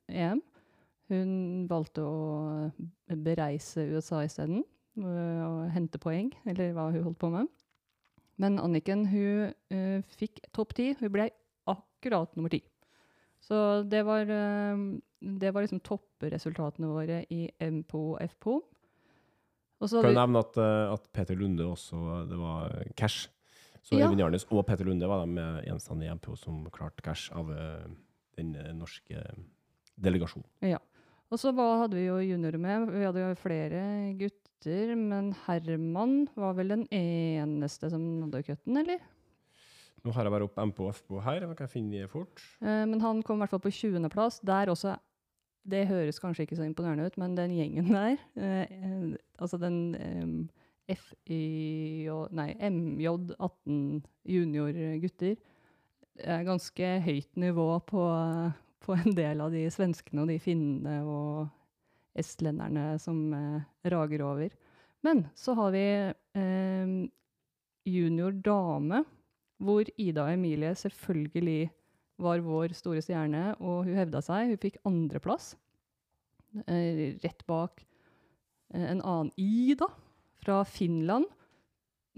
EM. 0.08 0.44
Hun 1.10 1.32
valgte 1.70 2.04
å 2.06 3.16
bereise 3.26 3.88
USA 3.90 4.22
isteden 4.24 4.62
og 5.00 5.72
hente 5.74 5.98
poeng, 6.02 6.30
eller 6.50 6.74
hva 6.76 6.90
hun 6.94 7.08
holdt 7.08 7.20
på 7.22 7.32
med. 7.34 7.48
Men 8.40 8.60
Anniken 8.62 9.06
hun 9.10 9.50
uh, 9.74 10.00
fikk 10.20 10.44
topp 10.56 10.76
ti. 10.78 10.92
Hun 11.00 11.12
ble 11.12 11.30
akkurat 11.68 12.36
nummer 12.38 12.54
ti. 12.54 12.62
Så 13.40 13.84
det 13.90 14.04
var, 14.06 14.30
eh, 14.30 14.82
det 15.20 15.54
var 15.54 15.64
liksom 15.64 15.82
toppresultatene 15.86 16.92
våre 16.92 17.24
i 17.32 17.48
MPO 17.60 18.04
og 18.14 18.22
FPO. 18.36 18.56
Og 19.80 19.90
Kan 19.90 20.04
du 20.04 20.10
jeg 20.10 20.20
nevne 20.20 20.40
at, 20.44 20.58
eh, 20.60 20.94
at 20.94 21.06
Peter 21.14 21.36
Lunde 21.40 21.64
også 21.64 22.28
Det 22.28 22.38
var 22.38 22.74
cash. 22.96 23.30
Så 23.82 23.98
Ja. 23.98 24.08
Øyvind 24.08 24.20
Jarnes 24.20 24.46
og 24.52 24.66
Peter 24.66 24.84
Lunde 24.84 25.08
var 25.08 25.26
de 25.26 25.64
eneste 25.66 25.96
i 26.04 26.14
MPO 26.14 26.36
som 26.36 26.66
klarte 26.70 27.02
cash 27.02 27.32
av 27.34 27.50
eh, 27.50 27.88
den 28.38 28.54
norske 28.78 29.24
delegasjonen. 30.00 30.46
Ja. 30.62 30.78
Og 31.32 31.38
så 31.38 31.54
hadde 31.54 31.96
vi 31.96 32.08
jo 32.08 32.18
juniorer 32.18 32.60
med. 32.60 32.90
Vi 32.90 33.06
hadde 33.06 33.22
jo 33.22 33.36
flere 33.38 34.14
gutter, 34.18 34.96
men 34.98 35.34
Herman 35.46 36.28
var 36.36 36.54
vel 36.58 36.68
den 36.74 36.88
eneste 36.90 37.90
som 37.90 38.02
nådde 38.20 38.44
cutten, 38.44 38.78
eller? 38.78 39.00
Nå 40.06 40.14
har 40.16 40.26
jeg 40.28 40.34
bare 40.34 40.48
opp 40.48 40.60
MP 40.62 40.82
og 40.86 40.94
FPO 40.96 41.22
her. 41.26 41.46
Hva 41.46 41.58
kan 41.58 41.68
jeg 41.68 41.76
finne 41.76 42.10
fort? 42.12 42.42
Eh, 42.64 42.86
men 42.90 43.00
han 43.04 43.22
kom 43.26 43.40
i 43.40 43.44
hvert 43.44 43.54
fall 43.56 43.64
på 43.64 43.74
20.-plass. 43.74 44.42
Der 44.48 44.72
også 44.72 44.98
Det 45.70 45.84
høres 45.90 46.22
kanskje 46.24 46.46
ikke 46.46 46.56
så 46.56 46.64
imponerende 46.66 47.06
ut, 47.06 47.18
men 47.20 47.36
den 47.36 47.52
gjengen 47.54 47.92
der, 47.92 48.16
eh, 48.40 49.12
altså 49.38 49.60
den 49.60 49.96
eh, 50.00 50.96
FY 50.96 52.08
Nei, 52.34 52.54
MJ18 52.58 54.00
juniorgutter, 54.26 55.36
er 56.20 56.48
ganske 56.48 56.90
høyt 57.06 57.38
nivå 57.40 57.68
på, 57.86 58.06
på 58.84 58.98
en 58.98 59.16
del 59.16 59.44
av 59.44 59.54
de 59.54 59.68
svenskene 59.72 60.24
og 60.24 60.32
de 60.32 60.40
finnene 60.42 60.96
og 61.06 61.52
estlenderne 62.20 62.98
som 63.02 63.22
eh, 63.36 63.62
rager 63.92 64.24
over. 64.26 64.56
Men 65.06 65.28
så 65.38 65.56
har 65.60 65.72
vi 65.76 65.86
eh, 66.42 66.96
junior 67.88 68.36
dame, 68.46 69.04
hvor 69.60 69.90
Ida 70.00 70.26
og 70.26 70.34
Emilie 70.34 70.72
selvfølgelig 70.78 71.70
var 72.20 72.44
vår 72.44 72.76
store 72.76 73.04
stjerne, 73.04 73.54
og 73.60 73.88
hun 73.88 73.98
hevda 73.98 74.22
seg. 74.24 74.52
Hun 74.52 74.62
fikk 74.62 74.80
andreplass, 74.88 75.54
eh, 76.66 77.20
rett 77.24 77.46
bak 77.48 77.84
eh, 78.74 78.88
en 78.92 79.02
annen 79.02 79.32
Ida 79.40 79.88
fra 80.44 80.64
Finland, 80.68 81.28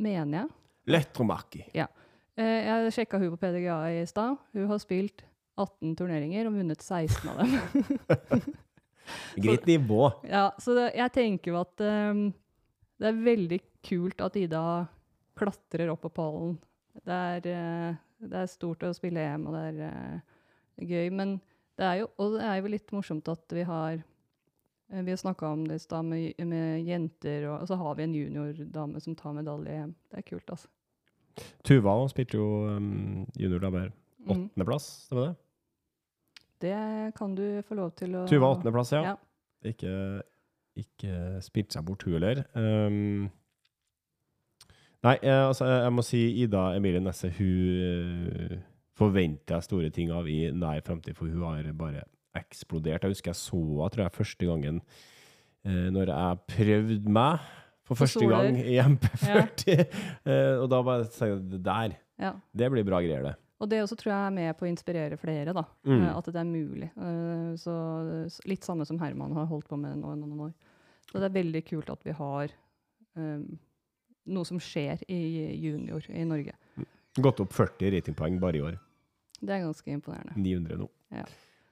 mener 0.01 0.43
jeg. 0.43 0.56
Lettromaki. 0.91 1.65
Eh, 1.77 2.60
jeg 2.65 2.95
sjekka 2.95 3.19
hun 3.21 3.34
på 3.36 3.41
PDGA 3.43 3.77
i 3.99 4.06
stad. 4.10 4.39
Hun 4.56 4.69
har 4.69 4.82
spilt 4.82 5.25
18 5.60 5.96
turneringer 6.00 6.50
og 6.50 6.58
vunnet 6.58 6.81
16 6.81 7.29
av 7.29 7.42
dem. 7.42 8.56
Greit 9.44 9.65
nivå. 9.67 10.08
Ja, 10.29 10.50
så 10.62 10.75
det, 10.77 10.92
jeg 10.98 11.13
tenker 11.13 11.52
jo 11.52 11.60
at 11.62 11.83
um, 11.83 12.29
det 13.02 13.10
er 13.10 13.23
veldig 13.25 13.60
kult 13.85 14.21
at 14.23 14.37
Ida 14.39 14.63
klatrer 15.37 15.92
opp 15.92 16.06
på 16.06 16.13
pallen. 16.15 16.56
Det 16.94 17.15
er, 17.15 17.48
eh, 17.48 17.96
det 18.27 18.37
er 18.42 18.52
stort 18.52 18.83
å 18.83 18.94
spille 18.96 19.23
EM, 19.23 19.48
og 19.48 19.56
det 19.56 19.62
er 19.69 19.81
eh, 19.87 20.19
gøy. 20.92 21.12
Men 21.15 21.37
det 21.79 21.87
er 21.87 21.96
jo, 22.02 22.10
og 22.19 22.35
det 22.37 22.44
er 22.48 22.60
jo 22.60 22.73
litt 22.73 22.92
morsomt 22.94 23.31
at 23.31 23.56
vi 23.56 23.63
har 23.67 23.94
eh, 23.96 25.02
Vi 25.02 25.13
har 25.13 25.21
snakka 25.21 25.54
om 25.56 25.63
det 25.67 25.79
i 25.79 25.85
stad 25.85 26.06
med, 26.06 26.35
med 26.46 26.83
jenter, 26.87 27.48
og, 27.50 27.62
og 27.62 27.71
så 27.71 27.79
har 27.79 27.96
vi 27.96 28.04
en 28.04 28.15
juniordame 28.15 29.02
som 29.02 29.15
tar 29.15 29.33
medalje 29.37 29.71
i 29.71 29.81
EM. 29.85 29.96
Det 30.12 30.19
er 30.19 30.27
kult, 30.27 30.50
altså. 30.52 30.67
Tuva 31.63 31.94
spilte 32.12 32.35
jo 32.37 32.48
um, 32.67 33.25
juniordamer 33.39 33.92
Mm. 34.21 34.31
åttendeplass, 34.35 34.83
stemmer 35.08 35.23
det? 35.31 35.35
Det 36.62 37.15
kan 37.17 37.31
du 37.33 37.62
få 37.65 37.73
lov 37.73 37.94
til 37.98 38.13
å 38.19 38.27
Tuva 38.29 38.52
åttendeplass, 38.54 38.92
ja. 38.94 39.00
Ja. 39.08 39.15
Ikke, 39.65 39.94
ikke 40.77 41.39
spilte 41.42 41.73
seg 41.77 41.87
bort, 41.87 42.06
hun 42.06 42.13
heller. 42.19 42.44
Um, 42.54 43.31
Nei, 45.02 45.15
eh, 45.25 45.43
altså, 45.47 45.65
jeg 45.65 45.93
må 45.95 46.04
si 46.06 46.19
Ida 46.43 46.67
Emilie 46.77 47.02
Nesse, 47.02 47.31
hun 47.33 47.85
eh, 47.87 48.58
forventer 48.99 49.58
jeg 49.58 49.65
store 49.65 49.89
ting 49.93 50.12
av 50.13 50.27
i 50.29 50.43
nær 50.54 50.83
fremtid, 50.85 51.17
for 51.17 51.31
hun 51.31 51.41
har 51.47 51.71
bare 51.77 52.04
eksplodert. 52.37 53.04
Jeg 53.08 53.15
husker 53.15 53.33
jeg 53.33 53.39
så 53.39 53.58
henne, 53.58 53.89
tror 53.93 54.06
jeg, 54.06 54.15
første 54.19 54.49
gangen 54.49 54.81
eh, 55.65 55.87
når 55.95 56.13
jeg 56.13 56.41
prøvde 56.54 57.15
meg 57.17 57.47
for 57.89 57.99
første 57.99 58.27
gang 58.29 58.60
i 58.62 58.77
MP40. 58.77 59.81
eh, 60.29 60.58
og 60.62 60.67
da 60.71 60.83
bare 60.85 61.08
tenkte 61.10 61.31
jeg 61.31 61.47
det 61.56 61.63
der, 61.65 61.97
Ja. 62.21 62.35
det 62.54 62.69
blir 62.69 62.85
bra 62.85 63.02
greier, 63.02 63.25
det. 63.25 63.33
Og 63.62 63.69
det 63.69 63.81
også 63.81 63.97
tror 63.97 64.10
jeg 64.13 64.27
er 64.27 64.37
med 64.37 64.54
på 64.58 64.65
å 64.65 64.69
inspirere 64.69 65.17
flere, 65.21 65.54
da. 65.54 65.65
Mm. 65.85 66.06
At 66.15 66.29
det 66.33 66.39
er 66.41 66.47
mulig. 66.49 66.87
Så 67.62 67.73
litt 68.49 68.65
samme 68.65 68.87
som 68.89 68.97
Herman 68.97 69.35
har 69.37 69.45
holdt 69.52 69.67
på 69.69 69.77
med 69.77 69.99
nå 70.02 70.15
i 70.15 70.17
noen 70.17 70.47
år. 70.47 70.54
Så 71.12 71.19
det 71.21 71.27
er 71.27 71.35
veldig 71.35 71.62
kult 71.67 71.91
at 71.93 72.02
vi 72.08 72.15
har 72.17 72.54
eh, 73.19 73.43
noe 74.26 74.46
som 74.46 74.60
skjer 74.62 75.02
i 75.10 75.19
junior 75.62 76.06
i 76.10 76.24
Norge. 76.28 76.54
Gått 77.17 77.42
opp 77.44 77.54
40 77.54 77.92
ratingpoeng 77.96 78.38
bare 78.40 78.58
i 78.60 78.62
år. 78.62 78.78
Det 79.42 79.56
er 79.56 79.63
ganske 79.65 79.90
imponerende. 79.92 80.36
900 80.38 80.78
nå. 80.78 80.88
Ja. 81.17 81.26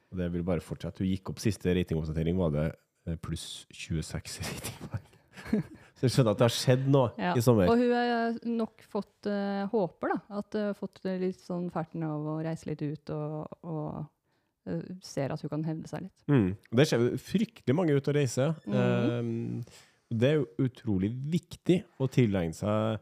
Og 0.10 0.18
det 0.18 0.32
vil 0.34 0.44
bare 0.48 0.64
fortsette. 0.66 1.04
Hun 1.06 1.12
gikk 1.12 1.30
opp 1.30 1.40
siste 1.44 1.70
ratingoppdatering, 1.78 2.38
var 2.40 2.54
det 2.56 2.66
eh, 3.06 3.16
pluss 3.22 3.66
26 3.72 4.40
ratingpoeng. 4.48 5.06
Så 6.00 6.08
jeg 6.08 6.14
skjønner 6.16 6.32
at 6.34 6.40
det 6.40 6.46
har 6.48 6.54
skjedd 6.56 6.86
noe 6.92 7.10
Ja. 7.20 7.34
i 7.38 7.42
sommer. 7.44 7.68
Og 7.70 7.80
hun 7.80 7.92
har 7.92 8.38
nok 8.48 8.84
fått 8.88 9.28
uh, 9.28 9.66
håper, 9.72 10.14
da. 10.14 10.38
At 10.40 10.56
hun 10.56 10.66
har 10.70 10.78
fått 10.80 11.02
eh, 11.06 11.20
litt 11.22 11.40
sånn 11.44 11.68
ferten 11.76 12.06
av 12.08 12.24
å 12.34 12.38
reise 12.44 12.70
litt 12.72 12.82
ut 12.84 13.12
og, 13.16 13.58
og 13.68 14.00
uh, 14.70 14.90
ser 15.06 15.34
at 15.36 15.44
hun 15.44 15.52
kan 15.54 15.66
hevde 15.68 15.92
seg 15.92 16.06
litt. 16.08 16.26
Mm. 16.32 16.50
Det 16.80 16.88
skjer 16.88 17.06
fryktelig 17.20 17.76
mange 17.76 17.96
ut 18.00 18.08
og 18.12 18.16
reiser. 18.16 18.56
Mhm. 18.66 19.62
Det 20.10 20.30
er 20.30 20.40
jo 20.40 20.68
utrolig 20.68 21.12
viktig 21.32 21.84
å 22.02 22.08
tilegne 22.12 22.58
seg 22.58 23.00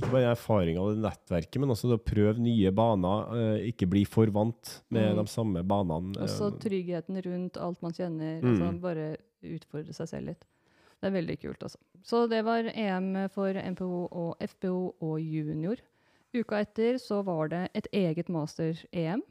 ikke 0.00 0.14
bare 0.14 0.30
erfaring 0.32 0.78
av 0.80 0.94
det 0.94 1.02
nettverket, 1.04 1.58
men 1.60 1.72
også 1.74 1.90
å 1.92 2.00
prøve 2.00 2.40
nye 2.40 2.70
baner. 2.72 3.34
eh, 3.36 3.68
ikke 3.70 3.88
bli 3.90 4.04
for 4.08 4.30
vant 4.32 4.82
med 4.88 5.12
mm. 5.12 5.18
de 5.18 5.24
samme 5.28 5.62
banene. 5.62 6.16
Også 6.24 6.48
eh. 6.54 6.56
tryggheten 6.62 7.20
rundt 7.26 7.60
alt 7.60 7.82
man 7.84 7.92
kjenner. 7.96 8.40
Mm. 8.40 8.54
Altså 8.54 8.70
bare 8.80 9.10
utfordre 9.44 9.96
seg 9.96 10.08
selv 10.08 10.32
litt. 10.32 10.46
Det 11.00 11.08
er 11.08 11.16
veldig 11.16 11.36
kult, 11.40 11.62
altså. 11.64 11.80
Så 12.04 12.26
det 12.28 12.42
var 12.44 12.68
EM 12.72 13.12
for 13.32 13.56
MPO 13.56 14.08
og 14.08 14.40
FPO 14.40 14.76
og 15.04 15.20
junior. 15.20 15.80
Uka 16.36 16.60
etter 16.62 16.98
så 17.02 17.22
var 17.26 17.50
det 17.52 17.62
et 17.74 17.88
eget 17.96 18.28
master-EM, 18.32 19.22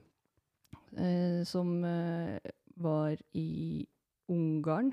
eh, 0.97 1.41
som 1.47 1.77
eh, 1.85 2.51
var 2.75 3.15
i 3.37 3.85
Ungarn. 4.29 4.91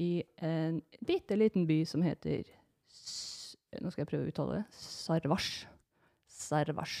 I 0.00 0.10
en 0.46 0.80
bitte 1.04 1.36
liten 1.36 1.66
by 1.68 1.82
som 1.88 2.04
heter 2.06 2.48
S 2.90 3.56
Nå 3.78 3.92
skal 3.92 4.02
jeg 4.02 4.10
prøve 4.10 4.26
å 4.26 4.32
uttale 4.32 4.54
det. 4.58 4.64
Sarvars. 4.82 5.48
Sarvars. 6.26 6.96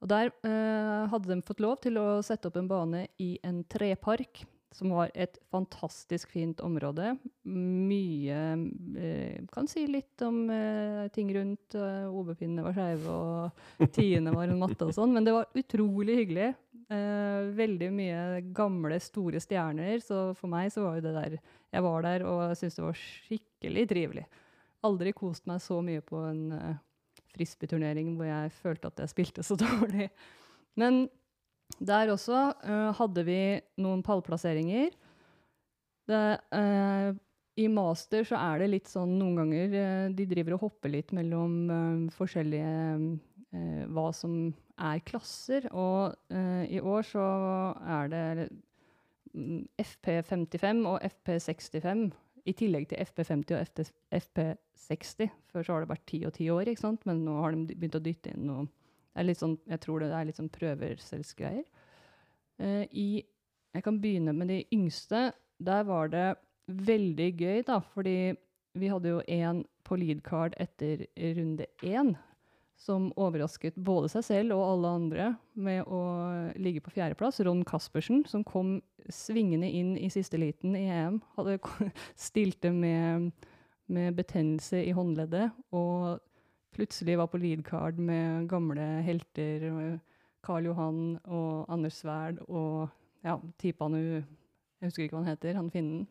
Og 0.00 0.08
der 0.08 0.30
eh, 0.46 1.10
hadde 1.12 1.34
de 1.34 1.42
fått 1.44 1.60
lov 1.60 1.80
til 1.84 1.98
å 2.00 2.06
sette 2.24 2.48
opp 2.48 2.56
en 2.60 2.70
bane 2.70 3.02
i 3.20 3.34
en 3.44 3.60
trepark, 3.68 4.44
som 4.70 4.92
var 4.94 5.10
et 5.18 5.34
fantastisk 5.50 6.30
fint 6.30 6.60
område. 6.62 7.16
Mye 7.50 8.38
eh, 9.02 9.42
Kan 9.50 9.66
si 9.68 9.82
litt 9.90 10.22
om 10.22 10.44
eh, 10.54 11.08
ting 11.12 11.32
rundt. 11.34 11.74
Eh, 11.74 12.06
OB-pinnene 12.06 12.64
var 12.68 12.78
skeive, 12.78 13.18
og 13.18 13.90
tiende 13.96 14.34
var 14.36 14.46
en 14.46 14.62
matte 14.62 14.86
og 14.86 14.94
sånn. 14.94 15.12
Men 15.16 15.26
det 15.26 15.34
var 15.36 15.50
utrolig 15.58 16.20
hyggelig. 16.22 16.52
Eh, 16.86 17.50
veldig 17.58 17.90
mye 17.94 18.22
gamle, 18.56 19.02
store 19.02 19.42
stjerner. 19.42 19.98
Så 20.06 20.30
for 20.38 20.54
meg 20.54 20.70
så 20.72 20.86
var 20.86 21.00
jo 21.00 21.08
det 21.10 21.16
der 21.18 21.40
Jeg 21.70 21.86
var 21.86 22.04
der 22.06 22.26
og 22.26 22.56
syntes 22.58 22.78
det 22.78 22.84
var 22.84 22.98
skikkelig 22.98 23.86
trivelig. 23.90 24.26
Aldri 24.86 25.12
kost 25.14 25.46
meg 25.50 25.60
så 25.62 25.78
mye 25.84 26.02
på 26.02 26.18
en 26.24 26.44
uh, 26.56 26.76
frisbeeturnering 27.34 28.14
hvor 28.16 28.28
jeg 28.28 28.52
følte 28.58 28.90
at 28.90 29.02
jeg 29.04 29.12
spilte 29.12 29.46
så 29.46 29.56
dårlig. 29.60 30.08
Men 30.80 31.04
der 31.78 32.12
også 32.12 32.50
uh, 32.64 32.90
hadde 32.98 33.24
vi 33.28 33.40
noen 33.80 34.02
pallplasseringer. 34.04 34.90
Det, 36.10 36.22
uh, 36.56 37.10
I 37.60 37.66
master 37.70 38.26
så 38.26 38.40
er 38.40 38.62
det 38.62 38.70
litt 38.72 38.90
sånn 38.90 39.12
noen 39.20 39.36
ganger 39.38 39.76
uh, 39.76 40.06
De 40.16 40.26
driver 40.26 40.56
og 40.56 40.66
hopper 40.66 40.90
litt 40.96 41.14
mellom 41.14 42.10
forskjellige 42.16 43.18
Hva 43.90 44.10
som 44.14 44.34
er 44.78 45.00
klasser. 45.02 45.64
Og 45.74 46.14
i 46.70 46.78
år 46.78 47.02
så 47.02 47.24
er 47.82 48.12
det 48.12 48.46
FP55 49.34 50.82
og 50.88 51.04
FP65 51.06 52.10
i 52.48 52.54
tillegg 52.56 52.88
til 52.90 53.00
FP50 53.04 53.54
og 53.54 53.86
FP60. 54.16 55.30
Før 55.52 55.66
så 55.66 55.74
har 55.74 55.84
det 55.84 55.92
vært 55.92 56.06
10 56.06 56.22
og 56.26 56.34
10 56.34 56.50
år, 56.54 56.70
ikke 56.70 56.84
sant? 56.84 57.06
men 57.06 57.24
nå 57.26 57.36
har 57.42 57.54
de 57.54 57.76
begynt 57.76 57.98
å 57.98 58.04
dytte 58.04 58.32
inn 58.32 58.46
noe 58.48 58.66
sånn, 59.36 59.58
Jeg 59.66 59.80
tror 59.82 60.00
det 60.00 60.12
er 60.14 60.24
litt 60.24 60.38
sånn 60.38 60.52
prøvelsesgreier. 60.52 61.66
Uh, 62.60 62.84
I 62.90 63.24
Jeg 63.74 63.84
kan 63.86 64.00
begynne 64.00 64.32
med 64.34 64.48
de 64.48 64.64
yngste. 64.74 65.32
Der 65.58 65.84
var 65.84 66.08
det 66.08 66.34
veldig 66.66 67.28
gøy, 67.36 67.62
da, 67.66 67.80
fordi 67.80 68.34
vi 68.74 68.88
hadde 68.90 69.12
jo 69.12 69.20
en 69.28 69.64
på 69.86 69.96
leadcard 69.98 70.54
etter 70.58 71.06
runde 71.36 71.66
én 71.82 72.16
som 72.80 73.10
overrasket 73.20 73.76
både 73.76 74.08
seg 74.08 74.24
selv 74.24 74.56
og 74.56 74.64
alle 74.64 74.92
andre 74.96 75.26
med 75.60 75.84
å 75.84 76.00
ligge 76.56 76.80
på 76.80 76.94
fjerdeplass. 76.94 77.42
Ron 77.44 77.60
Caspersen, 77.68 78.22
som 78.28 78.44
kom 78.46 78.78
svingende 79.12 79.68
inn 79.68 79.92
i 80.00 80.08
siste 80.12 80.40
liten 80.40 80.76
i 80.78 80.86
EM. 80.88 81.18
Hadde 81.36 81.58
stilte 82.28 82.72
med, 82.72 83.30
med 83.92 84.16
betennelse 84.16 84.80
i 84.80 84.94
håndleddet 84.96 85.50
og 85.76 86.22
plutselig 86.72 87.18
var 87.20 87.28
på 87.28 87.40
leadcard 87.42 87.98
med 88.00 88.48
gamle 88.48 88.86
helter. 89.04 89.66
Karl 90.46 90.70
Johan 90.70 91.02
og 91.28 91.68
Anders 91.68 92.00
Sverd 92.00 92.40
og 92.48 92.88
ja, 93.26 93.36
Tipanu 93.60 94.00
Jeg 94.00 94.88
husker 94.88 95.04
ikke 95.04 95.18
hva 95.18 95.26
han 95.26 95.34
heter, 95.34 95.58
han 95.58 95.68
finnen. 95.68 96.06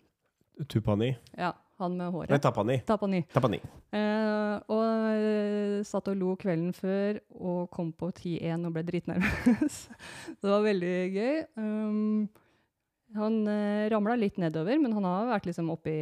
Tupani. 0.70 1.16
Ja, 1.34 1.56
han 1.80 1.96
med 2.00 2.12
håret. 2.14 2.34
Nei, 2.34 2.42
Tapani. 2.44 2.78
Tapani. 2.88 3.22
Tapani. 3.34 3.60
Eh, 3.96 4.56
og 4.72 4.84
eh, 5.14 5.80
satt 5.88 6.10
og 6.12 6.20
lo 6.20 6.36
kvelden 6.40 6.74
før 6.76 7.20
og 7.40 7.70
kom 7.74 7.92
på 7.96 8.12
10-1 8.12 8.68
og 8.68 8.76
ble 8.76 8.84
dritnervøs. 8.88 9.80
det 10.42 10.52
var 10.52 10.66
veldig 10.66 10.96
gøy. 11.16 11.42
Um, 11.60 12.30
han 13.18 13.40
eh, 13.50 13.88
ramla 13.94 14.18
litt 14.20 14.38
nedover, 14.42 14.78
men 14.82 14.94
han 14.98 15.08
har 15.08 15.30
vært 15.32 15.48
liksom 15.50 15.72
oppi, 15.74 15.96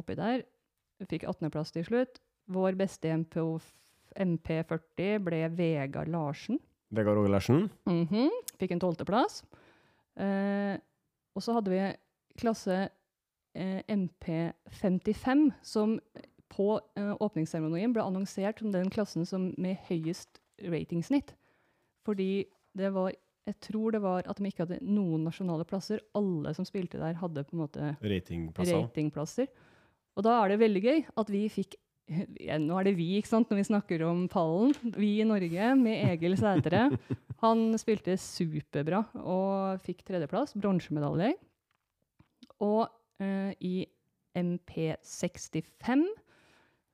oppi 0.00 0.16
der. 0.18 0.44
Fikk 1.10 1.26
18.-plass 1.28 1.74
til 1.74 1.84
slutt. 1.88 2.22
Vår 2.54 2.76
beste 2.78 3.10
MP, 3.18 3.36
MP40 4.20 5.18
ble 5.26 5.42
Vegard 5.58 6.10
Larsen. 6.12 6.60
Vegard 6.94 7.18
Åge 7.18 7.32
Larsen. 7.32 7.66
Mhm, 7.90 8.30
Fikk 8.60 8.76
en 8.76 8.82
tolvteplass. 8.84 9.42
Eh, 10.20 10.76
og 11.34 11.42
så 11.42 11.56
hadde 11.56 11.72
vi 11.72 11.80
klasse 12.38 12.84
MP55, 13.54 15.50
som 15.62 15.98
på 16.54 16.68
eh, 16.98 17.12
åpningsseremonien 17.22 17.94
ble 17.94 18.04
annonsert 18.04 18.60
som 18.62 18.72
den 18.74 18.90
klassen 18.94 19.26
som 19.26 19.48
med 19.58 19.80
høyest 19.88 20.40
ratingsnitt. 20.62 21.34
Fordi 22.06 22.46
det 22.76 22.90
var 22.94 23.12
Jeg 23.44 23.58
tror 23.60 23.92
det 23.92 24.00
var 24.00 24.24
at 24.24 24.38
de 24.40 24.48
ikke 24.48 24.64
hadde 24.64 24.78
noen 24.80 25.26
nasjonale 25.26 25.66
plasser. 25.68 25.98
Alle 26.16 26.54
som 26.56 26.64
spilte 26.64 26.96
der, 26.96 27.18
hadde 27.20 27.42
på 27.44 27.52
en 27.52 27.60
måte 27.60 27.90
Ratingplasser. 28.00 28.78
ratingplasser. 28.80 29.50
Og 30.16 30.24
da 30.24 30.38
er 30.40 30.48
det 30.54 30.62
veldig 30.62 30.80
gøy 30.80 31.02
at 31.20 31.28
vi 31.28 31.42
fikk 31.52 31.74
ja, 32.40 32.56
Nå 32.60 32.78
er 32.78 32.88
det 32.88 32.94
vi, 32.96 33.18
ikke 33.18 33.28
sant, 33.28 33.50
når 33.52 33.60
vi 33.60 33.66
snakker 33.68 34.02
om 34.08 34.24
pallen. 34.32 34.72
Vi 34.96 35.20
i 35.20 35.28
Norge 35.28 35.74
med 35.76 36.08
Egil 36.08 36.38
Sætre. 36.40 36.86
Han 37.44 37.76
spilte 37.80 38.16
superbra 38.20 39.02
og 39.20 39.80
fikk 39.84 40.00
tredjeplass, 40.08 40.56
bronsemedalje. 40.56 41.34
Og 42.64 42.82
eh, 42.86 43.03
i 43.20 43.86
MP65 44.34 46.02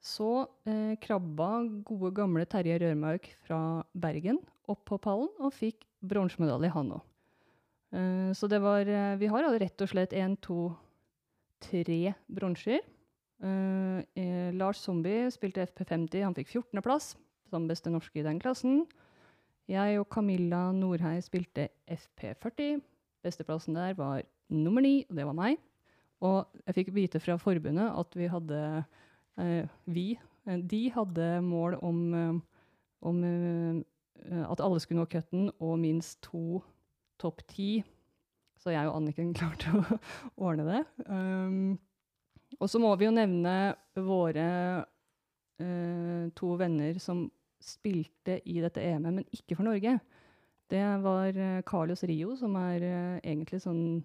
så 0.01 0.31
eh, 0.65 0.97
krabba 1.01 1.61
gode, 1.85 2.15
gamle 2.17 2.47
Terje 2.49 2.79
Rørmark 2.81 3.29
fra 3.45 3.83
Bergen 3.93 4.41
opp 4.71 4.87
på 4.89 4.99
pallen 5.03 5.29
og 5.39 5.53
fikk 5.53 5.85
bronsemedalje, 6.01 6.73
han 6.73 6.95
òg. 6.97 7.03
Eh, 7.93 8.31
så 8.37 8.49
det 8.49 8.63
var 8.65 8.89
eh, 8.89 9.19
Vi 9.21 9.29
har 9.29 9.45
rett 9.61 9.85
og 9.85 9.93
slett 9.93 10.17
én, 10.17 10.39
to, 10.41 10.71
tre 11.61 12.15
bronser. 12.33 12.81
Eh, 13.45 14.01
eh, 14.17 14.49
Lars 14.57 14.81
Zombie 14.81 15.29
spilte 15.35 15.69
FP50, 15.69 16.25
han 16.25 16.37
fikk 16.39 16.49
14.-plass 16.57 17.15
som 17.51 17.69
beste 17.69 17.93
norske 17.93 18.23
i 18.23 18.25
den 18.25 18.41
klassen. 18.41 18.87
Jeg 19.69 20.01
og 20.01 20.09
Camilla 20.11 20.71
Norhei 20.73 21.19
spilte 21.23 21.69
FP40. 21.91 22.81
Besteplassen 23.21 23.77
der 23.77 23.93
var 23.99 24.25
nummer 24.49 24.81
ni, 24.81 25.05
og 25.11 25.19
det 25.19 25.27
var 25.29 25.37
meg. 25.37 25.61
Og 26.27 26.61
jeg 26.67 26.77
fikk 26.77 26.91
vite 26.95 27.21
fra 27.23 27.39
forbundet 27.41 27.95
at 27.97 28.17
vi 28.19 28.29
hadde 28.31 28.59
eh, 29.41 29.71
Vi, 29.89 30.09
eh, 30.47 30.61
de 30.73 30.83
hadde 30.93 31.31
mål 31.45 31.79
om, 31.81 32.01
eh, 32.15 32.35
om 33.01 33.23
at 34.21 34.61
alle 34.61 34.81
skulle 34.83 35.01
nå 35.01 35.09
cutten 35.09 35.49
og 35.65 35.79
minst 35.81 36.21
to 36.27 36.61
topp 37.21 37.41
ti. 37.49 37.81
Så 38.61 38.75
jeg 38.75 38.89
og 38.89 38.99
Anniken 38.99 39.33
klarte 39.39 39.73
å 39.73 39.99
ordne 40.37 40.67
det. 40.69 40.81
Um, 41.09 41.79
og 42.61 42.69
så 42.69 42.81
må 42.83 42.91
vi 43.01 43.07
jo 43.07 43.15
nevne 43.17 43.73
våre 43.97 44.47
uh, 44.85 46.25
to 46.37 46.51
venner 46.61 46.99
som 47.01 47.25
spilte 47.65 48.43
i 48.45 48.59
dette 48.61 48.85
EM-et, 48.85 49.17
men 49.23 49.25
ikke 49.33 49.57
for 49.57 49.65
Norge. 49.69 49.97
Det 50.71 50.85
var 51.01 51.41
Carlos 51.69 52.05
Rio, 52.09 52.35
som 52.37 52.57
er 52.61 52.85
uh, 52.85 53.17
egentlig 53.25 53.63
sånn 53.65 54.03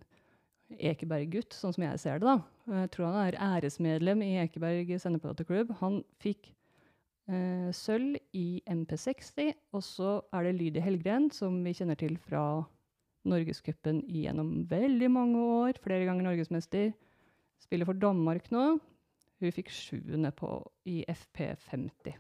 Ekeberg-gutt, 0.74 1.54
sånn 1.54 1.76
som 1.76 1.86
jeg 1.86 2.02
ser 2.02 2.22
det. 2.22 2.28
da. 2.32 2.76
Jeg 2.82 2.92
tror 2.96 3.12
han 3.12 3.20
er 3.22 3.38
æresmedlem 3.38 4.24
i 4.26 4.32
Ekeberg 4.42 4.96
sendeplateklubb. 5.02 5.76
Han 5.82 6.00
fikk 6.24 6.50
eh, 7.30 7.70
sølv 7.76 8.18
i 8.34 8.62
MP60, 8.66 9.54
og 9.76 9.86
så 9.86 10.16
er 10.34 10.48
det 10.48 10.56
Lydi 10.58 10.84
Helgren, 10.84 11.30
som 11.32 11.60
vi 11.66 11.76
kjenner 11.78 12.00
til 12.00 12.18
fra 12.18 12.64
Norgescupen 13.26 14.04
gjennom 14.10 14.66
veldig 14.70 15.10
mange 15.14 15.46
år. 15.62 15.80
Flere 15.84 16.10
ganger 16.10 16.30
norgesmester. 16.30 16.92
Spiller 17.62 17.88
for 17.90 17.98
Danmark 17.98 18.50
nå. 18.54 18.76
Hun 19.42 19.54
fikk 19.54 19.72
sjuende 19.74 20.32
på 20.36 20.50
i 20.90 21.02
FP50. 21.12 22.16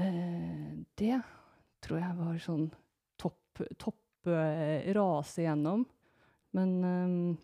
Eh, 0.00 0.70
det 0.98 1.18
tror 1.84 2.00
jeg 2.00 2.18
var 2.18 2.38
sånn 2.42 2.68
topp, 3.20 3.62
topp 3.78 4.30
eh, 4.32 4.88
rase 4.96 5.44
igjennom. 5.44 5.84
Men, 6.54 6.74
eh, 6.84 7.36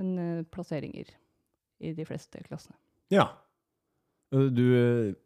men 0.00 0.12
eh, 0.18 0.44
plasseringer 0.52 1.12
i 1.80 1.92
de 1.96 2.06
fleste 2.08 2.42
klassene. 2.46 2.76
Ja. 3.12 3.30
Uh, 4.34 4.48
Du, 4.54 5.16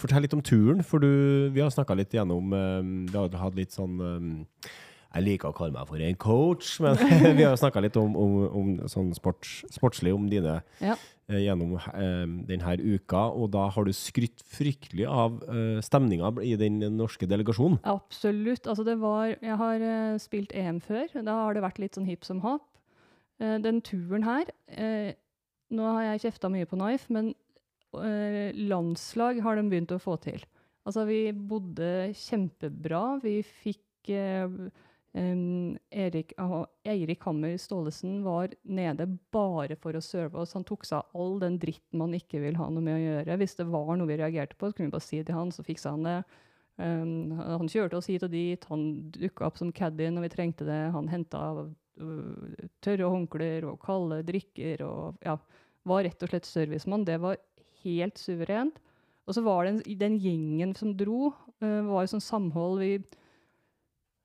fortell 0.00 0.24
litt 0.24 0.32
om 0.32 0.40
turen, 0.40 0.80
for 0.86 1.02
du, 1.02 1.50
vi 1.52 1.60
har 1.60 1.68
snakka 1.68 1.92
litt 1.98 2.14
gjennom 2.16 2.48
Vi 2.48 3.12
har 3.12 3.34
hatt 3.36 3.58
litt 3.58 3.74
sånn 3.76 3.98
Jeg 4.00 5.24
liker 5.26 5.50
å 5.50 5.56
kalle 5.58 5.74
meg 5.74 5.90
for 5.90 6.00
en 6.00 6.16
coach, 6.16 6.70
men 6.80 6.96
vi 7.36 7.44
har 7.44 7.58
snakka 7.60 7.82
litt 7.84 7.98
om, 8.00 8.16
om, 8.16 8.38
om 8.48 8.70
sånn 8.88 9.10
sports, 9.18 9.58
sportslig 9.74 10.14
om 10.16 10.30
dine 10.32 10.62
Ja. 10.80 10.96
Eh, 11.30 11.42
gjennom 11.44 11.76
denne 12.48 12.76
uka, 12.82 13.26
og 13.34 13.50
da 13.56 13.66
har 13.74 13.86
du 13.86 13.92
skrytt 13.96 14.44
fryktelig 14.46 15.08
av 15.10 15.40
uh, 15.48 15.82
stemninga 15.84 16.32
i 16.44 16.54
den 16.60 16.80
norske 16.96 17.28
delegasjonen. 17.28 17.80
Absolutt. 17.86 18.66
Altså 18.66 18.86
det 18.86 18.98
var, 19.02 19.34
jeg 19.34 19.60
har 19.60 19.84
eh, 19.90 20.16
spilt 20.22 20.54
EM 20.56 20.80
før. 20.84 21.08
Da 21.26 21.42
har 21.44 21.56
det 21.56 21.64
vært 21.66 21.82
litt 21.82 21.98
sånn 21.98 22.08
hipp 22.08 22.26
som 22.26 22.44
happ. 22.46 22.66
Eh, 23.40 23.58
den 23.60 23.82
turen 23.84 24.24
her 24.24 24.48
eh, 24.72 25.12
Nå 25.76 25.88
har 25.96 26.04
jeg 26.12 26.22
kjefta 26.28 26.48
mye 26.48 26.68
på 26.68 26.78
Knife, 26.78 27.10
men 27.12 27.32
eh, 27.98 28.54
landslag 28.54 29.40
har 29.42 29.58
de 29.58 29.64
begynt 29.66 29.92
å 29.92 29.98
få 29.98 30.14
til. 30.22 30.44
Altså, 30.86 31.02
vi 31.08 31.32
bodde 31.34 32.12
kjempebra. 32.14 33.18
Vi 33.24 33.40
fikk 33.42 33.82
em, 35.16 35.76
Erik, 35.90 36.34
ah, 36.40 36.64
Eirik 36.86 37.24
Hammer 37.26 37.56
Staalesen 37.60 38.20
var 38.24 38.52
nede 38.62 39.08
bare 39.34 39.76
for 39.80 39.96
å 39.96 40.02
serve 40.04 40.42
oss. 40.42 40.54
Han 40.56 40.66
tok 40.68 40.86
seg 40.86 41.00
av 41.00 41.20
all 41.20 41.38
den 41.42 41.58
dritten 41.62 42.00
man 42.02 42.14
ikke 42.16 42.42
vil 42.44 42.58
ha 42.60 42.68
noe 42.70 42.84
med 42.84 42.98
å 42.98 43.04
gjøre. 43.04 43.38
Hvis 43.40 43.56
det 43.58 43.68
var 43.72 43.94
noe 43.96 44.10
vi 44.10 44.18
reagerte 44.20 44.58
på, 44.58 44.68
så 44.68 44.76
kunne 44.76 44.90
vi 44.90 44.96
bare 44.96 45.06
si 45.08 45.20
det 45.20 45.30
til 45.30 45.38
han, 45.38 45.52
så 45.54 45.64
fiksa 45.66 45.94
han 45.96 46.06
det. 46.06 46.18
Um, 46.76 47.32
han 47.40 47.70
kjørte 47.72 47.96
oss 47.96 48.08
hit 48.10 48.24
og 48.26 48.34
dit, 48.34 48.64
han 48.68 48.82
dukka 49.14 49.46
opp 49.48 49.56
som 49.56 49.72
caddy 49.72 50.10
når 50.12 50.26
vi 50.26 50.32
trengte 50.34 50.66
det. 50.68 50.80
Han 50.92 51.08
henta 51.08 51.42
uh, 51.64 52.64
tørre 52.84 53.12
håndklær 53.12 53.70
og 53.70 53.80
kalde 53.84 54.20
drikker 54.28 54.84
og 54.84 55.22
ja, 55.24 55.38
var 55.88 56.04
rett 56.04 56.26
og 56.26 56.32
slett 56.32 56.48
servicemann. 56.48 57.06
Det 57.08 57.16
var 57.22 57.40
helt 57.84 58.20
suverent. 58.20 58.82
Og 59.26 59.34
så 59.34 59.42
var 59.42 59.64
det 59.64 59.72
en, 59.72 59.80
den 59.98 60.18
gjengen 60.22 60.74
som 60.76 60.92
dro, 60.98 61.32
uh, 61.64 61.80
var 61.88 62.04
jo 62.04 62.12
sånn 62.16 62.28
samhold. 62.28 62.82
Vi 62.84 63.22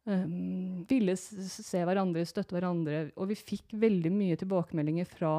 um, 0.09 0.83
ville 0.89 1.15
se 1.17 1.83
hverandre, 1.85 2.25
støtte 2.27 2.55
hverandre. 2.55 3.03
Og 3.17 3.31
vi 3.31 3.39
fikk 3.39 3.75
veldig 3.81 4.11
mye 4.13 4.39
tilbakemeldinger 4.39 5.09
fra 5.09 5.35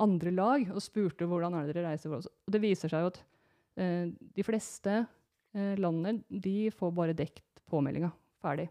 andre 0.00 0.32
lag 0.32 0.66
og 0.72 0.82
spurte 0.82 1.28
hvordan 1.28 1.56
er 1.56 1.68
det 1.68 1.76
dere 1.76 1.90
reiser. 1.90 2.10
for 2.10 2.20
oss. 2.20 2.30
Og 2.46 2.54
det 2.54 2.62
viser 2.64 2.92
seg 2.92 3.04
jo 3.04 3.12
at 3.12 3.22
uh, 3.22 4.06
de 4.08 4.46
fleste 4.46 5.00
uh, 5.04 5.74
landene 5.80 6.22
de 6.28 6.70
får 6.74 6.94
bare 6.96 7.16
dekt 7.16 7.64
påmeldinga 7.70 8.12
ferdig. 8.42 8.70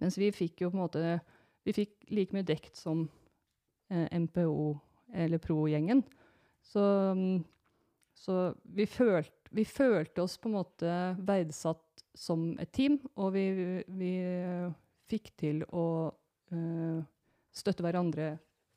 Mens 0.00 0.18
vi 0.20 0.32
fikk 0.34 0.64
jo 0.64 0.72
på 0.72 0.76
en 0.76 0.84
måte 0.84 1.16
vi 1.66 1.74
fikk 1.74 2.10
like 2.14 2.36
mye 2.36 2.46
dekt 2.46 2.78
som 2.78 3.06
uh, 3.06 4.06
MPO 4.14 4.76
eller 5.16 5.40
Pro-gjengen. 5.42 6.02
Så, 6.62 6.82
um, 7.12 7.44
så 8.14 8.54
vi, 8.62 8.86
følt, 8.86 9.34
vi 9.50 9.64
følte 9.66 10.22
oss 10.22 10.36
på 10.38 10.50
en 10.50 10.58
måte 10.58 10.94
verdsatt 11.26 11.85
som 12.16 12.48
et 12.62 12.72
team, 12.72 12.98
og 13.16 13.34
vi, 13.36 13.46
vi 13.98 14.12
eh, 14.24 14.72
fikk 15.10 15.30
til 15.38 15.62
å 15.68 15.86
uh, 16.10 17.00
støtte 17.54 17.84
hverandre, 17.84 18.32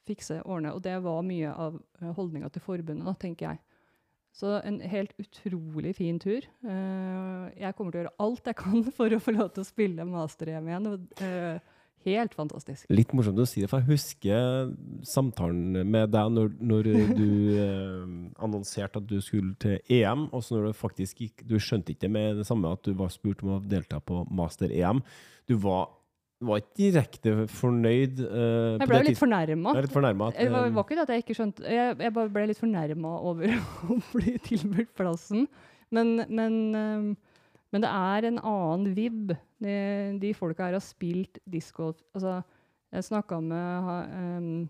fikse, 0.06 0.42
ordne. 0.44 0.76
Og 0.76 0.84
det 0.86 0.98
var 1.06 1.24
mye 1.26 1.50
av 1.50 1.80
uh, 1.80 2.12
holdninga 2.18 2.52
til 2.54 2.64
forbundet, 2.66 3.18
tenker 3.22 3.48
jeg. 3.48 3.62
Så 4.36 4.60
en 4.62 4.78
helt 4.86 5.16
utrolig 5.20 5.96
fin 5.98 6.20
tur. 6.22 6.46
Uh, 6.64 7.50
jeg 7.58 7.76
kommer 7.76 7.92
til 7.92 8.00
å 8.00 8.04
gjøre 8.04 8.18
alt 8.28 8.50
jeg 8.52 8.60
kan 8.60 8.86
for 9.00 9.16
å 9.16 9.22
få 9.24 9.36
lov 9.36 9.52
til 9.56 9.66
å 9.66 9.70
spille 9.70 10.08
master-EM 10.08 10.70
igjen. 10.70 10.90
Eh, 11.26 11.76
helt 12.06 12.34
fantastisk. 12.38 12.86
Litt 12.94 13.12
morsomt 13.18 13.40
å 13.42 13.46
si 13.50 13.62
det, 13.64 13.70
for 13.72 13.82
jeg 13.84 13.90
husker 13.98 14.72
samtalen 15.08 15.84
med 15.90 16.12
deg 16.14 16.32
når, 16.36 16.50
når 16.72 16.90
du 17.18 17.28
eh, 17.64 18.04
annonserte 18.44 19.02
at 19.02 19.08
du 19.10 19.18
skulle 19.24 19.56
til 19.62 19.78
EM, 20.00 20.28
og 20.32 20.44
så 20.46 20.58
når 20.58 20.70
du 20.72 20.80
faktisk 20.80 21.22
gikk 21.26 21.46
Du 21.50 21.56
skjønte 21.60 21.94
ikke 21.96 22.10
med 22.12 22.40
det 22.42 22.48
samme 22.50 22.72
at 22.76 22.84
du 22.86 22.94
var 23.00 23.12
spurt 23.14 23.44
om 23.46 23.56
å 23.58 23.62
delta 23.64 24.00
på 24.00 24.24
master-EM. 24.30 25.02
Du 25.50 25.56
var, 25.64 25.90
var 26.46 26.62
ikke 26.62 26.78
direkte 26.80 27.34
fornøyd. 27.52 28.22
eh, 28.24 28.78
Jeg 28.80 28.88
ble 28.92 29.02
litt 29.10 29.20
fornærma. 29.20 29.74
Det 30.38 30.52
var, 30.54 30.70
var 30.76 30.86
ikke 30.88 31.00
det 31.00 31.06
at 31.08 31.14
jeg 31.16 31.26
ikke 31.26 31.38
skjønte 31.42 31.66
Jeg, 31.68 31.98
jeg 32.00 32.14
bare 32.16 32.32
ble 32.38 32.46
litt 32.52 32.62
fornærma 32.62 33.16
over 33.32 33.58
å 33.92 34.00
bli 34.14 34.38
tilbudt 34.46 34.94
plassen. 35.00 35.48
Men, 35.92 36.20
men, 36.30 36.58
ehm, 36.78 37.08
men 37.74 37.82
det 37.82 37.90
er 37.90 38.28
en 38.30 38.38
annen 38.46 38.92
vib. 38.98 39.32
De, 39.60 40.20
de 40.22 40.34
folka 40.34 40.70
her 40.70 40.78
har 40.78 40.84
spilt 40.84 41.40
discgolf 41.52 42.00
Altså, 42.16 42.38
jeg 42.94 43.04
snakka 43.04 43.40
med 43.44 43.84
ha, 43.86 43.98
um, 44.40 44.70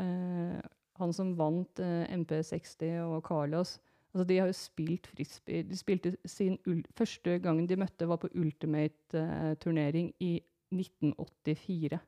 uh, 0.00 0.58
han 1.00 1.12
som 1.12 1.34
vant 1.38 1.82
uh, 1.84 2.04
MP60 2.08 2.86
og 3.04 3.20
Carlos. 3.28 3.78
Altså, 4.14 4.24
de 4.26 4.38
har 4.40 4.48
jo 4.50 4.56
spilt 4.58 5.06
frisbee. 5.06 5.62
De 5.62 5.76
spilte 5.78 6.16
sin 6.26 6.56
Første 6.98 7.36
gangen 7.38 7.68
de 7.70 7.76
møtte, 7.78 8.08
var 8.08 8.18
på 8.18 8.30
Ultimate-turnering 8.34 10.10
i 10.20 10.40
1984. 10.74 11.98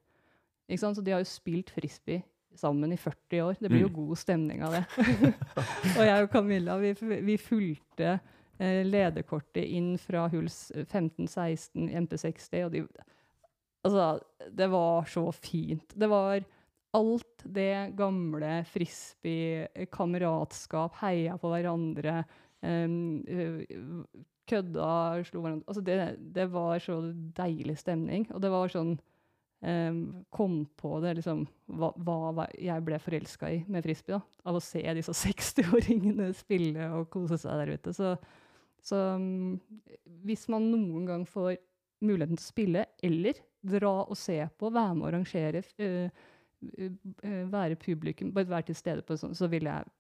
Ikke 0.69 0.81
sant? 0.81 0.97
Så 0.97 1.05
de 1.05 1.13
har 1.15 1.23
jo 1.23 1.31
spilt 1.31 1.71
frisbee 1.71 2.23
sammen 2.59 2.93
i 2.93 2.99
40 3.01 3.43
år. 3.47 3.57
Det 3.61 3.71
blir 3.71 3.87
jo 3.87 3.89
Mm. 3.89 3.95
god 3.95 4.17
stemning 4.17 4.63
av 4.63 4.73
det. 4.73 4.85
og 5.99 6.05
jeg 6.07 6.23
og 6.23 6.31
Camilla 6.31 6.77
vi, 6.79 6.93
vi 7.23 7.37
fulgte 7.41 8.05
eh, 8.13 8.19
lederkortet 8.61 9.65
inn 9.65 9.95
fra 9.99 10.27
huls 10.33 10.71
s- 10.71 10.87
15-16 10.91 11.89
MP60. 12.05 12.65
Og 12.67 12.73
de, 12.73 12.83
altså, 13.85 14.21
det 14.51 14.69
var 14.73 15.05
så 15.11 15.25
fint. 15.35 15.95
Det 15.95 16.09
var 16.13 16.45
alt 16.95 17.45
det 17.49 17.95
gamle 17.97 18.65
frisbee, 18.69 19.67
eh, 19.75 19.87
kameratskap, 19.89 20.99
heia 21.01 21.39
på 21.41 21.49
hverandre, 21.55 22.19
eh, 22.63 23.65
kødda, 24.49 25.25
slo 25.25 25.41
hverandre 25.41 25.65
Altså, 25.71 25.83
det, 25.87 25.97
det 26.35 26.49
var 26.53 26.79
så 26.83 26.99
deilig 27.39 27.79
stemning. 27.81 28.27
Og 28.35 28.41
det 28.43 28.51
var 28.53 28.69
sånn 28.73 28.97
um, 29.63 30.25
Kom 30.35 30.67
på 30.77 30.97
det, 31.01 31.15
liksom 31.21 31.45
hva, 31.79 31.93
hva 31.97 32.47
jeg 32.59 32.83
ble 32.85 32.99
forelska 33.01 33.51
i 33.55 33.65
med 33.71 33.85
frisbee. 33.87 34.19
da, 34.19 34.23
Av 34.51 34.59
å 34.59 34.63
se 34.63 34.83
disse 34.99 35.15
60-åringene 35.17 36.33
spille 36.37 36.89
og 36.99 37.09
kose 37.15 37.39
seg 37.41 37.63
der 37.63 37.77
ute. 37.79 37.95
Så, 37.97 38.17
så 38.83 38.99
mm, 39.19 39.61
hvis 40.27 40.49
man 40.53 40.69
noen 40.73 41.07
gang 41.09 41.25
får 41.29 41.57
muligheten 42.03 42.39
til 42.39 42.43
å 42.45 42.51
spille, 42.51 42.85
eller 43.07 43.39
dra 43.63 43.95
og 44.03 44.19
se 44.19 44.41
på, 44.59 44.73
være 44.75 44.95
med 44.99 45.05
å 45.07 45.11
arrangere, 45.13 45.63
være 47.53 47.79
publikum, 47.81 48.33
bare 48.35 48.51
være 48.51 48.71
til 48.71 48.79
stede 48.79 49.05
på 49.07 49.17
sånn, 49.19 49.35
så 49.39 49.49
ville 49.51 49.71
jeg 49.71 49.91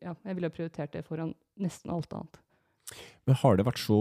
ja, 0.00 0.14
jeg 0.24 0.36
ville 0.36 0.48
ha 0.48 0.54
prioritert 0.54 0.94
det 0.94 1.02
foran 1.04 1.34
nesten 1.60 1.92
alt 1.92 2.12
annet. 2.16 2.38
Men 3.28 3.36
har 3.42 3.58
det 3.58 3.66
vært 3.68 3.82
så 3.82 3.98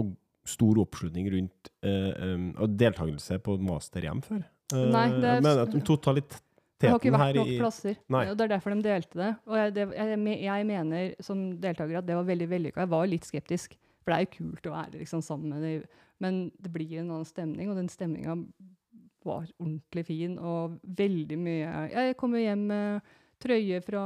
stor 0.48 0.80
oppslutning 0.82 1.28
rundt 1.34 1.68
eh, 1.86 2.14
um, 2.32 2.54
deltakelse 2.80 3.42
på 3.44 3.58
master-EM 3.68 4.22
før? 4.24 4.46
Eh, 4.72 4.86
Nei, 4.94 5.04
det 5.20 5.34
er- 5.34 5.44
men 5.44 5.60
at 5.66 5.76
totaliteten 5.86 6.46
Det 6.80 6.90
har 6.94 7.00
ikke 7.02 7.12
vært 7.12 7.36
nok 7.36 7.52
i 7.52 7.58
plasser. 7.60 7.98
Nei. 8.08 8.24
og 8.32 8.38
Det 8.40 8.46
er 8.46 8.54
derfor 8.56 8.72
de 8.72 8.82
delte 8.88 9.20
det. 9.20 9.30
Og 9.52 9.56
jeg, 9.60 9.74
det, 9.76 9.86
jeg, 10.00 10.40
jeg 10.46 10.68
mener 10.70 11.14
som 11.28 11.42
deltaker 11.60 12.00
at 12.00 12.08
det 12.08 12.16
var 12.16 12.24
veldig 12.30 12.48
vellykka. 12.56 12.86
Jeg 12.86 12.92
var 12.96 13.10
litt 13.12 13.28
skeptisk, 13.28 13.76
for 14.10 14.16
det 14.16 14.18
er 14.18 14.26
jo 14.26 14.36
kult 14.40 14.66
å 14.66 14.74
være 14.74 15.00
liksom, 15.04 15.22
sammen 15.22 15.54
med 15.54 15.62
dem. 15.62 15.84
Men 16.20 16.38
det 16.58 16.72
blir 16.74 16.98
en 16.98 17.12
annen 17.14 17.28
stemning, 17.30 17.70
og 17.70 17.78
den 17.78 17.92
stemninga 17.94 18.34
var 19.28 19.46
ordentlig 19.60 20.06
fin. 20.08 20.40
Og 20.42 20.80
veldig 20.82 21.38
mye 21.38 21.84
Jeg 21.94 22.18
kommer 22.18 22.42
hjem 22.42 22.66
med 22.72 23.14
trøye 23.40 23.80
fra 23.86 24.04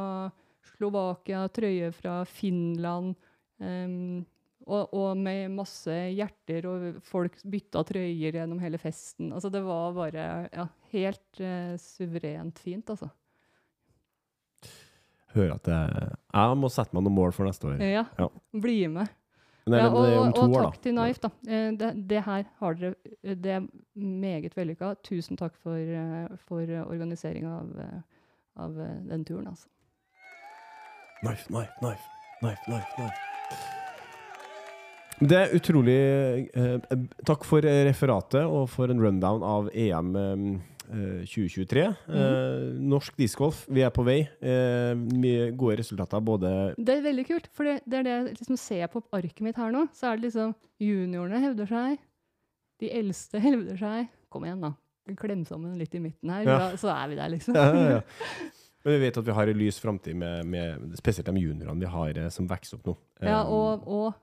Slovakia, 0.74 1.46
trøye 1.56 1.94
fra 1.96 2.20
Finland. 2.28 3.16
Um, 3.64 4.26
og, 4.68 4.92
og 4.92 5.18
med 5.20 5.56
masse 5.56 5.96
hjerter, 6.16 6.68
og 6.68 7.02
folk 7.08 7.40
bytta 7.48 7.84
trøyer 7.88 8.36
gjennom 8.36 8.60
hele 8.64 8.80
festen. 8.80 9.32
Altså, 9.32 9.52
det 9.52 9.64
var 9.64 9.96
bare 9.96 10.28
ja, 10.52 10.68
helt 10.94 11.44
uh, 11.44 11.74
suverent 11.80 12.60
fint, 12.60 12.92
altså. 12.92 13.08
Hører 15.34 15.56
at 15.56 15.68
jeg, 15.72 16.14
jeg 16.30 16.58
må 16.62 16.70
sette 16.70 16.94
meg 16.94 17.08
noen 17.08 17.16
mål 17.18 17.34
for 17.34 17.48
neste 17.48 17.72
år. 17.72 17.82
Ja, 17.82 18.06
Ja. 18.20 18.30
bli 18.54 18.82
med. 18.92 19.10
Nei, 19.64 19.80
ja, 19.80 19.88
og, 19.88 20.02
det 20.04 20.12
er 20.12 20.20
om 20.20 20.28
og, 20.28 20.34
to 20.36 20.42
og 20.42 20.50
år, 20.50 20.56
da. 20.58 20.64
takk 20.70 20.82
til 20.84 20.96
Knife, 20.98 21.22
da. 21.24 21.30
Eh, 21.48 21.70
Det, 21.80 21.92
det 22.10 22.24
her 22.26 22.44
har 22.60 22.74
dere 22.80 22.96
eh, 23.24 23.36
Det 23.36 23.52
er 23.52 23.68
meget 23.96 24.58
vellykka. 24.58 24.96
Tusen 25.08 25.40
takk 25.40 25.56
for, 25.64 25.78
eh, 25.78 26.28
for 26.50 26.74
organiseringa 26.84 27.54
av, 27.62 27.70
av 28.58 28.74
den 29.08 29.24
turen, 29.26 29.48
altså. 29.48 29.70
Knife, 31.24 31.48
knife, 31.48 31.72
knife, 31.80 32.10
knife, 32.42 32.66
knife, 32.68 32.98
knife. 32.98 33.22
Det 35.24 35.38
er 35.38 35.54
utrolig 35.56 35.96
eh, 36.58 36.80
Takk 37.26 37.46
for 37.48 37.64
referatet 37.64 38.44
og 38.44 38.68
for 38.74 38.92
en 38.92 39.00
rundown 39.00 39.44
av 39.46 39.70
EM 39.72 40.16
eh, 40.20 40.46
eh, 40.94 41.24
2023. 41.26 41.84
Eh, 41.84 42.68
norsk 42.94 43.18
discgolf, 43.20 43.64
vi 43.74 43.82
er 43.86 43.92
på 43.94 44.06
vei. 44.08 44.20
Eh, 44.42 44.94
mye 44.96 45.50
gode 45.58 45.80
resultater 45.82 46.22
både 46.24 46.54
Det 46.78 46.96
er 47.00 47.04
veldig 47.10 47.26
kult, 47.28 47.50
for 47.54 47.68
det, 47.68 47.80
det 47.90 48.00
er 48.00 48.08
det 48.08 48.14
jeg 48.16 48.38
liksom 48.38 48.58
ser 48.62 48.88
på 48.94 49.04
arket 49.18 49.42
mitt 49.46 49.58
her 49.60 49.74
nå. 49.76 49.88
Så 49.98 50.08
er 50.12 50.18
det 50.22 50.30
liksom 50.30 50.56
Juniorene 50.84 51.40
hevder 51.44 51.70
seg. 51.70 52.00
De 52.82 52.90
eldste 52.92 53.40
hevder 53.44 53.78
seg. 53.80 54.10
Kom 54.34 54.46
igjen, 54.48 54.62
da. 54.64 54.74
Klem 55.20 55.44
sammen 55.46 55.76
litt 55.78 55.94
i 55.96 56.00
midten 56.00 56.30
her, 56.32 56.44
Ja. 56.48 56.58
da- 56.60 56.76
så 56.80 56.88
er 56.96 57.08
vi 57.12 57.16
der, 57.20 57.30
liksom. 57.30 57.56
ja, 57.56 57.74
ja, 57.74 57.90
ja. 57.98 58.02
Men 58.84 58.98
vi 58.98 59.00
vet 59.06 59.18
at 59.18 59.24
vi 59.26 59.32
har 59.32 59.48
en 59.48 59.58
lys 59.58 59.78
framtid, 59.80 60.16
med, 60.20 60.46
med, 60.46 60.96
spesielt 61.00 61.26
de 61.30 61.40
juniorene 61.40 61.80
vi 61.80 61.86
har 61.88 62.18
eh, 62.20 62.30
som 62.30 62.48
vokser 62.48 62.78
opp 62.80 62.86
nå. 62.92 62.96
Ja, 63.22 63.42
Eh, 63.44 63.52
og, 63.52 63.88
og 63.88 64.14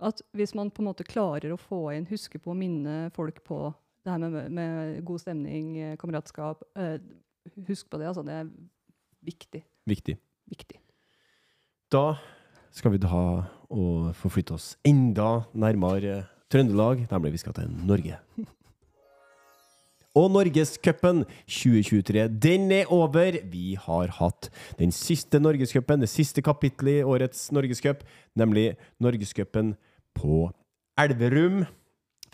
at 0.00 0.22
hvis 0.32 0.54
man 0.54 0.70
på 0.70 0.80
en 0.80 0.86
måte 0.88 1.04
klarer 1.04 1.52
å 1.52 1.58
få 1.60 1.80
inn, 1.96 2.06
huske 2.08 2.38
på 2.40 2.52
å 2.52 2.56
minne 2.56 3.10
folk 3.12 3.42
på 3.44 3.74
det 4.08 4.16
her 4.16 4.24
med, 4.24 4.50
med 4.56 5.04
god 5.06 5.22
stemning, 5.22 5.76
eh, 5.78 5.96
kameratskap 6.00 6.64
eh, 6.76 6.98
Husk 7.68 7.86
på 7.88 7.96
det, 7.96 8.08
altså. 8.10 8.22
Det 8.26 8.34
er 8.34 8.48
viktig. 9.24 9.62
Viktig. 9.88 10.18
Viktig. 10.52 10.80
Da 11.88 12.18
skal 12.76 12.92
vi 12.92 13.00
da 13.00 13.20
og 13.72 14.10
forflytte 14.16 14.56
oss 14.56 14.74
enda 14.84 15.46
nærmere 15.56 16.26
Trøndelag, 16.52 17.06
nemlig 17.10 17.34
vi 17.34 17.40
skal 17.40 17.56
til 17.56 17.72
Norge. 17.88 18.18
Og 20.16 20.30
Norgescupen 20.32 21.22
2023, 21.46 22.24
den 22.42 22.72
er 22.72 22.92
over. 22.92 23.36
Vi 23.52 23.76
har 23.78 24.12
hatt 24.18 24.48
den 24.78 24.92
siste 24.92 25.40
Norgescupen, 25.40 26.00
det 26.00 26.08
siste 26.08 26.42
kapittelet 26.42 27.02
i 27.02 27.04
årets 27.06 27.50
Norgescup, 27.52 28.00
nemlig 28.36 28.72
Norgescupen 29.00 29.74
på 30.16 30.48
Elverum. 30.98 31.66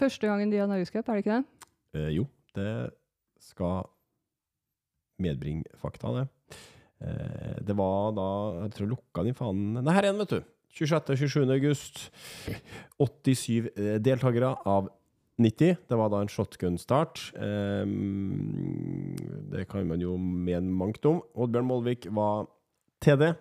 Første 0.01 0.27
gangen 0.27 0.51
de 0.53 0.59
har 0.59 0.71
norgescup, 0.71 1.09
er 1.09 1.19
det 1.19 1.25
ikke 1.25 1.37
det? 1.39 1.69
Eh, 1.95 2.11
jo, 2.17 2.27
det 2.57 2.71
skal 3.43 3.85
medbringe 5.23 5.79
fakta, 5.79 6.11
det. 6.19 6.27
Eh, 7.05 7.61
det 7.67 7.77
var 7.77 8.13
da 8.17 8.27
Jeg 8.65 8.75
tror 8.79 8.91
lukka 8.95 9.25
den 9.27 9.37
fanen 9.37 9.79
Nei, 9.79 9.95
her 9.95 10.07
er 10.07 10.13
den, 10.13 10.23
vet 10.23 10.35
du. 10.35 10.51
26.-27. 10.75 11.53
august. 11.55 12.01
87 12.99 13.71
eh, 13.77 13.97
deltakere 14.03 14.55
av 14.67 14.91
90. 15.39 15.77
Det 15.91 15.99
var 15.99 16.11
da 16.11 16.23
en 16.23 16.31
shotgun-start. 16.31 17.23
Eh, 17.39 17.87
det 19.55 19.69
kan 19.71 19.87
man 19.87 20.03
jo 20.03 20.17
mene 20.19 20.75
mangt 20.75 21.07
om. 21.07 21.23
Oddbjørn 21.35 21.71
Molvik 21.71 22.09
var 22.15 22.49
TD. 23.05 23.35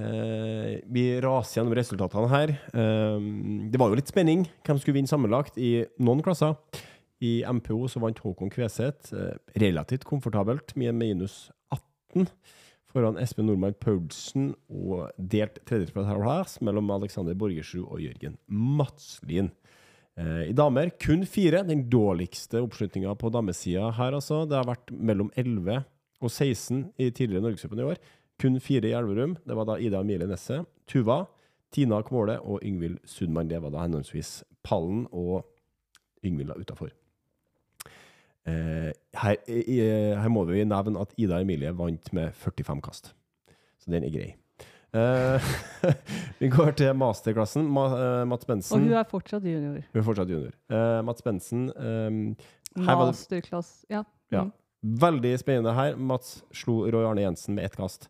Eh, 0.00 0.78
vi 0.86 1.04
raser 1.20 1.60
gjennom 1.60 1.76
resultatene 1.76 2.30
her. 2.30 2.54
Eh, 2.72 3.18
det 3.70 3.80
var 3.80 3.90
jo 3.90 3.98
litt 3.98 4.10
spenning 4.10 4.46
hvem 4.64 4.80
skulle 4.80 4.96
vinne 4.96 5.10
sammenlagt 5.10 5.60
i 5.60 5.84
noen 6.00 6.22
klasser. 6.24 6.56
I 7.20 7.42
MPO 7.44 7.84
så 7.92 8.00
vant 8.00 8.22
Håkon 8.24 8.52
Kveseth 8.52 9.12
eh, 9.12 9.36
relativt 9.60 10.06
komfortabelt 10.08 10.72
med 10.80 10.96
minus 10.96 11.50
18 11.74 12.30
foran 12.90 13.20
Espen 13.22 13.46
Nordmann 13.46 13.76
Paulsen 13.78 14.54
og 14.66 15.12
delt 15.14 15.60
tredjeplass 15.68 16.56
mellom 16.64 16.88
Alexander 16.96 17.36
Borgersrud 17.38 17.84
og 17.84 18.00
Jørgen 18.02 18.34
Madslien. 18.48 19.52
I 20.20 20.52
damer 20.52 20.90
kun 21.00 21.22
fire, 21.24 21.62
den 21.64 21.84
dårligste 21.88 22.58
oppslutninga 22.60 23.14
på 23.16 23.30
damesida 23.32 23.92
her, 23.94 24.16
altså. 24.18 24.42
Det 24.44 24.58
har 24.58 24.66
vært 24.68 24.90
mellom 24.90 25.30
11 25.38 25.84
og 26.20 26.28
16 26.28 26.82
i 27.00 27.08
tidligere 27.14 27.44
Norgescupen 27.46 27.80
i 27.80 27.86
år. 27.92 28.00
Kun 28.40 28.56
fire 28.60 28.88
i 28.88 28.94
Elverum. 28.96 29.36
Det 29.44 29.56
var 29.56 29.68
da 29.68 29.76
Ida 29.78 30.00
Emilie 30.00 30.28
Nesset, 30.28 30.64
Tuva, 30.88 31.26
Tina 31.74 32.00
Kvåle 32.02 32.38
og 32.40 32.64
Yngvild 32.64 33.02
Sundmann. 33.04 33.50
Det 33.50 33.60
var 33.62 33.74
da 33.74 33.84
henholdsvis 33.84 34.40
pallen 34.66 35.04
og 35.12 35.44
Yngvild 36.24 36.56
utafor. 36.56 36.90
Eh, 38.48 38.90
her, 39.20 39.36
eh, 39.46 40.16
her 40.16 40.28
må 40.32 40.46
vi 40.48 40.64
nevne 40.64 41.00
at 41.02 41.12
Ida 41.20 41.40
Emilie 41.44 41.72
vant 41.76 42.12
med 42.16 42.32
45 42.34 42.80
kast. 42.82 43.12
Så 43.80 43.92
den 43.92 44.04
er 44.04 44.14
grei. 44.14 44.30
Eh, 44.90 45.50
vi 46.40 46.48
går 46.50 46.72
til 46.80 46.94
masterklassen. 46.98 47.68
Ma, 47.68 47.84
eh, 47.94 48.24
Mats 48.26 48.72
Og 48.72 48.80
hun 48.80 48.92
er 48.92 49.04
fortsatt 49.04 49.44
junior. 49.44 49.84
Hun 49.92 50.00
er 50.00 50.06
fortsatt 50.06 50.32
junior. 50.32 50.56
Eh, 50.70 51.02
Mats 51.06 51.22
Bensen 51.22 51.68
eh, 51.76 52.32
Masterklass. 52.80 53.84
Ja. 53.90 54.02
Ja. 54.32 54.48
Mm. 54.48 54.52
Veldig 54.80 55.34
spennende 55.38 55.74
her. 55.76 55.96
Mats 55.96 56.40
slo 56.56 56.86
Roy 56.90 57.04
Arne 57.04 57.22
Jensen 57.22 57.54
med 57.54 57.68
ett 57.68 57.76
kast. 57.76 58.08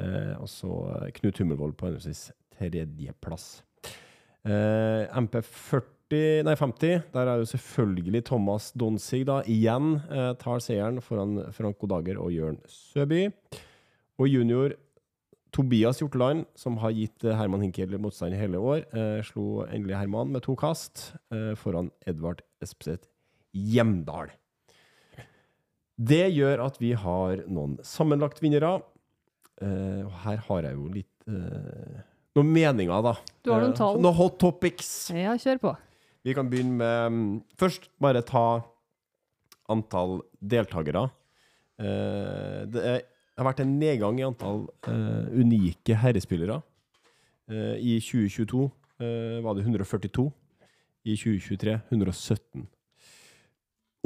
Eh, 0.00 0.34
og 0.40 0.48
så 0.50 0.72
Knut 1.16 1.40
Hummelvold 1.40 1.76
på 1.78 1.88
henholdsvis 1.88 2.28
tredjeplass. 2.56 3.46
Eh, 4.46 5.04
MP40, 5.16 6.44
nei 6.46 6.54
50, 6.54 7.06
der 7.14 7.28
er 7.32 7.40
jo 7.40 7.48
selvfølgelig 7.50 8.24
Thomas 8.28 8.70
Donsig 8.78 9.24
da 9.26 9.40
igjen 9.50 9.96
eh, 10.06 10.32
tar 10.38 10.62
seieren 10.62 11.00
foran 11.02 11.40
Frank 11.56 11.80
Godager 11.82 12.20
og 12.22 12.34
Jørn 12.34 12.60
Søby. 12.70 13.26
Og 14.16 14.30
junior 14.30 14.76
Tobias 15.56 16.02
Hjorteland, 16.02 16.44
som 16.58 16.76
har 16.82 16.92
gitt 16.92 17.24
eh, 17.24 17.36
Herman 17.36 17.62
Hinkel 17.64 17.96
motstand 18.02 18.36
i 18.36 18.40
hele 18.40 18.60
år, 18.60 18.82
eh, 18.92 19.20
slo 19.24 19.64
endelig 19.64 19.96
Herman 19.96 20.34
med 20.34 20.44
to 20.44 20.56
kast 20.58 21.14
eh, 21.32 21.54
foran 21.56 21.88
Edvard 22.06 22.42
Espeseth 22.62 23.08
Hjemdal. 23.56 24.34
Det 25.96 26.26
gjør 26.36 26.60
at 26.66 26.76
vi 26.82 26.92
har 26.92 27.46
noen 27.48 27.78
sammenlagt 27.86 28.42
og 29.64 30.12
her 30.24 30.40
har 30.48 30.68
jeg 30.68 30.76
jo 30.76 30.86
litt 30.92 31.28
uh, 31.30 32.00
noen 32.36 32.52
meninger, 32.52 33.02
da. 33.06 33.14
Du 33.42 33.52
har 33.52 33.62
noen 33.64 33.72
Eh, 33.72 33.78
tall. 33.78 34.00
Noen 34.04 34.18
hot 34.18 34.38
topics. 34.42 35.10
ja, 35.14 35.32
kjør 35.40 35.60
på. 35.62 35.74
Vi 36.26 36.34
kan 36.36 36.48
begynne 36.50 36.76
med 36.76 37.06
um, 37.06 37.20
Først 37.56 37.88
bare 38.02 38.20
ta 38.26 38.62
antall 39.72 40.20
deltakere. 40.40 41.06
Uh, 41.80 42.64
det 42.68 42.82
er, 42.82 43.04
det 43.06 43.40
har 43.40 43.48
vært 43.50 43.62
en 43.64 43.76
nedgang 43.80 44.20
i 44.20 44.26
antall 44.26 44.66
unike 44.86 45.96
herrespillere. 46.00 46.62
I 47.46 48.00
2022 48.02 48.64
eh, 49.00 49.42
var 49.44 49.54
det 49.54 49.62
142. 49.62 50.30
I 51.06 51.14
2023 51.16 51.78
117. 51.92 52.66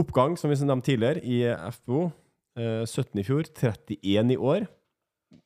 Oppgang, 0.00 0.36
som 0.38 0.50
vi 0.50 0.58
nevnte 0.60 0.90
tidligere, 0.90 1.22
i 1.24 1.44
FBO. 1.78 2.10
Eh, 2.58 2.84
17 2.84 3.20
i 3.20 3.24
fjor, 3.24 3.48
31 3.48 4.34
i 4.34 4.36
år. 4.36 4.66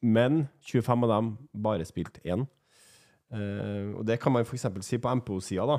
Men 0.03 0.49
25 0.65 1.05
av 1.05 1.11
dem 1.13 1.29
bare 1.65 1.85
spilt 1.89 2.21
én. 2.25 2.47
Uh, 3.35 3.99
og 3.99 4.05
det 4.07 4.19
kan 4.23 4.33
man 4.33 4.45
f.eks. 4.47 4.67
si 4.87 4.99
på 5.03 5.11
MPO-sida, 5.21 5.65
da. 5.67 5.79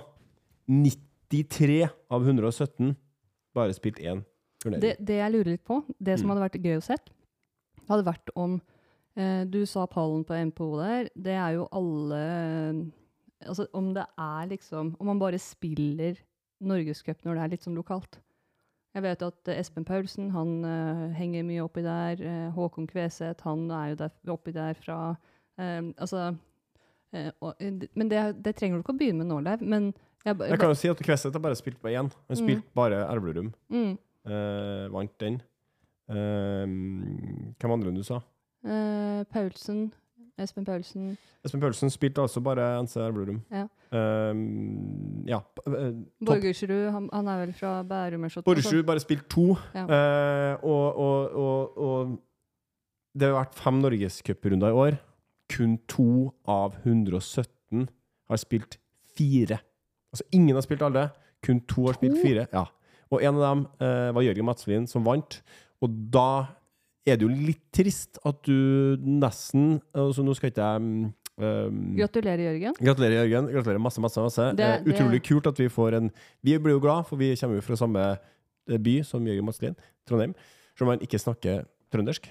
93 0.67 1.87
av 2.11 2.25
117 2.25 2.95
bare 3.55 3.73
spilt 3.77 3.99
én 4.03 4.23
turnering. 4.61 4.81
Det, 4.83 4.95
det 4.99 5.19
jeg 5.21 5.31
lurer 5.33 5.51
litt 5.55 5.63
på, 5.65 5.81
det 5.99 6.17
som 6.19 6.27
Mm. 6.27 6.33
hadde 6.35 6.45
vært 6.49 6.63
gøy 6.65 6.77
å 6.79 6.83
sett, 6.83 7.09
hadde 7.87 8.05
vært 8.07 8.29
om 8.35 8.57
uh, 9.17 9.43
Du 9.45 9.65
sa 9.65 9.85
pallen 9.87 10.23
på 10.27 10.33
MPO 10.49 10.69
der. 10.81 11.09
Det 11.15 11.35
er 11.37 11.51
jo 11.59 11.67
alle 11.71 12.91
Altså 13.45 13.67
om 13.73 13.93
det 13.93 14.05
er 14.17 14.47
liksom 14.47 14.95
Om 14.99 15.05
man 15.05 15.19
bare 15.19 15.37
spiller 15.37 16.15
Norgescup 16.65 17.19
når 17.25 17.35
det 17.35 17.43
er 17.43 17.49
litt 17.51 17.65
sånn 17.65 17.75
lokalt. 17.77 18.19
Jeg 18.95 19.03
vet 19.03 19.23
at 19.27 19.49
eh, 19.51 19.59
Espen 19.59 19.83
Paulsen 19.85 20.29
han 20.31 20.51
uh, 20.63 21.05
henger 21.17 21.43
mye 21.43 21.63
oppi 21.65 21.81
der. 21.83 22.21
eh, 22.23 22.49
Håkon 22.55 22.87
Kveseth 22.87 23.43
han 23.43 23.65
er 23.75 23.89
jo 23.91 23.95
der, 24.05 24.13
oppi 24.31 24.53
der 24.55 24.73
fra 24.79 24.99
eh, 25.59 25.81
Altså 25.97 26.29
og, 27.39 27.53
Men 27.95 28.09
det, 28.11 28.21
det 28.43 28.55
trenger 28.57 28.75
du 28.79 28.83
ikke 28.83 28.95
å 28.95 28.97
begynne 28.99 29.23
med 29.23 29.29
nå, 29.31 29.37
Leiv. 29.45 29.61
Men 29.63 29.93
jeg, 30.25 30.35
Jeg 30.49 30.59
kan 30.59 30.71
jo 30.73 30.75
si 30.79 30.89
at 30.91 30.99
Kveseth 31.05 31.35
har 31.37 31.43
bare 31.43 31.55
spilt 31.55 31.77
på 31.79 31.91
én. 31.91 32.09
Han 32.11 32.35
Mm. 32.35 32.39
spilte 32.41 32.73
bare 32.75 33.03
Elverum. 33.11 33.53
mm, 33.69 33.97
Uh, 34.25 34.87
vant 34.89 35.11
den. 35.21 35.35
Uh, 36.09 36.65
hvem 37.61 37.71
andre 37.75 37.91
enn 37.91 37.99
du 37.99 38.03
sa? 38.03 38.17
Uh, 38.65 39.21
Paulsen. 39.29 39.91
Espen 40.37 40.65
Paulsen. 40.67 41.17
Espen 41.45 41.61
Paulsen 41.61 41.89
spilte 41.89 42.21
altså 42.21 42.41
bare 42.43 42.67
NC 42.83 42.95
Elverum. 42.99 43.41
Ja. 43.51 43.65
Eh, 43.95 44.35
ja. 45.29 45.39
eh. 45.67 45.91
Borgersrud, 46.25 46.91
han, 46.91 47.09
han 47.13 47.27
er 47.31 47.41
vel 47.45 47.53
fra 47.55 47.83
Bærum. 47.83 48.27
Borgersrud 48.45 48.83
bare 48.83 48.99
spilte 48.99 49.29
to. 49.31 49.55
Ja. 49.75 49.85
Uh, 49.85 50.63
og, 50.63 50.97
og, 50.97 51.35
og, 51.35 51.77
og 51.77 52.17
det 53.15 53.29
har 53.29 53.37
vært 53.37 53.55
fem 53.55 53.79
norgescuprunder 53.83 54.73
i 54.73 54.79
år. 54.85 54.97
Kun 55.55 55.77
to 55.87 56.33
av 56.49 56.75
117 56.83 57.87
har 58.29 58.41
spilt 58.41 58.79
fire. 59.15 59.61
Altså 60.11 60.27
ingen 60.35 60.55
har 60.57 60.65
spilt 60.65 60.83
alle, 60.83 61.09
kun 61.45 61.61
to 61.69 61.87
har 61.87 61.95
spilt 61.99 62.19
fire. 62.23 62.47
Ja. 62.51 62.65
Og 63.13 63.23
en 63.23 63.37
av 63.37 63.43
dem 63.45 63.65
uh, 63.79 64.11
var 64.17 64.25
Jørgen 64.25 64.47
Madslien, 64.49 64.87
som 64.89 65.05
vant. 65.05 65.39
Og 65.83 65.95
da 66.11 66.45
er 67.05 67.17
det 67.19 67.21
jo 67.27 67.29
litt 67.29 67.61
trist 67.75 68.17
at 68.25 68.41
du 68.47 68.97
nesten 69.05 69.79
altså 69.93 70.23
Nå 70.25 70.35
skal 70.35 70.51
ikke 70.53 70.65
jeg 70.73 71.13
Um, 71.35 71.97
Gratulerer, 71.97 72.39
Jørgen. 72.39 72.77
Gratulerer, 72.79 73.25
Jørgen. 73.27 73.49
Gratulerer 73.51 73.81
masse, 73.83 73.99
masse. 73.99 74.21
masse. 74.23 74.55
Det- 74.55 74.63
Eh, 74.63 74.83
det- 74.83 74.93
utrolig 74.95 75.21
kult 75.21 75.45
at 75.47 75.57
vi 75.57 75.67
får 75.67 75.93
en 75.97 76.11
Vi 76.41 76.57
blir 76.57 76.71
jo 76.71 76.79
glad, 76.79 77.05
for 77.07 77.17
vi 77.17 77.35
kommer 77.35 77.55
jo 77.55 77.61
fra 77.61 77.75
samme 77.75 78.17
eh, 78.69 78.77
by 78.77 79.01
som 79.03 79.19
Jørgen 79.19 79.43
Madslien, 79.43 79.75
Trondheim. 80.07 80.33
Selv 80.77 80.87
om 80.87 80.97
han 80.97 80.99
ikke 80.99 81.19
snakker 81.19 81.65
trøndersk. 81.91 82.29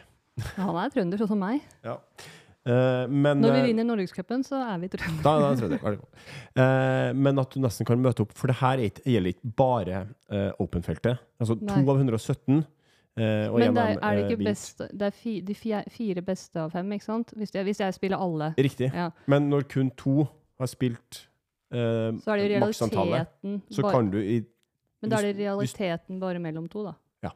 Han 0.56 0.74
er 0.76 0.88
trønder, 0.88 1.18
sånn 1.18 1.28
som 1.28 1.38
meg. 1.38 1.60
Eh, 1.84 3.06
men 3.06 3.42
Når 3.42 3.52
vi 3.52 3.60
eh, 3.60 3.66
vinner 3.74 3.84
Norgescupen, 3.84 4.40
så 4.42 4.56
er 4.74 4.78
vi 4.80 4.88
trøndere. 4.88 5.22
Da, 5.22 5.54
da 5.54 5.78
godt. 6.00 6.08
Eh, 6.56 7.12
men 7.12 7.38
at 7.38 7.50
du 7.50 7.60
nesten 7.60 7.84
kan 7.84 8.00
møte 8.00 8.20
opp, 8.24 8.32
for 8.32 8.46
det 8.46 8.56
her 8.56 8.78
er 8.78 8.88
gjelder 9.04 9.34
ikke 9.34 9.54
bare 9.54 10.06
Open-feltet. 10.58 11.18
Altså 11.38 11.60
Nei. 11.60 11.74
to 11.84 11.90
av 11.90 11.98
117. 11.98 12.64
eh, 13.18 13.50
og 13.50 13.58
Men 13.58 13.76
der, 13.76 13.98
er, 14.00 14.16
det 14.16 14.24
ikke 14.24 14.40
vinst. 14.42 14.78
best 14.78 14.98
Det 14.98 15.06
er 15.06 15.14
fi, 15.14 15.34
de 15.40 15.54
fire, 15.54 16.22
beste 16.22 16.60
av 16.60 16.72
fem, 16.74 16.92
ikke 16.96 17.04
sant? 17.04 17.34
Hvis 17.36 17.54
jeg, 17.54 17.64
hvis 17.64 17.80
jeg 17.80 17.94
spiller 17.94 18.22
alle. 18.22 18.54
Riktig. 18.58 18.90
Ja. 18.94 19.10
Men 19.26 19.48
når 19.50 19.68
kun 19.70 19.90
to 19.98 20.26
har 20.60 20.70
spilt 20.70 21.24
uh, 21.74 22.14
Så 22.20 22.34
er 22.34 22.42
det 22.42 22.50
realiteten 22.54 23.62
så 23.70 23.82
bare, 23.82 23.92
kan 23.92 24.10
du 24.10 24.18
i 24.20 24.42
Men 25.02 25.10
da 25.10 25.18
er 25.20 25.32
det 25.32 25.36
realiteten 25.42 26.20
bare 26.20 26.38
mellom 26.42 26.68
to, 26.68 26.84
da. 26.86 26.94
Ja. 27.22 27.34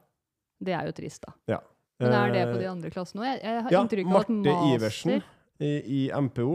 Det 0.58 0.74
er 0.74 0.86
jo 0.86 0.96
trist, 0.96 1.22
da. 1.26 1.34
Ja. 1.54 1.60
Men 1.98 2.14
er 2.14 2.32
det 2.32 2.44
på 2.46 2.56
Eh, 2.56 2.62
de 2.62 2.68
andre 2.70 2.90
klassene 2.94 3.22
òg? 3.24 3.28
Jeg, 3.32 3.40
jeg 3.42 3.62
har 3.62 3.72
Ja, 3.74 3.80
inntrykk 3.82 4.06
av 4.06 4.20
at 4.20 4.28
Marte 4.28 4.74
Iversen 4.74 5.16
i, 5.58 5.72
i 5.98 6.02
MPO 6.14 6.52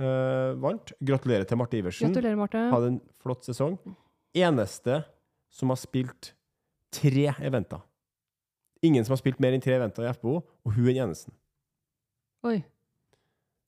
uh, 0.00 0.56
vant. 0.62 0.92
Gratulerer 1.04 1.44
til 1.44 1.60
Marte 1.60 1.76
Iversen. 1.76 2.12
Gratulerer, 2.12 2.38
Marte. 2.40 2.62
Hadde 2.72 2.94
en 2.94 3.00
flott 3.20 3.44
sesong. 3.44 3.76
Eneste 4.36 5.02
som 5.52 5.72
har 5.72 5.80
spilt 5.80 6.32
tre 6.92 7.28
eventer. 7.44 7.84
Ingen 8.86 9.06
som 9.06 9.14
har 9.16 9.20
spilt 9.20 9.42
mer 9.42 9.56
enn 9.56 9.64
tre 9.64 9.76
eventer 9.76 10.06
i 10.06 10.12
FPO, 10.14 10.38
og 10.38 10.76
hun 10.76 10.88
er 10.92 11.02
eneste. 11.04 11.32
Oi. 12.46 12.60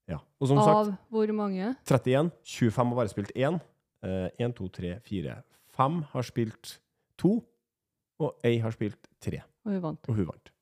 Ja. 0.08 0.20
Og 0.40 0.48
som 0.50 0.60
sagt, 0.62 0.72
Av 0.76 0.92
hvor 1.12 1.32
mange? 1.36 1.74
31. 1.84 2.30
25 2.46 2.92
har 2.92 3.00
bare 3.02 3.12
spilt 3.12 3.32
én. 3.36 3.58
Eh, 4.06 4.28
1, 4.38 4.54
2, 4.56 4.68
3, 4.78 4.92
4, 5.04 5.34
5 5.76 6.02
har 6.12 6.26
spilt 6.26 6.78
to, 7.18 7.40
og 8.18 8.46
ei 8.46 8.58
har 8.62 8.74
spilt 8.74 9.10
tre. 9.22 9.42
Og 9.66 9.74
hun 9.74 9.82
vant. 9.82 10.08
Og 10.08 10.14
hun 10.14 10.30
vant. 10.30 10.52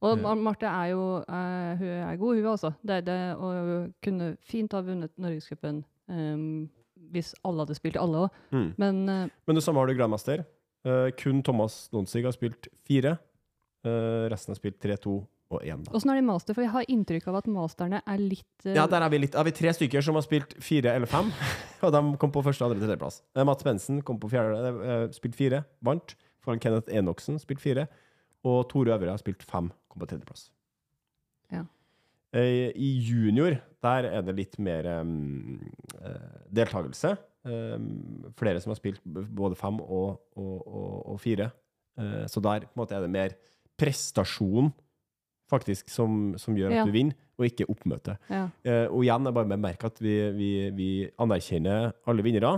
Og 0.00 0.18
Eh. 0.18 0.34
Marte 0.38 0.66
er 0.66 0.92
jo 0.92 1.18
uh, 1.18 1.78
hun 1.78 1.88
er 1.88 2.16
god, 2.16 2.36
hun 2.36 2.46
altså. 2.46 2.72
Det, 2.86 3.06
det, 3.06 3.36
og 3.36 3.54
hun 3.66 3.94
kunne 4.04 4.36
fint 4.40 4.72
ha 4.72 4.80
vunnet 4.80 5.10
Norgescupen 5.18 5.84
um, 6.06 6.68
hvis 7.10 7.34
alle 7.44 7.64
hadde 7.64 7.74
spilt 7.74 7.96
alle 7.98 8.26
òg. 8.26 8.36
Mm. 8.54 8.68
Men 8.78 9.08
uh, 9.08 9.28
Men 9.46 9.56
det 9.58 9.64
samme 9.64 9.80
har 9.80 9.86
du 9.90 9.96
Grandmaster. 9.98 10.44
Uh, 10.86 11.10
kun 11.18 11.42
Thomas 11.42 11.88
Nonsig 11.92 12.22
har 12.24 12.36
spilt 12.36 12.68
fire. 12.86 13.16
Eh, 13.86 14.24
resten 14.32 14.54
har 14.54 14.58
spilt 14.58 14.78
tre, 14.82 14.96
to 14.98 15.20
og 15.48 15.62
én. 15.64 15.80
da. 15.84 15.94
åssen 15.96 16.10
er 16.12 16.18
det 16.18 16.24
i 16.24 16.28
master? 16.28 16.56
For 16.56 16.66
jeg 16.66 16.72
har 16.74 16.90
inntrykk 16.92 17.28
av 17.30 17.38
at 17.40 17.46
masterne 17.48 18.02
er 18.04 18.20
litt 18.20 18.66
uh... 18.66 18.74
Ja, 18.74 18.84
der 18.90 19.06
er 19.06 19.12
vi 19.12 19.22
litt. 19.22 19.32
Da 19.32 19.40
har 19.40 19.48
vi 19.48 19.54
tre 19.56 19.72
stykker 19.72 20.04
som 20.04 20.18
har 20.18 20.26
spilt 20.26 20.52
fire 20.60 20.92
eller 20.98 21.08
fem. 21.08 21.30
Og 21.86 21.94
de 21.94 22.02
kom 22.20 22.34
på 22.34 22.42
første, 22.44 22.66
andre, 22.66 22.82
tredjeplass. 22.82 23.22
Uh, 23.32 23.46
Mats 23.48 23.64
Bensen 23.64 24.02
kom 24.04 24.20
på 24.20 24.30
fjerde, 24.32 24.74
uh, 24.82 25.06
spilt 25.16 25.38
fire, 25.38 25.62
vant. 25.84 26.16
Foran 26.44 26.60
Kenneth 26.62 26.92
Enoksen 26.92 27.40
spilt 27.40 27.64
fire. 27.64 27.88
Og 28.46 28.60
Tore 28.70 28.94
Øvre 28.94 29.14
har 29.14 29.20
spilt 29.20 29.42
fem, 29.46 29.70
kom 29.88 30.02
på 30.02 30.10
tredjeplass. 30.10 30.48
Ja. 31.52 31.64
Eh, 32.36 32.68
I 32.76 32.90
junior, 33.00 33.56
der 33.82 34.10
er 34.10 34.22
det 34.26 34.36
litt 34.36 34.58
mer 34.60 34.86
um, 35.00 35.58
eh, 36.02 36.44
deltakelse. 36.54 37.16
Um, 37.48 38.28
flere 38.36 38.60
som 38.60 38.74
har 38.74 38.78
spilt 38.80 39.00
både 39.06 39.56
fem 39.56 39.78
og, 39.80 40.20
og, 40.36 40.56
og, 40.66 40.96
og 41.14 41.20
fire. 41.22 41.50
Eh, 41.98 42.26
så 42.28 42.42
der 42.44 42.66
på 42.66 42.76
en 42.76 42.82
måte 42.82 42.96
er 42.98 43.06
det 43.06 43.12
mer 43.14 43.36
prestasjon 43.78 44.72
faktisk 45.48 45.88
som, 45.88 46.34
som 46.36 46.56
gjør 46.58 46.72
at 46.74 46.80
Ja. 46.82 46.84
du 46.84 46.92
vinner, 46.92 47.14
og 47.38 47.46
ikke 47.46 47.68
oppmøte. 47.70 48.16
ja. 48.28 48.48
Eh, 48.66 48.86
og 48.90 49.04
igjen 49.06 49.26
er 49.26 49.32
bare 49.32 49.48
bemerke 49.48 49.86
at 49.86 50.00
vi, 50.02 50.16
vi, 50.36 50.48
vi 50.74 50.88
anerkjenner 51.22 51.92
alle 52.10 52.22
vinnere, 52.26 52.56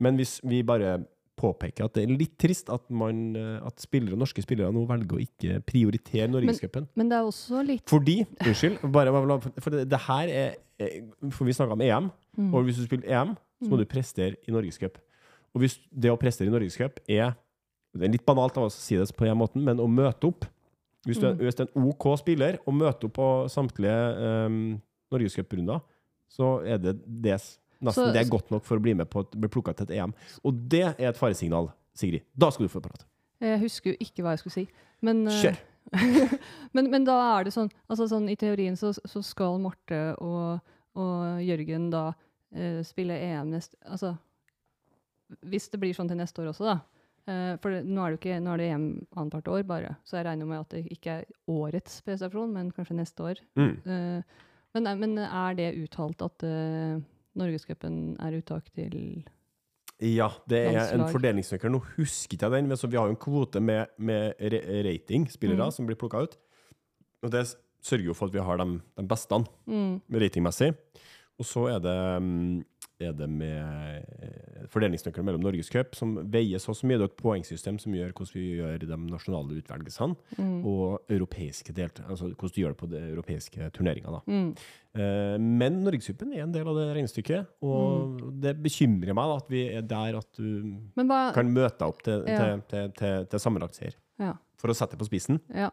men 0.00 0.16
hvis 0.16 0.40
vi 0.42 0.62
bare 0.66 1.04
påpeker 1.36 1.84
at 1.84 1.94
det 1.94 2.04
er 2.04 2.16
litt 2.16 2.36
trist 2.38 2.70
at, 2.70 2.88
man, 2.90 3.36
eh, 3.36 3.60
at 3.66 3.78
spillere, 3.82 4.16
norske 4.18 4.42
spillere 4.42 4.72
nå 4.72 4.84
velger 4.88 5.18
å 5.18 5.22
ikke 5.22 5.60
prioritere 5.66 6.28
Norgescupen. 6.30 6.88
Men 6.96 7.08
det 7.10 7.18
er 7.18 7.28
også 7.28 7.62
litt 7.66 7.84
Fordi 7.90 8.20
Unnskyld. 8.46 8.80
Bare, 8.94 9.12
for 9.60 9.70
det, 9.70 9.88
det 9.90 10.00
her 10.08 10.28
er 10.28 10.54
er- 10.80 11.04
For 11.30 11.44
vi 11.46 11.52
snakka 11.54 11.72
om 11.76 11.80
EM, 11.80 12.10
mm. 12.36 12.52
og 12.54 12.64
hvis 12.64 12.76
du 12.80 12.86
spiller 12.86 13.06
EM, 13.06 13.36
så 13.62 13.68
må 13.70 13.76
Mm. 13.76 13.78
du 13.78 13.84
prestere 13.86 14.34
i 14.48 14.50
Norgescup. 14.50 14.98
Og 15.54 15.60
hvis 15.62 15.78
det 15.94 16.10
å 16.10 16.16
prestere 16.18 16.48
i 16.48 16.50
Norgescup 16.50 16.98
er 17.08 17.36
Det 17.94 18.02
er 18.08 18.10
litt 18.10 18.26
banalt 18.26 18.56
av 18.58 18.64
oss 18.64 18.74
å 18.74 18.82
si 18.82 18.96
det 18.96 19.06
på 19.16 19.24
den 19.24 19.38
måten, 19.38 19.62
men 19.62 19.76
å 19.78 19.86
møte 19.86 20.24
opp 20.26 20.46
Hvis 21.04 21.18
du 21.20 21.26
er, 21.28 21.34
Mm. 21.34 21.42
hvis 21.44 21.54
du 21.58 21.62
er 21.62 21.68
en 21.76 21.88
OK 21.90 22.06
spiller 22.18 22.58
og 22.66 22.74
møter 22.74 23.04
opp 23.08 23.12
på 23.18 23.28
samtlige 23.52 24.46
um, 24.46 24.80
norgescuprunder, 25.12 25.80
så 26.28 26.64
er 26.66 26.78
det, 26.78 26.94
des. 27.22 27.58
nesten 27.82 27.92
Så- 28.08 28.12
det 28.12 28.22
er 28.26 28.30
godt 28.30 28.50
nok 28.50 28.64
for 28.64 28.76
å 28.78 28.82
bli 28.82 28.94
med 28.94 29.10
på 29.10 29.22
å 29.24 29.28
bli 29.30 29.48
plukka 29.48 29.74
til 29.76 29.84
et 29.90 29.98
EM. 29.98 30.14
Og 30.44 30.68
det 30.68 30.82
er 30.98 31.08
et 31.10 31.16
faresignal, 31.16 31.70
Sigrid. 31.94 32.22
Da 32.36 32.50
skal 32.50 32.66
du 32.66 32.72
få 32.72 32.80
prate. 32.82 33.04
Jeg 33.40 33.60
husker 33.60 33.92
jo 33.92 33.96
ikke 34.00 34.22
hva 34.24 34.30
jeg 34.32 34.38
skulle 34.38 34.52
si. 34.52 34.68
Men, 35.02 35.26
eh, 35.28 35.42
Kjør. 35.42 35.56
men, 36.74 36.90
men 36.90 37.04
da 37.04 37.38
er 37.38 37.44
det 37.44 37.52
sånn 37.52 37.68
altså 37.90 38.06
sånn 38.08 38.30
I 38.30 38.36
teorien 38.40 38.74
så, 38.74 38.94
så 39.04 39.20
skal 39.22 39.58
Marte 39.60 40.16
og, 40.18 40.60
og 40.96 41.42
Jørgen 41.44 41.90
da 41.92 42.06
uh, 42.56 42.80
spille 42.82 43.12
EM 43.20 43.50
neste 43.52 43.76
Altså 43.84 44.16
hvis 45.44 45.68
det 45.72 45.80
blir 45.80 45.94
sånn 45.96 46.08
til 46.08 46.16
neste 46.20 46.40
år 46.42 46.50
også, 46.52 46.64
da. 46.68 46.76
Eh, 47.24 47.54
for 47.62 47.72
det, 47.72 47.84
nå 47.88 48.02
er 48.04 48.12
det 48.12 48.18
jo 48.18 48.20
ikke, 48.20 48.40
nå 48.44 48.52
er 48.52 48.60
det 48.60 48.66
EM 48.74 48.88
annethvert 49.16 49.50
år, 49.54 49.62
bare. 49.68 49.94
Så 50.04 50.18
jeg 50.18 50.26
regner 50.28 50.48
med 50.50 50.60
at 50.60 50.74
det 50.74 50.82
ikke 50.92 51.20
er 51.20 51.30
årets 51.50 52.02
prestasjon, 52.04 52.52
men 52.52 52.72
kanskje 52.76 52.98
neste 52.98 53.24
år. 53.30 53.40
Mm. 53.56 53.72
Uh, 53.86 54.50
men, 54.76 54.90
men 55.00 55.16
er 55.24 55.56
det 55.56 55.70
uttalt 55.84 56.24
at 56.26 56.44
uh, 56.44 57.00
Norgescupen 57.38 58.14
er 58.22 58.36
uttak 58.38 58.68
til 58.76 59.24
Ja, 60.04 60.28
det 60.50 60.60
er 60.68 60.92
en 60.92 61.06
fordelingsnøkkel. 61.08 61.72
Nå 61.72 61.80
husker 61.94 62.36
jeg 62.36 62.52
den, 62.52 62.68
men 62.68 62.78
så 62.78 62.90
vi 62.90 62.98
har 62.98 63.08
jo 63.08 63.14
en 63.14 63.20
kvote 63.20 63.62
med, 63.62 63.94
med 63.96 64.34
ratingspillere 64.42 65.70
Mm. 65.70 65.72
som 65.72 65.86
blir 65.86 65.98
plukka 65.98 66.26
ut. 66.26 66.36
Og 67.24 67.32
det 67.32 67.46
sørger 67.84 68.10
jo 68.10 68.16
for 68.16 68.28
at 68.28 68.34
vi 68.34 68.42
har 68.44 68.58
de, 68.60 68.80
de 68.98 69.06
beste 69.08 69.38
mm, 69.66 70.00
ratingmessig. 70.12 70.74
Og 71.38 71.46
så 71.46 71.64
er 71.72 71.80
det, 71.82 72.22
mm, 72.22 72.64
er 73.08 73.12
det 73.16 73.28
med 73.30 74.06
eh, 74.22 74.64
fordelingsnøkkelen 74.72 75.26
mellom 75.28 75.42
Norgescup, 75.44 75.94
som 75.98 76.14
veies 76.32 76.64
så 76.66 76.74
mye. 76.86 76.98
Det 76.98 77.06
er 77.06 77.12
et 77.12 77.16
poengsystem 77.20 77.78
som 77.82 77.94
gjør 77.96 78.12
hvordan 78.16 78.34
vi 78.34 78.44
gjør 78.58 78.78
de 78.84 78.98
nasjonale 79.10 79.58
utvelgelsene, 79.60 80.16
mm, 80.38 80.56
og 80.66 81.04
europeiske 81.14 81.74
delt, 81.76 82.00
altså 82.08 82.30
hvordan 82.32 82.54
du 82.56 82.60
gjør 82.62 82.74
det 82.74 82.80
på 82.82 82.90
de 82.94 83.02
europeiske 83.12 83.70
turneringene. 83.76 84.22
mm. 84.26 84.48
Eh, 84.94 85.36
Men 85.38 85.80
Norgescupen 85.82 86.32
er 86.34 86.44
en 86.44 86.52
del 86.54 86.68
av 86.70 86.76
det 86.78 86.88
regnestykket, 86.94 87.46
og 87.62 88.20
Mm. 88.20 88.40
det 88.40 88.56
bekymrer 88.62 89.14
meg 89.14 89.30
da, 89.30 89.36
at 89.36 89.48
vi 89.50 89.62
er 89.74 89.82
der 89.82 90.16
at 90.18 90.28
du 90.36 90.78
hva 90.96 91.32
kan 91.34 91.50
møte 91.52 91.78
deg 91.78 91.88
opp 91.88 92.02
til, 92.02 92.24
Ja. 92.28 92.38
til, 92.38 92.62
til, 92.68 92.92
til, 92.92 93.26
til 93.26 93.38
sammenlagtseier. 93.40 93.94
Ja. 94.20 94.34
For 94.56 94.68
å 94.70 94.74
sette 94.74 94.94
det 94.94 95.00
på 95.02 95.08
spissen. 95.10 95.40
Ja. 95.52 95.70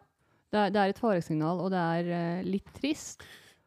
Det 0.52 0.60
er, 0.60 0.70
det 0.74 0.80
er 0.82 0.90
et 0.90 0.98
faresignal, 1.00 1.62
og 1.64 1.70
det 1.72 1.80
er 1.80 2.10
eh, 2.12 2.44
litt 2.44 2.68
trist. 2.76 3.22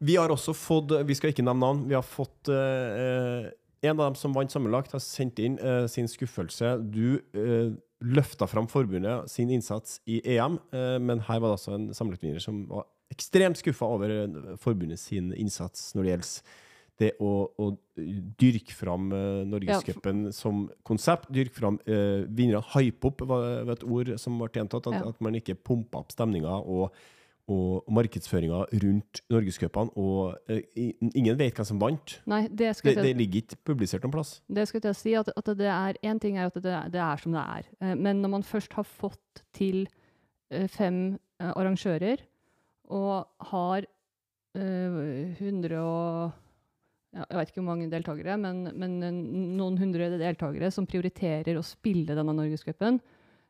Vi 0.04 0.16
har 0.18 0.32
også 0.34 0.52
fått, 0.56 0.92
vi 1.08 1.14
skal 1.16 1.32
ikke 1.32 1.44
nevne 1.46 1.64
navn, 1.64 1.84
vi 1.88 1.96
har 1.96 2.04
fått 2.04 2.50
eh, 2.52 3.46
en 3.84 3.94
av 4.00 4.08
dem 4.10 4.16
som 4.18 4.34
vant 4.36 4.52
sammenlagt, 4.52 4.92
har 4.96 5.02
sendt 5.04 5.38
inn 5.44 5.56
eh, 5.60 5.84
sin 5.92 6.08
skuffelse. 6.10 6.74
Du 6.92 7.20
eh, 7.36 7.70
løfta 8.04 8.48
fram 8.50 8.68
forbundet 8.68 9.30
sin 9.32 9.52
innsats 9.54 10.00
i 10.10 10.18
EM, 10.36 10.58
eh, 10.76 10.98
men 11.00 11.22
her 11.28 11.40
var 11.40 11.52
det 11.54 11.58
altså 11.60 11.76
en 11.78 11.88
sammenlagtvinner 11.96 12.42
som 12.44 12.64
var 12.72 12.84
ekstremt 13.14 13.60
skuffa 13.60 13.88
over 13.96 14.12
eh, 14.18 14.52
forbundet 14.60 15.00
sin 15.00 15.32
innsats 15.40 15.92
når 15.96 16.02
det 16.08 16.14
gjelder 16.14 16.60
det 17.02 17.08
å, 17.26 17.30
å 17.58 17.70
dyrke 18.38 18.74
fram 18.76 19.08
eh, 19.14 19.40
Norgescupen 19.50 20.28
som 20.36 20.66
konsept. 20.86 21.26
Dyrke 21.34 21.56
fram 21.58 21.80
eh, 21.90 22.22
vinnerne. 22.28 22.62
Hype 22.74 23.08
opp 23.10 23.24
var 23.26 23.64
var 23.66 23.74
et 23.78 23.82
ord 23.88 24.12
som 24.22 24.36
ble 24.38 24.52
gjentatt. 24.60 24.86
At, 24.92 25.00
Ja. 25.00 25.08
at 25.10 25.24
man 25.24 25.34
ikke 25.40 25.56
pumpa 25.58 26.04
opp 26.04 26.14
stemninga 26.14 26.54
og, 26.60 26.94
og 27.50 27.84
markedsføringa 27.92 28.62
rundt 28.72 29.20
Norgescupene. 29.32 29.92
Og 30.00 30.36
uh, 30.48 30.60
ingen 31.14 31.38
vet 31.38 31.56
hvem 31.56 31.68
som 31.68 31.80
vant. 31.80 32.16
Nei, 32.30 32.46
det 32.48 32.72
Det, 32.80 32.96
det 32.96 33.16
ligger 33.16 33.42
ikke 33.42 33.60
publisert 33.64 34.04
noen 34.04 34.14
plass. 34.16 34.40
det 34.48 34.68
skulle 34.68 34.88
jeg 34.88 34.96
si. 34.96 35.14
At, 35.14 35.30
at 35.36 35.50
det 35.58 35.68
er 35.68 35.98
Én 36.04 36.18
ting 36.20 36.38
er 36.38 36.46
at 36.46 36.54
det, 36.54 36.76
det 36.92 37.00
er 37.00 37.16
som 37.20 37.32
det 37.32 37.40
er. 37.40 37.68
Eh, 37.80 37.94
men 37.94 38.22
når 38.22 38.28
man 38.28 38.42
først 38.42 38.72
har 38.72 38.84
fått 38.84 39.44
til 39.52 39.86
eh, 40.50 40.68
fem 40.68 41.18
arrangører, 41.40 42.22
og 42.88 43.26
har 43.50 43.84
uh, 44.56 45.38
100 45.40 45.78
og 45.80 46.32
Jeg 47.14 47.36
vet 47.38 47.48
ikke 47.48 47.60
hvor 47.60 47.70
mange 47.70 47.90
deltakere, 47.90 48.36
men, 48.36 48.68
men 48.74 48.98
noen 49.56 49.78
hundre 49.78 50.08
deltakere 50.18 50.70
som 50.70 50.86
prioriterer 50.86 51.56
å 51.56 51.62
spille 51.62 52.16
denne 52.16 52.34
Norgescupen, 52.34 52.98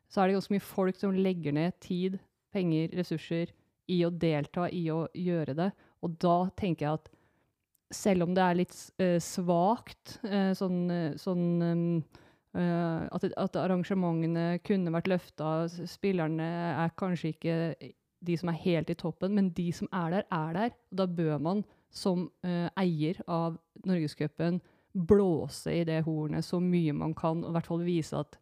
så 0.07 0.21
er 0.21 0.27
det 0.27 0.35
ganske 0.35 0.53
mye 0.53 0.61
folk 0.61 0.99
som 0.99 1.15
legger 1.17 1.55
ned 1.55 1.73
tid, 1.81 2.19
penger, 2.53 2.91
ressurser 2.93 3.49
i 3.91 4.01
å 4.05 4.11
delta, 4.11 4.69
i 4.69 4.87
å 4.93 5.05
gjøre 5.13 5.55
det. 5.57 5.69
Og 6.05 6.17
da 6.21 6.37
tenker 6.57 6.85
jeg 6.87 6.99
at 6.99 7.09
selv 7.93 8.25
om 8.25 8.35
det 8.35 8.43
er 8.43 8.59
litt 8.59 8.75
uh, 9.01 9.17
svakt, 9.21 10.17
uh, 10.25 10.51
sånn, 10.57 10.79
eh, 10.91 11.17
sånn 11.21 11.45
um, 11.61 11.83
uh, 12.57 13.05
at, 13.13 13.27
at 13.37 13.59
arrangementene 13.61 14.59
kunne 14.65 14.93
vært 14.95 15.11
løfta, 15.11 15.53
spillerne 15.89 16.49
er 16.73 16.95
kanskje 16.99 17.33
ikke 17.35 17.57
de 18.25 18.37
som 18.41 18.49
er 18.49 18.61
helt 18.63 18.89
i 18.89 18.97
toppen, 18.97 19.35
men 19.37 19.51
de 19.53 19.69
som 19.75 19.89
er 19.93 20.17
der, 20.17 20.29
er 20.33 20.55
der. 20.57 20.77
Og 20.91 21.01
da 21.03 21.05
bør 21.05 21.37
man 21.45 21.65
som 21.95 22.25
eier 22.75 23.19
av 23.31 23.59
Norgescupen 23.87 24.57
blåse 24.95 25.71
i 25.71 25.83
det 25.87 26.01
hornet 26.07 26.43
så 26.43 26.57
mye 26.63 26.95
man 26.97 27.13
kan, 27.15 27.43
og 27.43 27.51
i 27.51 27.55
hvert 27.55 27.69
fall 27.69 27.85
vise 27.85 28.17
at 28.17 28.35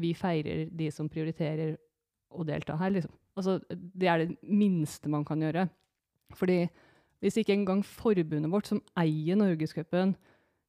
vi 0.00 0.14
feirer 0.16 0.70
de 0.72 0.88
som 0.94 1.10
prioriterer 1.12 1.76
å 2.32 2.46
delta 2.46 2.78
her, 2.80 2.94
liksom. 2.94 3.12
Altså, 3.36 3.58
det 3.70 4.08
er 4.08 4.18
det 4.22 4.36
minste 4.42 5.08
man 5.12 5.24
kan 5.24 5.40
gjøre. 5.40 5.68
Fordi 6.34 6.66
hvis 7.20 7.36
ikke 7.36 7.52
engang 7.52 7.84
forbundet 7.84 8.50
vårt, 8.52 8.66
som 8.66 8.82
eier 8.98 9.36
Norgescupen, 9.36 10.16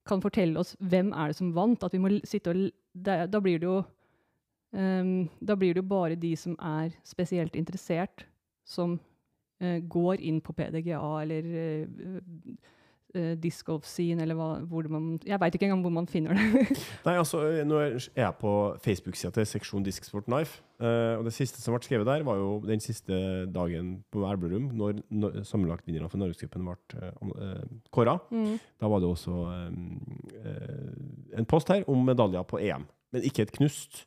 kan 0.07 0.23
fortelle 0.23 0.59
oss 0.59 0.75
hvem 0.79 1.11
er 1.11 1.31
det 1.31 1.39
som 1.39 1.51
vant, 1.55 1.83
at 1.83 1.93
vi 1.93 1.99
må 1.99 2.11
sitte 2.23 2.53
og 2.53 2.69
Da, 2.97 3.39
blir 3.39 3.59
det 3.59 3.67
jo 3.67 3.83
um, 4.73 5.29
Da 5.39 5.55
blir 5.55 5.73
det 5.73 5.83
jo 5.83 5.89
bare 5.89 6.15
de 6.15 6.35
som 6.35 6.55
er 6.59 6.95
spesielt 7.03 7.55
interessert, 7.55 8.25
som 8.65 8.99
uh, 9.63 9.79
går 9.79 10.21
inn 10.21 10.41
på 10.41 10.53
PDGA 10.53 11.21
eller 11.21 11.43
uh, 11.43 12.23
disc 13.41 13.65
golf 13.67 13.87
scene, 13.87 14.21
eller 14.23 14.37
hva, 14.37 14.47
hvor 14.69 14.87
man 14.91 15.15
Jeg 15.25 15.39
veit 15.41 15.55
ikke 15.57 15.67
engang 15.69 15.83
hvor 15.85 15.93
man 15.93 16.09
finner 16.09 16.37
det. 16.37 16.77
Nei, 17.07 17.15
altså, 17.15 17.41
Nå 17.67 17.79
er 17.81 17.97
jeg 17.97 18.37
på 18.41 18.53
Facebook-sida 18.83 19.33
til 19.35 19.47
seksjon 19.49 19.85
Disksport 19.85 20.27
Knife. 20.29 20.61
Uh, 20.77 21.17
og 21.17 21.25
det 21.25 21.33
siste 21.33 21.61
som 21.61 21.73
ble 21.73 21.81
skrevet 21.81 22.05
der, 22.05 22.25
var 22.27 22.37
jo 22.37 22.59
den 22.65 22.83
siste 22.83 23.15
dagen 23.49 23.95
på 24.13 24.27
Elverum, 24.29 24.69
når, 24.77 25.01
når 25.09 25.41
sammenlagtvinnerne 25.49 26.11
for 26.11 26.21
Norgescupen 26.21 26.67
ble 26.67 27.09
uh, 27.25 27.65
kåra. 27.93 28.19
Mm. 28.29 28.59
Da 28.77 28.91
var 28.91 29.01
det 29.01 29.09
også 29.09 29.33
um, 29.33 29.97
uh, 30.37 31.39
en 31.39 31.49
post 31.49 31.73
her 31.73 31.87
om 31.89 32.05
medaljer 32.05 32.45
på 32.45 32.61
EM. 32.61 32.85
Men 33.15 33.25
ikke 33.25 33.47
et 33.47 33.55
knust, 33.55 34.05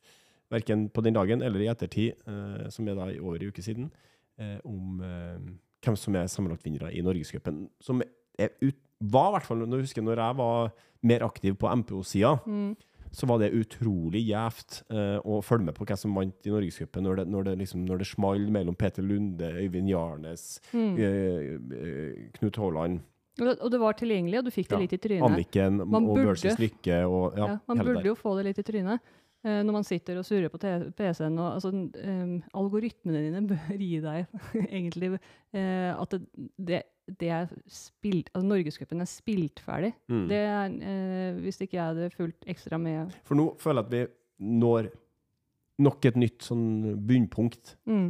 verken 0.51 0.89
på 0.91 1.03
den 1.05 1.17
dagen 1.17 1.43
eller 1.43 1.63
i 1.63 1.71
ettertid, 1.71 2.13
eh, 2.27 2.69
som 2.71 2.89
er 2.89 2.99
da 2.99 3.09
i 3.11 3.19
over 3.21 3.39
en 3.39 3.49
uke 3.53 3.63
siden, 3.63 3.91
eh, 4.39 4.59
om 4.65 5.01
eh, 5.01 5.39
hvem 5.85 5.97
som 5.97 6.17
er 6.17 6.27
sammenlagtvinnere 6.27 6.93
i 6.95 7.03
Norgescupen. 7.03 7.69
Som 7.81 8.03
er 8.39 8.49
ut, 8.63 8.79
var 9.01 9.31
i 9.31 9.33
hvert 9.39 9.47
fall, 9.49 9.59
når 9.67 9.81
husker 9.87 10.03
når 10.03 10.17
jeg 10.17 10.37
var 10.37 10.73
mer 11.03 11.21
aktiv 11.25 11.55
på 11.57 11.69
MPO-sida, 11.81 12.41
Mm. 12.47 12.77
så 13.13 13.27
var 13.27 13.39
det 13.39 13.53
utrolig 13.53 14.23
gjevt 14.29 14.83
eh, 14.91 15.19
å 15.25 15.41
følge 15.43 15.65
med 15.65 15.75
på 15.75 15.85
hvem 15.87 15.97
som 15.99 16.15
vant 16.15 16.47
i 16.47 16.51
Norgescupen, 16.51 17.03
når 17.03 17.17
det, 17.17 17.29
når 17.29 17.45
det, 17.45 17.59
liksom, 17.59 17.85
når 17.87 17.99
det 17.99 18.07
small 18.07 18.39
mellom 18.51 18.77
Peter 18.77 19.03
Lunde, 19.03 19.49
Øyvind 19.65 19.89
Jarnes, 19.89 20.61
Mm. 20.73 20.99
eh, 20.99 21.79
eh, 21.81 22.31
Knut 22.39 22.57
Haaland, 22.57 23.01
Og, 23.41 23.71
det, 23.71 23.81
var 23.81 23.95
tilgjengelig, 23.95 24.39
og 24.39 24.45
du 24.45 24.51
fikk 24.51 24.69
det 24.69 24.77
Ja. 24.77 24.79
litt 24.79 24.93
i 24.93 24.99
trynet. 24.99 25.23
Anniken 25.25 25.77
Man 25.89 26.05
og 26.05 26.17
burde- 26.19 26.57
Lykke 26.59 27.09
og 27.09 27.37
ja, 27.39 27.47
Ja, 27.47 27.59
man 27.69 27.79
burde 27.79 27.95
der. 28.03 28.05
jo 28.05 28.15
få 28.15 28.37
det 28.37 28.45
litt 28.45 28.59
i 28.59 28.63
trynet. 28.73 29.01
Uh, 29.43 29.63
når 29.65 29.73
man 29.73 29.83
sitter 29.85 30.19
og 30.19 30.25
surrer 30.27 30.51
på 30.51 30.59
PC-en. 30.61 31.39
og 31.39 31.55
altså, 31.55 31.71
um, 31.73 32.43
Algoritmene 32.53 33.23
dine 33.33 33.49
bør 33.49 33.79
gi 33.79 33.99
deg 33.99 34.27
egentlig 34.71 35.19
uh, 35.55 36.03
at 36.03 36.11
det, 36.11 36.21
det, 36.63 36.83
det 37.19 37.31
er 37.35 37.51
spilt 37.71 38.31
altså 38.35 38.47
Norgescupen 38.47 39.03
er 39.03 39.09
spilt 39.11 39.63
ferdig. 39.65 39.93
Mm. 40.11 40.25
Det 40.31 40.41
er, 40.41 40.75
eh, 40.91 41.39
hvis 41.43 41.61
ikke 41.61 41.79
jeg 41.79 41.85
hadde 41.93 42.11
fulgt 42.15 42.49
ekstra 42.51 42.79
med 42.81 43.15
For 43.29 43.39
nå 43.39 43.51
føler 43.61 43.83
jeg 43.83 43.87
at 43.87 43.95
vi 43.95 44.51
når 44.61 44.91
nok 45.81 46.05
et 46.11 46.19
nytt 46.21 46.45
sånn 46.45 46.67
bunnpunkt 47.09 47.75
mm, 47.89 48.09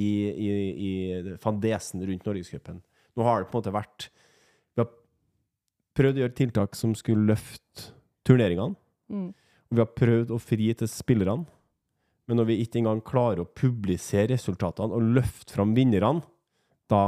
i, 0.00 0.08
i, 0.30 0.48
i 0.88 1.36
fandesen 1.42 2.04
rundt 2.08 2.26
Norgescupen. 2.28 2.80
Nå 3.16 3.26
har 3.26 3.42
det 3.42 3.50
på 3.50 3.58
en 3.58 3.62
måte 3.62 3.74
vært 3.74 4.08
Vi 4.74 4.82
har 4.82 4.90
prøvd 5.98 6.20
å 6.20 6.24
gjøre 6.24 6.38
tiltak 6.38 6.78
som 6.78 6.94
skulle 6.96 7.28
løfte 7.32 7.90
turneringene. 8.26 8.76
mm, 9.12 9.30
Og 9.70 9.76
vi 9.76 9.82
har 9.84 9.96
prøvd 9.96 10.34
å 10.34 10.40
fri 10.42 10.70
til 10.74 10.90
spillerne. 10.90 11.46
Men 12.30 12.38
når 12.38 12.46
vi 12.46 12.60
ikke 12.62 12.78
engang 12.78 13.00
klarer 13.02 13.42
å 13.42 13.48
publisere 13.58 14.30
resultatene 14.36 14.94
og 14.94 15.08
løfte 15.16 15.56
fram 15.56 15.74
vinnerne, 15.74 16.22
da, 16.90 17.00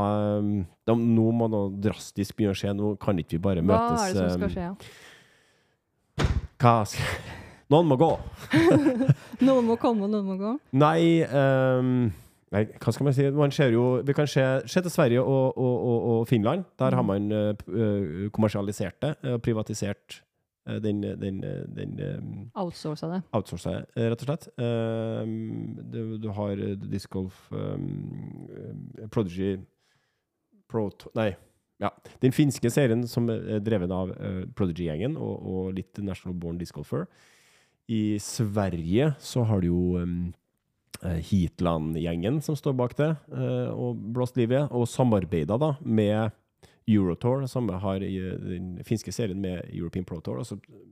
da 0.86 0.94
Nå 0.96 1.28
må 1.34 1.48
noe 1.52 1.72
drastisk 1.82 2.36
begynne 2.38 2.54
å 2.54 2.58
skje. 2.58 2.72
Nå 2.78 2.94
kan 3.02 3.18
ikke 3.20 3.36
vi 3.36 3.42
bare 3.50 3.62
Hva 3.64 3.68
møtes 3.74 4.04
er 4.06 4.14
det 4.14 4.30
som 4.30 4.40
skal 4.40 4.54
skje? 4.56 4.66
skje? 4.78 6.26
Hva 6.62 6.74
skal 6.86 7.30
Noen 7.72 7.86
må 7.88 7.96
gå. 7.96 8.10
Noen 9.46 9.64
må 9.64 9.78
komme, 9.80 10.04
noen 10.12 10.26
må 10.28 10.34
gå. 10.36 10.50
Nei, 10.76 11.22
um, 11.24 12.10
nei, 12.52 12.60
hva 12.76 12.92
skal 12.92 13.06
man 13.06 13.14
si? 13.16 13.24
Man 13.32 13.54
ser 13.54 13.72
jo, 13.72 13.84
vi 14.04 14.12
kan 14.18 14.28
se, 14.28 14.44
se 14.68 14.82
til 14.84 14.92
Sverige 14.92 15.22
og, 15.24 15.56
og, 15.56 15.78
og, 15.88 16.02
og 16.18 16.26
Finland. 16.28 16.66
Der 16.82 16.92
har 16.98 17.00
Mm. 17.00 17.08
man 17.14 17.32
uh, 17.32 17.54
eh, 17.72 18.28
kommersialisert 18.36 18.98
det 19.00 19.14
og 19.32 19.40
privatisert 19.46 20.18
eh, 20.68 20.76
den, 20.84 21.00
den, 21.22 21.40
eh, 21.48 21.64
den 21.78 21.96
um, 22.18 22.36
Outsourca 22.60 23.08
det. 23.14 23.22
outsourca 23.32 23.72
det, 23.78 23.86
eh, 23.96 24.10
rett 24.12 24.26
og 24.26 24.28
slett. 24.28 24.48
Ehm, 24.60 25.72
du, 25.94 26.00
du 26.20 26.28
har 26.36 26.52
eh, 26.60 26.76
Disc 26.92 27.08
Golf 27.16 27.46
ehm, 27.56 27.88
eh, 28.52 29.08
Prodigy 29.08 29.54
Pro 30.72 30.88
Nei. 31.18 31.30
Ja. 31.82 31.90
Den 32.22 32.34
finske 32.34 32.70
serien 32.70 33.06
som 33.10 33.26
er 33.32 33.62
drevet 33.64 33.90
av 33.94 34.12
uh, 34.14 34.44
Prodigy-gjengen 34.56 35.16
og, 35.18 35.34
og 35.42 35.72
litt 35.78 35.98
National 36.02 36.36
Born 36.38 36.60
Disc 36.60 36.76
Golfer. 36.76 37.08
I 37.90 38.18
Sverige 38.22 39.12
så 39.20 39.42
har 39.48 39.62
du 39.62 39.68
jo 39.72 39.82
um, 39.98 40.30
Heatland-gjengen 41.02 42.38
som 42.44 42.56
står 42.58 42.76
bak 42.78 42.94
det, 43.00 43.10
uh, 43.34 43.72
og 43.74 43.98
blåst 44.14 44.38
liv 44.38 44.54
i, 44.54 44.62
og 44.70 44.86
samarbeida 44.90 45.58
da 45.58 45.74
med 45.82 46.30
Eurotour, 46.86 47.44
samme 47.50 47.78
har 47.82 48.02
i 48.02 48.16
den 48.18 48.74
finske 48.86 49.12
serien 49.14 49.38
med 49.42 49.66
European 49.70 50.06
Pro 50.06 50.20
Tour, 50.20 50.40
Altså 50.42 50.58
så 50.58 50.82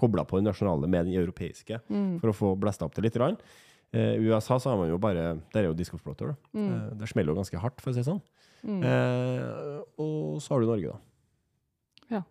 kobla 0.00 0.24
på 0.24 0.38
den 0.38 0.48
nasjonale 0.48 0.88
med 0.88 1.10
den 1.10 1.18
europeiske 1.20 1.80
Mm, 1.90 2.20
for 2.20 2.30
å 2.30 2.36
få 2.36 2.54
blæsta 2.56 2.86
opp 2.86 2.94
det 2.96 3.04
litt. 3.04 3.16
I 3.16 3.98
uh, 3.98 4.30
USA 4.30 4.58
så 4.58 4.70
har 4.70 4.78
man 4.78 4.88
jo 4.88 4.98
bare 4.98 5.40
Der 5.52 5.64
er 5.64 5.68
jo 5.68 5.74
Disco 5.74 5.98
Pro 5.98 6.14
Tour. 6.14 6.36
mm, 6.52 6.68
Uh, 6.68 6.94
det 6.96 7.08
smeller 7.08 7.32
jo 7.32 7.40
ganske 7.40 7.58
hardt, 7.58 7.80
for 7.80 7.90
å 7.90 7.94
si 7.94 8.00
det 8.00 8.08
sånn. 8.08 8.22
Mm. 8.62 8.82
Eh, 8.86 9.78
og 10.00 10.42
så 10.42 10.54
har 10.54 10.60
du 10.62 10.70
Norge, 10.70 10.94
da. 10.94 12.16
Ja. 12.16 12.22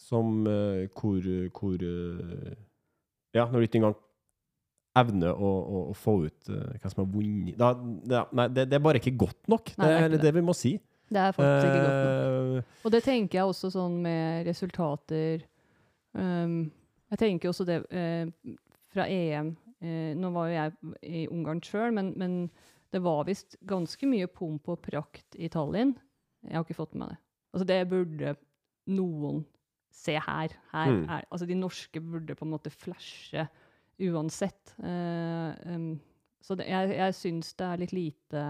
Som 0.00 0.46
eh, 0.50 0.86
hvor, 0.96 1.30
hvor 1.58 1.76
eh, 1.80 2.56
Ja, 3.36 3.46
når 3.50 3.58
du 3.58 3.68
ikke 3.68 3.80
engang 3.82 3.96
evner 4.96 5.36
å, 5.36 5.48
å, 5.48 5.80
å 5.90 5.96
få 5.96 6.18
ut 6.26 6.50
uh, 6.52 6.74
hva 6.80 6.90
som 6.90 7.02
har 7.02 7.08
vunnet 7.12 7.58
da, 7.60 7.72
det, 7.76 8.22
Nei, 8.38 8.46
det, 8.52 8.66
det 8.70 8.78
er 8.78 8.84
bare 8.84 9.00
ikke 9.02 9.16
godt 9.26 9.50
nok. 9.52 9.72
Nei, 9.76 9.88
det 9.90 9.98
er 9.98 10.14
det 10.14 10.20
det 10.24 10.32
vi 10.38 10.44
må 10.44 10.54
si. 10.56 10.76
Det 11.12 11.20
er 11.22 11.34
faktisk 11.36 11.68
ikke 11.68 11.82
godt 11.82 11.98
nok. 11.98 12.56
Eh, 12.56 12.80
Og 12.84 12.94
det 12.94 13.02
tenker 13.04 13.38
jeg 13.38 13.50
også 13.50 13.70
sånn 13.70 14.00
med 14.02 14.48
resultater 14.48 15.44
um, 16.18 16.64
Jeg 17.12 17.20
tenker 17.20 17.52
også 17.52 17.66
det 17.68 17.82
uh, 17.92 18.54
fra 18.94 19.06
EM. 19.12 19.52
Uh, 19.84 20.16
nå 20.18 20.32
var 20.34 20.48
jo 20.48 20.56
jeg 20.56 20.96
i 21.06 21.26
Ungarn 21.30 21.62
sjøl, 21.62 21.92
men, 21.94 22.10
men 22.18 22.40
det 22.96 23.02
var 23.04 23.26
visst 23.28 23.58
ganske 23.68 24.08
mye 24.08 24.28
pomp 24.32 24.70
og 24.72 24.80
prakt 24.84 25.36
i 25.36 25.50
Tallinn. 25.52 25.94
Jeg 26.46 26.56
har 26.56 26.64
ikke 26.64 26.78
fått 26.78 26.96
med 26.96 27.12
det. 27.12 27.18
Altså 27.52 27.68
det 27.68 27.78
burde 27.90 28.34
noen 28.96 29.44
se 29.92 30.16
her. 30.16 30.54
her 30.72 30.90
Mm. 30.92 31.04
er, 31.08 31.24
altså 31.30 31.46
De 31.48 31.56
norske 31.58 32.00
burde 32.00 32.36
på 32.36 32.44
en 32.46 32.54
måte 32.54 32.72
flashe 32.72 33.46
uansett. 34.00 34.74
Uh, 34.78 35.52
um, 35.68 36.00
så 36.44 36.56
det, 36.56 36.68
jeg, 36.68 36.96
jeg 36.96 37.14
syns 37.16 37.54
det 37.56 37.66
er 37.66 37.80
litt 37.80 37.94
lite 37.96 38.42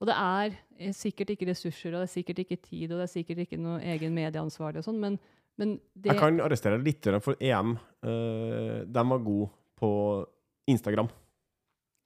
og 0.00 0.08
det 0.08 0.16
er 0.16 0.54
eh, 0.80 0.94
sikkert 0.96 1.34
ikke 1.34 1.50
ressurser, 1.50 1.92
og 1.92 2.00
det 2.00 2.08
er 2.08 2.14
sikkert 2.14 2.38
ikke 2.40 2.56
tid, 2.56 2.86
og 2.88 3.00
det 3.00 3.04
er 3.04 3.12
sikkert 3.12 3.42
ikke 3.44 3.60
noe 3.60 3.80
egen 3.92 4.14
medieansvarlig 4.16 4.80
og 4.80 4.86
sånn, 4.86 5.00
men, 5.02 5.18
men 5.60 5.74
det 5.92 6.14
Jeg 6.14 6.20
kan 6.22 6.40
arrestere 6.40 6.78
deg 6.78 6.88
litt 6.88 7.08
for 7.20 7.36
EM. 7.36 7.74
uh, 8.06 8.80
de 8.88 9.04
var 9.12 9.24
gode 9.26 9.50
på 9.80 9.90
Instagram 10.72 11.10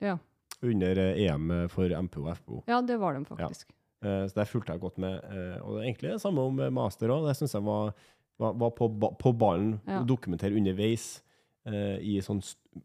Ja. 0.02 0.18
Under 0.62 0.98
eh, 0.98 1.24
EM 1.26 1.68
for 1.72 1.88
MPO 1.88 2.22
og 2.28 2.36
FPO. 2.36 2.62
Ja, 2.70 2.80
det 2.82 2.98
var 3.00 3.14
de 3.18 3.24
faktisk. 3.24 3.70
Eh, 4.04 4.26
så 4.28 4.34
der 4.36 4.44
fulgte 4.50 4.72
jeg 4.76 4.80
godt 4.80 4.98
med. 4.98 5.20
eh, 5.24 5.58
og 5.64 5.76
det 5.76 5.82
er 5.82 5.88
egentlig 5.90 6.10
det 6.14 6.20
samme 6.22 6.40
om 6.44 6.60
eh, 6.60 6.70
master 6.70 7.08
òg. 7.08 7.26
Det 7.28 7.36
syns 7.40 7.54
jeg 7.56 7.64
var, 7.64 7.92
var, 8.38 8.52
var 8.60 8.70
på, 8.76 8.90
på 9.18 9.32
ballen 9.38 9.80
Ja. 9.88 10.02
dokumentere 10.04 10.54
underveis 10.56 11.22
eh, 11.66 11.96
i 12.04 12.18
sånn 12.20 12.42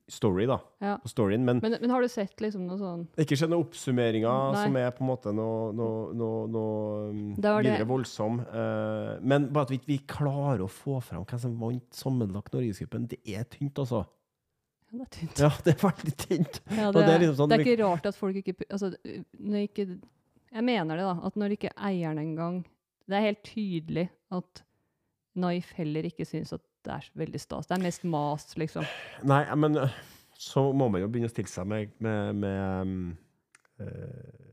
story, 0.07 0.45
da. 0.47 0.59
Ja. 0.79 0.93
På 1.01 1.09
storyen. 1.11 1.43
Men 1.43 1.59
Men, 1.63 1.75
men 1.81 1.89
har 1.91 2.01
du 2.01 2.07
sett 2.07 2.39
liksom 2.39 2.67
noe 2.69 2.77
sånn 2.79 3.07
ikke 3.19 3.35
skjedd 3.35 3.49
noen 3.51 3.65
oppsummeringer 3.65 4.53
Nei. 4.53 4.61
som 4.63 4.77
er 4.79 4.91
på 4.95 5.03
en 5.03 5.09
måte 5.09 5.33
noe, 5.35 5.73
noe, 5.75 6.13
noe, 6.15 6.45
noe 6.53 7.35
Det 7.35 7.55
videre 7.65 7.87
voldsom. 7.89 8.39
Eh, 8.45 9.17
men 9.21 9.49
bare 9.51 9.67
at 9.67 9.73
vi 9.73 9.97
ikke 9.97 10.19
klarer 10.21 10.63
å 10.63 10.69
få 10.71 11.01
fram 11.03 11.25
hvem 11.25 11.41
som 11.41 11.57
vant 11.59 11.89
sammenlagt 11.91 12.53
Norgescupen, 12.55 13.07
det 13.11 13.19
er 13.27 13.43
tynt, 13.49 13.75
altså. 13.81 14.05
Ja, 14.89 14.97
det 14.97 15.05
er 15.05 15.11
tynt. 15.13 15.41
Ja, 15.43 15.49
det 15.65 15.73
er 15.73 15.81
veldig 15.83 16.15
tynt. 16.17 16.61
Ja, 16.69 16.87
det, 16.89 16.95
det 16.95 17.03
er 17.03 17.11
er, 17.11 17.21
liksom 17.23 17.37
sånn 17.37 17.51
det 17.51 17.59
er 17.59 17.65
ikke 17.65 17.83
rart 17.83 18.07
at 18.09 18.17
folk 18.17 18.39
ikke 18.41 18.55
altså, 18.69 18.89
når 19.37 19.67
ikke, 19.67 19.85
Jeg 20.49 20.65
mener 20.65 20.97
det, 20.97 21.05
da. 21.05 21.15
At 21.29 21.37
når 21.37 21.53
ikke 21.53 21.73
eieren 21.77 22.17
engang 22.17 22.63
Det 23.05 23.17
er 23.17 23.27
helt 23.27 23.43
tydelig 23.45 24.07
at 24.33 24.63
Naif 25.39 25.71
heller 25.77 26.07
ikke 26.09 26.25
syns 26.25 26.55
at 26.57 26.63
det 26.85 26.93
er 26.93 27.03
så 27.05 27.19
veldig 27.19 27.39
stas. 27.41 27.67
Det 27.67 27.75
er 27.75 27.83
mest 27.83 28.05
mas, 28.07 28.45
liksom. 28.57 28.85
Nei, 29.27 29.43
men 29.59 29.77
øh, 29.77 29.95
så 30.39 30.63
må 30.73 30.87
man 30.91 31.03
jo 31.03 31.09
begynne 31.11 31.29
å 31.29 31.31
stille 31.31 31.51
seg 31.51 31.67
med, 31.69 31.91
med, 32.01 32.39
med 32.39 33.83
øh, 33.83 34.49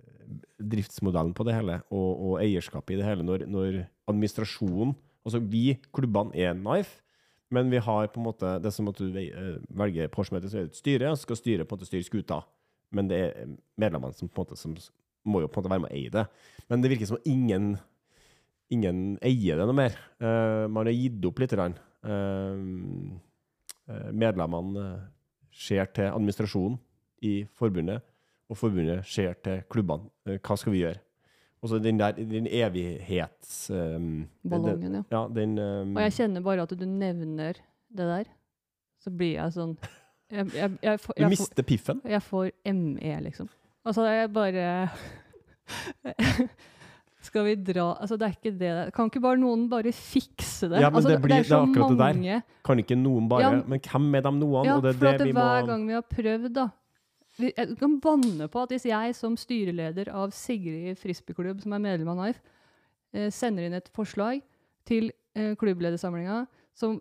driftsmodellen 0.58 1.34
på 1.38 1.46
det 1.46 1.54
hele, 1.54 1.80
og, 1.94 2.08
og 2.28 2.38
eierskapet 2.42 2.96
i 2.96 3.00
det 3.00 3.06
hele, 3.06 3.26
når, 3.26 3.46
når 3.50 3.82
administrasjonen 4.10 4.96
Altså 5.26 5.40
vi, 5.42 5.72
klubbene, 5.90 6.30
er 6.38 6.52
Knife, 6.54 7.00
men 7.56 7.72
vi 7.72 7.80
har 7.82 8.12
på 8.12 8.20
en 8.20 8.26
måte 8.28 8.52
Det 8.62 8.68
er 8.68 8.74
som 8.76 8.88
at 8.90 9.00
du 9.00 9.08
øh, 9.08 9.56
velger 9.80 10.12
Porsche-møtet, 10.12 10.52
så 10.52 10.62
et 10.62 10.78
styre, 10.78 11.10
og 11.10 11.20
skal 11.20 11.40
styret 11.40 11.68
på 11.68 11.74
en 11.74 11.80
måte 11.80 11.88
styre 11.88 12.06
skuta. 12.06 12.40
Men 12.94 13.10
det 13.10 13.18
er 13.18 13.52
medlemmene 13.80 14.14
som 14.14 14.28
på 14.28 14.44
en 14.44 14.46
måte 14.46 14.60
som 14.60 14.76
må 15.26 15.42
jo 15.42 15.50
på 15.50 15.58
en 15.58 15.64
måte 15.64 15.72
være 15.74 15.84
med 15.86 15.90
å 15.90 15.96
eie 15.96 16.12
det. 16.14 16.26
Men 16.70 16.82
det 16.82 16.92
virker 16.92 17.10
som 17.10 17.22
ingen 17.26 17.76
ingen 18.72 19.14
eier 19.24 19.60
det 19.60 19.66
noe 19.68 19.78
mer. 19.78 19.94
Uh, 20.18 20.66
man 20.70 20.88
har 20.88 20.94
gitt 20.94 21.26
opp 21.28 21.42
litt. 21.42 21.54
Grann. 21.54 21.76
Uh, 22.06 23.14
eh, 23.90 24.10
medlemmene 24.12 24.82
eh, 24.82 25.06
ser 25.54 25.88
til 25.94 26.10
administrasjonen 26.10 26.78
i 27.26 27.46
forbundet, 27.56 28.04
og 28.50 28.58
forbundet 28.58 29.06
ser 29.08 29.36
til 29.42 29.62
klubbene. 29.70 30.10
Eh, 30.26 30.38
hva 30.42 30.56
skal 30.58 30.74
vi 30.74 30.82
gjøre? 30.82 31.02
Og 31.62 31.68
så 31.72 31.78
den 31.82 31.98
der 31.98 32.12
den 32.18 32.46
evighets... 32.46 33.66
den- 33.72 34.28
Ballongen, 34.44 34.94
ja. 34.94 35.02
Ja, 35.10 35.22
den 35.34 35.58
um, 35.58 35.96
Og 35.96 36.02
jeg 36.02 36.12
kjenner 36.18 36.42
bare 36.44 36.62
at 36.66 36.74
du 36.78 36.84
nevner 36.86 37.52
det 37.96 38.06
der, 38.10 38.24
så 39.02 39.10
blir 39.10 39.34
jeg 39.38 39.52
sånn 39.56 39.76
Jeg, 40.30 40.46
jeg, 40.54 40.70
jeg, 40.82 41.00
får- 41.00 41.14
Du 41.16 41.22
får, 41.22 41.30
mister 41.32 41.62
piffen. 41.62 42.00
jeg 42.04 42.22
får 42.22 42.50
ME, 42.74 43.20
liksom. 43.28 43.48
Altså, 43.86 44.04
jeg 44.10 44.32
bare 44.34 44.88
Skal 47.26 47.44
vi 47.48 47.54
dra 47.58 47.86
Altså, 48.00 48.16
det 48.18 48.26
er 48.28 48.34
ikke 48.36 48.52
det. 48.58 48.72
Kan 48.94 49.08
ikke 49.10 49.22
bare 49.24 49.38
noen 49.40 49.64
bare 49.70 49.90
fikse 49.94 50.68
det? 50.70 50.78
Ja, 50.82 50.90
men 50.90 51.00
altså, 51.00 51.10
det 51.14 51.20
blir- 51.24 51.38
er 51.40 51.42
det 51.42 51.50
er 51.52 51.62
akkurat 51.62 51.90
akkurat 51.90 52.14
det 52.14 52.22
der. 52.22 52.42
Kan 52.64 52.78
ikke 52.82 52.96
noen 52.98 53.28
bare 53.30 53.42
Ja, 53.42 53.50
Men 53.66 53.80
hvem 53.80 54.14
er 54.14 54.20
de 54.28 54.32
noen? 54.38 54.64
Ja, 54.66 54.76
det 54.80 54.94
for 54.94 55.06
det 55.06 55.18
det 55.18 55.26
vi 55.26 55.32
må 55.32 55.40
hver 55.46 55.66
gang 55.66 55.86
vi 55.88 55.92
har 55.96 56.06
prøvd, 56.10 56.52
da 56.54 56.68
Jeg 57.36 57.76
kan 57.76 57.98
banne 58.00 58.46
på 58.48 58.62
at 58.64 58.72
hvis 58.72 58.86
jeg 58.88 59.16
som 59.16 59.34
styreleder 59.36 60.08
av 60.14 60.32
Sigrid 60.34 60.96
frisbeeklubb, 61.00 61.60
som 61.60 61.74
er 61.76 61.82
medlem 61.84 62.12
av 62.14 62.22
NIF, 62.22 62.38
eh, 63.12 63.28
sender 63.34 63.66
inn 63.66 63.76
et 63.76 63.90
forslag 63.96 64.40
til 64.88 65.10
eh, 65.36 65.52
klubbledersamlinga, 65.60 66.46
så 66.76 66.94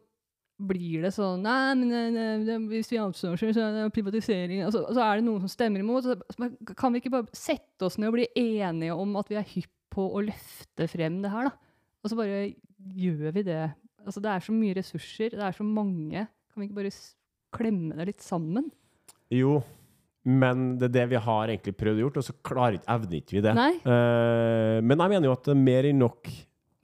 blir 0.56 1.04
det 1.04 1.12
sånn 1.16 1.42
Nei, 1.44 1.76
men 1.80 2.20
eh, 2.20 2.68
hvis 2.72 2.92
vi 2.92 3.00
outsourcer, 3.04 3.52
så 3.56 3.64
er 3.64 3.74
det 3.76 3.94
privatisering 3.96 4.62
Og 4.64 4.72
så, 4.72 4.86
så 4.96 5.04
er 5.04 5.20
det 5.20 5.26
noen 5.28 5.44
som 5.44 5.52
stemmer 5.52 5.84
imot. 5.84 6.08
Så 6.08 6.50
kan 6.80 6.96
vi 6.96 7.02
ikke 7.04 7.14
bare 7.16 7.36
sette 7.36 7.88
oss 7.88 8.00
ned 8.00 8.12
og 8.12 8.18
bli 8.18 8.28
enige 8.40 8.96
om 8.96 9.16
at 9.20 9.32
vi 9.32 9.40
er 9.40 9.50
hypp 9.56 9.72
på 9.96 10.06
å 10.12 10.24
løfte 10.28 10.88
frem 10.92 11.22
det 11.24 11.32
her, 11.32 11.48
da? 11.48 11.56
Og 12.04 12.12
så 12.12 12.18
bare 12.20 12.40
gjør 12.96 13.32
vi 13.38 13.46
det. 13.48 13.64
Altså, 14.04 14.22
det 14.22 14.32
er 14.32 14.44
så 14.44 14.54
mye 14.54 14.76
ressurser, 14.78 15.34
det 15.34 15.46
er 15.46 15.56
så 15.56 15.66
mange. 15.66 16.26
Kan 16.52 16.62
vi 16.62 16.68
ikke 16.68 16.80
bare 16.82 16.92
klemme 17.56 17.96
det 17.98 18.10
litt 18.12 18.24
sammen? 18.24 18.68
Jo, 19.34 19.62
men 20.26 20.66
det 20.82 20.90
er 20.90 20.94
det 20.96 21.06
vi 21.14 21.22
har 21.22 21.52
egentlig 21.54 21.76
prøvd 21.78 22.00
å 22.00 22.04
gjøre, 22.06 22.22
og 22.22 22.26
så 22.26 22.34
klarer 22.46 22.80
evner 22.90 23.20
ikke 23.22 23.38
vi 23.38 23.46
det. 23.46 23.56
Nei, 23.58 23.72
Uh, 23.86 24.82
men 24.82 24.98
jeg 24.98 25.14
mener 25.14 25.30
jo 25.30 25.36
at 25.36 25.46
det 25.46 25.54
er 25.54 25.62
mer 25.62 25.88
enn 25.92 26.02
nok 26.02 26.32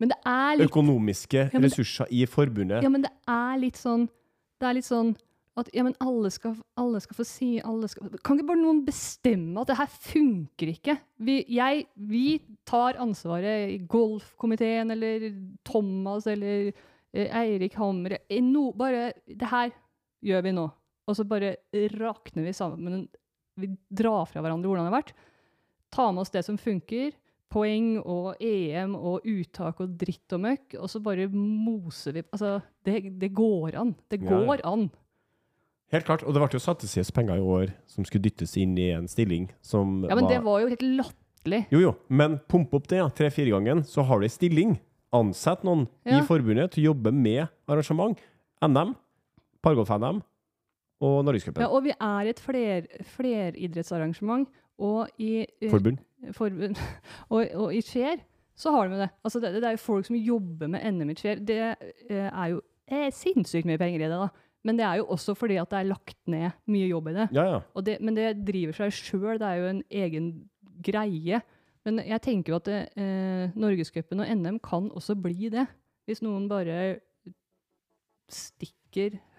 men 0.02 0.10
det 0.10 0.18
litt 0.58 0.70
økonomiske 0.70 1.50
men- 1.54 1.66
ressurser 1.66 2.10
i 2.10 2.26
forbundet. 2.26 2.82
Ja, 2.82 2.89
men 2.89 3.04
det 3.06 3.12
er 3.30 3.58
litt 3.62 3.78
sånn 3.78 4.08
Det 4.62 4.70
er 4.70 4.74
litt 4.78 4.86
sånn 4.86 5.16
at 5.58 5.70
ja, 5.76 5.84
men 5.84 5.96
alle 6.00 6.30
skal, 6.32 6.56
alle 6.80 7.02
skal 7.04 7.18
få 7.18 7.26
si 7.28 7.50
skal, 7.60 8.10
Kan 8.24 8.38
ikke 8.38 8.48
bare 8.48 8.62
noen 8.62 8.86
bestemme 8.86 9.62
at 9.62 9.68
det 9.68 9.78
her 9.78 9.89
funker 9.92 10.72
ikke? 10.72 10.96
Vi, 11.20 11.42
jeg, 11.52 11.86
vi 11.96 12.39
tar 12.66 13.00
ansvaret 13.02 13.74
i 13.74 13.80
golfkomiteen 13.89 14.94
eller 14.96 15.28
Thomas 15.68 16.26
eller 16.32 16.72
eh, 17.14 17.28
Eirik 17.28 17.76
Hamre 17.76 18.22
no, 18.42 18.72
Bare 18.72 19.12
Det 19.28 19.50
her 19.52 19.74
gjør 20.24 20.46
vi 20.46 20.56
nå. 20.56 20.70
Og 21.10 21.18
så 21.18 21.26
bare 21.28 21.56
rakner 21.98 22.46
vi 22.46 22.54
sammen. 22.54 23.08
Vi 23.60 23.72
drar 23.89 24.26
fra 24.30 24.41
hverandre 24.43 24.70
hvordan 24.70 24.88
det 24.88 24.91
har 24.93 25.02
vært. 25.02 25.14
Ta 25.91 26.08
med 26.12 26.24
oss 26.24 26.32
det 26.34 26.45
som 26.47 26.60
funker. 26.60 27.12
Poeng 27.52 27.97
og 27.99 28.39
EM 28.39 28.93
og 28.95 29.26
uttak 29.28 29.82
og 29.84 29.97
dritt 29.99 30.32
og 30.32 30.39
møkk, 30.45 30.78
og 30.80 30.88
så 30.88 31.02
bare 31.04 31.26
moser 31.28 32.16
vi 32.16 32.24
Altså, 32.32 32.62
det, 32.88 33.18
det 33.20 33.34
går 33.36 33.76
an. 33.76 33.91
Det 34.08 34.22
går 34.24 34.62
ja. 34.62 34.72
an. 34.72 34.86
Helt 35.91 36.08
klart. 36.08 36.24
Og 36.24 36.32
det 36.32 36.39
ble 36.39 36.56
jo 36.56 36.64
satt 36.64 36.80
til 36.80 36.88
side 36.93 37.12
penger 37.12 37.41
i 37.41 37.43
år 37.43 37.74
som 37.91 38.08
skulle 38.08 38.24
dyttes 38.24 38.56
inn 38.62 38.78
i 38.80 38.93
en 38.95 39.10
stilling 39.12 39.49
som 39.60 40.06
Ja, 40.08 40.16
men 40.16 40.30
det 40.32 40.39
var 40.45 40.64
jo 40.64 40.72
helt 40.72 40.86
latterlig. 41.02 41.66
Jo, 41.74 41.82
jo, 41.89 41.93
men 42.08 42.39
pump 42.47 42.72
opp 42.78 42.88
det, 42.88 43.02
ja. 43.02 43.10
Tre-fire 43.12 43.52
gangen, 43.52 43.84
så 43.84 44.06
har 44.08 44.22
du 44.22 44.30
ei 44.30 44.32
stilling. 44.32 44.78
Ansett 45.12 45.66
noen 45.68 45.89
Ja. 46.08 46.22
i 46.22 46.24
forbundet 46.24 46.72
til 46.72 46.86
å 46.86 46.93
jobbe 46.93 47.12
med 47.12 47.49
arrangement. 47.68 48.16
NM, 48.64 48.95
Pargolf-NM 49.62 50.22
og 51.02 51.22
Norgescupen. 51.26 51.64
Ja, 51.64 51.70
og 51.74 51.86
vi 51.86 51.93
er 51.95 52.30
et 52.30 52.41
fler, 52.41 52.89
fleridrettsarrangement, 53.16 54.49
og 54.82 55.10
i 55.22 55.43
eh, 55.43 55.70
Forbund. 55.72 56.02
forbund. 56.38 56.78
og, 57.34 57.47
og 57.64 57.74
i 57.76 57.82
Skjer 57.86 58.22
så 58.58 58.74
har 58.76 58.89
de 58.89 58.99
det. 59.02 59.10
Altså 59.26 59.41
det. 59.41 59.56
Det 59.58 59.68
er 59.68 59.78
jo 59.78 59.82
folk 59.82 60.06
som 60.06 60.18
jobber 60.18 60.70
med 60.70 60.86
NM 60.93 61.14
i 61.14 61.18
Skjer. 61.18 61.41
Det 61.45 61.60
eh, 61.62 62.28
er 62.30 62.54
jo 62.54 62.62
er 62.91 63.14
sinnssykt 63.16 63.70
mye 63.70 63.80
penger 63.80 64.04
i 64.04 64.10
det, 64.10 64.18
da. 64.20 64.28
Men 64.68 64.78
det 64.78 64.86
er 64.86 64.99
jo 64.99 65.08
også 65.16 65.34
fordi 65.38 65.58
at 65.58 65.72
det 65.72 65.80
er 65.80 65.89
lagt 65.89 66.18
ned 66.30 66.52
mye 66.70 66.89
jobb 66.89 67.10
i 67.10 67.16
det. 67.18 67.28
Ja, 67.34 67.45
ja. 67.56 67.62
Og 67.74 67.86
det 67.86 67.97
men 68.04 68.18
det 68.18 68.34
driver 68.45 68.78
seg 68.78 68.93
sjøl. 68.93 69.39
Det 69.41 69.47
er 69.47 69.62
jo 69.62 69.70
en 69.72 69.84
egen 70.04 70.28
greie. 70.86 71.41
Men 71.88 72.02
jeg 72.06 72.22
tenker 72.22 72.54
jo 72.54 72.60
at 72.60 72.68
det, 72.70 72.82
eh, 72.99 73.56
Norgescupen 73.58 74.22
og 74.22 74.30
NM 74.38 74.60
kan 74.62 74.91
også 74.91 75.16
bli 75.18 75.49
det. 75.54 75.66
Hvis 76.06 76.22
noen 76.22 76.45
bare 76.49 76.99
stikker 78.30 78.80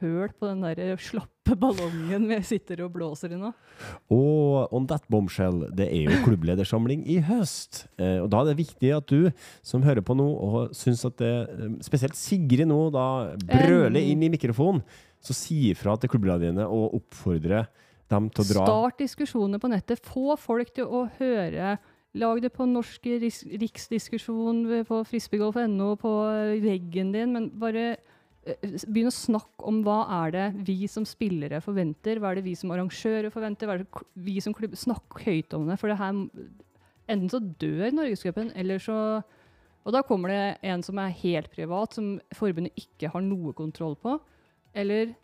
høl 0.03 0.33
på 0.39 0.49
den 0.49 0.63
der 0.65 0.97
slappe 0.97 1.57
ballongen 1.59 2.29
vi 2.31 2.39
sitter 2.47 2.85
og 2.85 2.93
blåser 2.95 3.35
i 3.35 3.39
nå. 3.41 3.53
Og 4.11 4.73
on 4.73 4.87
that 4.87 5.05
bombshell, 5.11 5.69
det 5.75 5.89
er 5.91 6.09
jo 6.09 6.23
klubbledersamling 6.25 7.05
i 7.11 7.19
høst. 7.21 7.87
Eh, 7.99 8.21
og 8.23 8.31
da 8.33 8.43
er 8.43 8.53
det 8.53 8.61
viktig 8.63 8.93
at 8.97 9.09
du 9.11 9.31
som 9.63 9.83
hører 9.83 10.03
på 10.03 10.17
nå, 10.17 10.27
og 10.27 10.75
syns 10.77 11.05
at 11.09 11.19
det 11.21 11.33
eh, 11.33 11.79
Spesielt 11.85 12.17
Sigrid 12.17 12.69
nå, 12.71 12.91
da 12.95 13.35
brøler 13.45 14.01
inn 14.01 14.23
i 14.23 14.33
mikrofonen, 14.33 14.83
så 15.23 15.35
si 15.37 15.71
ifra 15.71 15.95
til 16.01 16.11
klubblederne 16.11 16.67
og 16.67 16.97
oppfordre 16.99 17.67
dem 18.11 18.29
til 18.33 18.43
å 18.43 18.49
dra. 18.49 18.67
Start 18.67 19.03
diskusjoner 19.03 19.63
på 19.63 19.71
nettet. 19.73 20.03
Få 20.03 20.37
folk 20.41 20.73
til 20.75 20.89
å 20.89 21.07
høre. 21.19 21.77
Lag 22.21 22.43
det 22.45 22.51
på 22.53 22.67
norsk 22.69 23.07
riksdiskusjon 23.63 24.65
på 24.89 24.99
frisbeegolf.no, 25.09 25.95
på 26.01 26.11
veggen 26.61 27.13
din, 27.15 27.33
men 27.33 27.49
bare 27.61 27.87
eh, 27.95 28.12
begynn 28.43 29.11
å 29.11 29.15
snakke 29.15 29.67
om 29.71 29.81
hva 29.87 30.01
er 30.25 30.33
det 30.35 30.47
vi 30.67 30.89
som 30.91 31.05
spillere 31.07 31.61
forventer, 31.63 32.19
hva 32.19 32.33
er 32.33 32.41
det 32.41 32.47
vi 32.49 32.57
som 32.59 32.73
arrangører 32.75 33.31
forventer, 33.31 33.69
hva 33.69 33.77
er 33.77 33.85
det 33.85 34.07
vi 34.19 34.41
som 34.43 34.55
klubb 34.57 34.75
Snakk 34.79 35.21
høyt 35.23 35.55
om 35.55 35.69
det, 35.71 35.79
for 35.81 35.93
det 35.93 36.01
her 36.01 36.17
Enten 37.11 37.31
så 37.31 37.41
dør 37.61 37.91
Norgescupen, 37.95 38.53
eller 38.55 38.79
så 38.83 38.97
Og 39.83 39.95
da 39.95 40.05
kommer 40.07 40.31
det 40.31 40.43
en 40.71 40.83
som 40.87 40.99
er 41.03 41.15
helt 41.23 41.51
privat, 41.51 41.97
som 41.99 42.15
forbundet 42.39 42.77
ikke 42.79 43.11
har 43.11 43.25
noe 43.27 43.51
kontroll 43.59 43.97
på. 43.99 44.13
Eller 44.79 45.17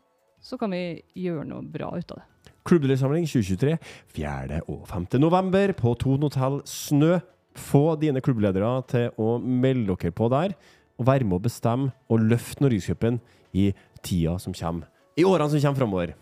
så 0.43 0.59
kan 0.59 0.75
vi 0.75 0.99
gjøre 1.15 1.47
noe 1.47 1.63
bra 1.63 1.93
ut 1.95 2.11
av 2.11 2.19
det. 2.19 2.53
Klubbdelsamling 2.67 3.25
2023 3.31 3.77
4. 4.17 4.59
og 4.67 4.83
5. 4.91 5.07
november 5.23 5.73
på 5.79 5.95
Thon 6.03 6.27
hotell 6.27 6.59
Snø. 6.67 7.21
Få 7.59 7.95
dine 8.03 8.21
klubbledere 8.23 8.73
til 8.91 9.15
å 9.19 9.39
melde 9.39 9.95
dere 9.95 10.15
på 10.15 10.29
der, 10.31 10.53
og 10.99 11.07
være 11.07 11.25
med 11.25 11.39
å 11.39 11.43
bestemme 11.43 11.93
og 12.11 12.21
løfte 12.21 12.61
Norgescupen 12.65 13.21
i 13.55 13.73
tida 14.03 14.37
som 14.43 14.53
kommer. 14.53 14.87
I 15.19 15.25
årene 15.25 15.51
som 15.51 15.61
kommer 15.61 15.79
framover. 15.83 16.15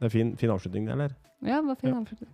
Det 0.00 0.08
er 0.08 0.12
fin, 0.12 0.34
fin 0.36 0.50
avslutning, 0.52 0.86
det, 0.86 0.92
eller? 0.96 1.14
Ja, 1.44 1.60
det 1.60 1.66
var 1.68 1.74
fin 1.80 1.90
Ja. 1.90 2.00
avslutning. 2.00 2.30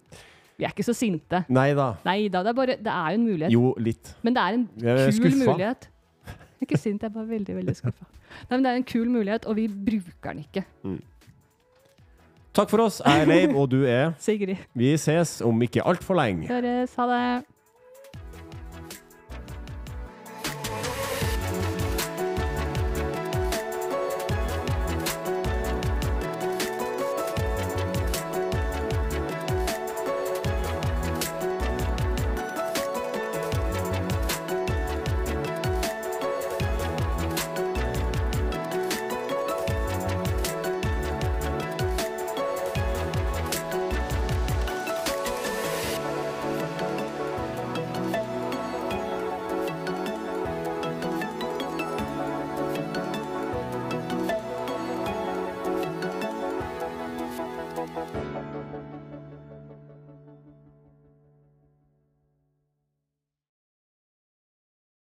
Vi 0.58 0.64
er 0.66 0.70
ikke 0.74 0.84
så 0.86 0.94
sinte. 0.94 1.44
Nei 1.48 1.72
da. 1.74 1.92
Det 2.04 2.34
er 2.34 2.52
bare 2.54 2.76
Det 2.76 2.86
er 2.86 3.10
jo 3.10 3.18
en 3.18 3.26
mulighet. 3.26 3.50
Jo, 3.52 3.74
litt. 3.78 4.14
Men 4.22 4.34
det 4.34 4.42
er 4.42 4.52
en 4.54 4.66
kul 4.78 5.12
skuffa. 5.12 5.52
mulighet. 5.52 5.88
Jeg 6.26 6.34
er 6.60 6.66
ikke 6.66 6.78
sint, 6.78 7.00
jeg 7.02 7.08
er 7.10 7.14
bare 7.14 7.26
veldig, 7.28 7.54
veldig 7.56 7.74
skuffa. 7.76 8.04
Nei, 8.50 8.56
men 8.56 8.62
det 8.62 8.70
er 8.70 8.76
en 8.76 8.84
kul 8.84 9.08
mulighet, 9.10 9.46
og 9.46 9.56
vi 9.56 9.66
bruker 9.68 10.32
den 10.34 10.44
ikke. 10.44 10.64
Takk 12.52 12.68
for 12.68 12.84
oss. 12.84 13.00
Jeg 13.04 13.22
er 13.22 13.26
Leiv, 13.26 13.56
og 13.56 13.70
du 13.72 13.84
er 13.88 14.12
Sigrid. 14.20 14.58
Vi 14.76 14.92
ses 15.00 15.40
om 15.42 15.58
ikke 15.64 15.82
altfor 15.88 16.14
lenge. 16.18 16.46
Høres. 16.48 16.94
Ha 16.96 17.06
det. 17.08 17.44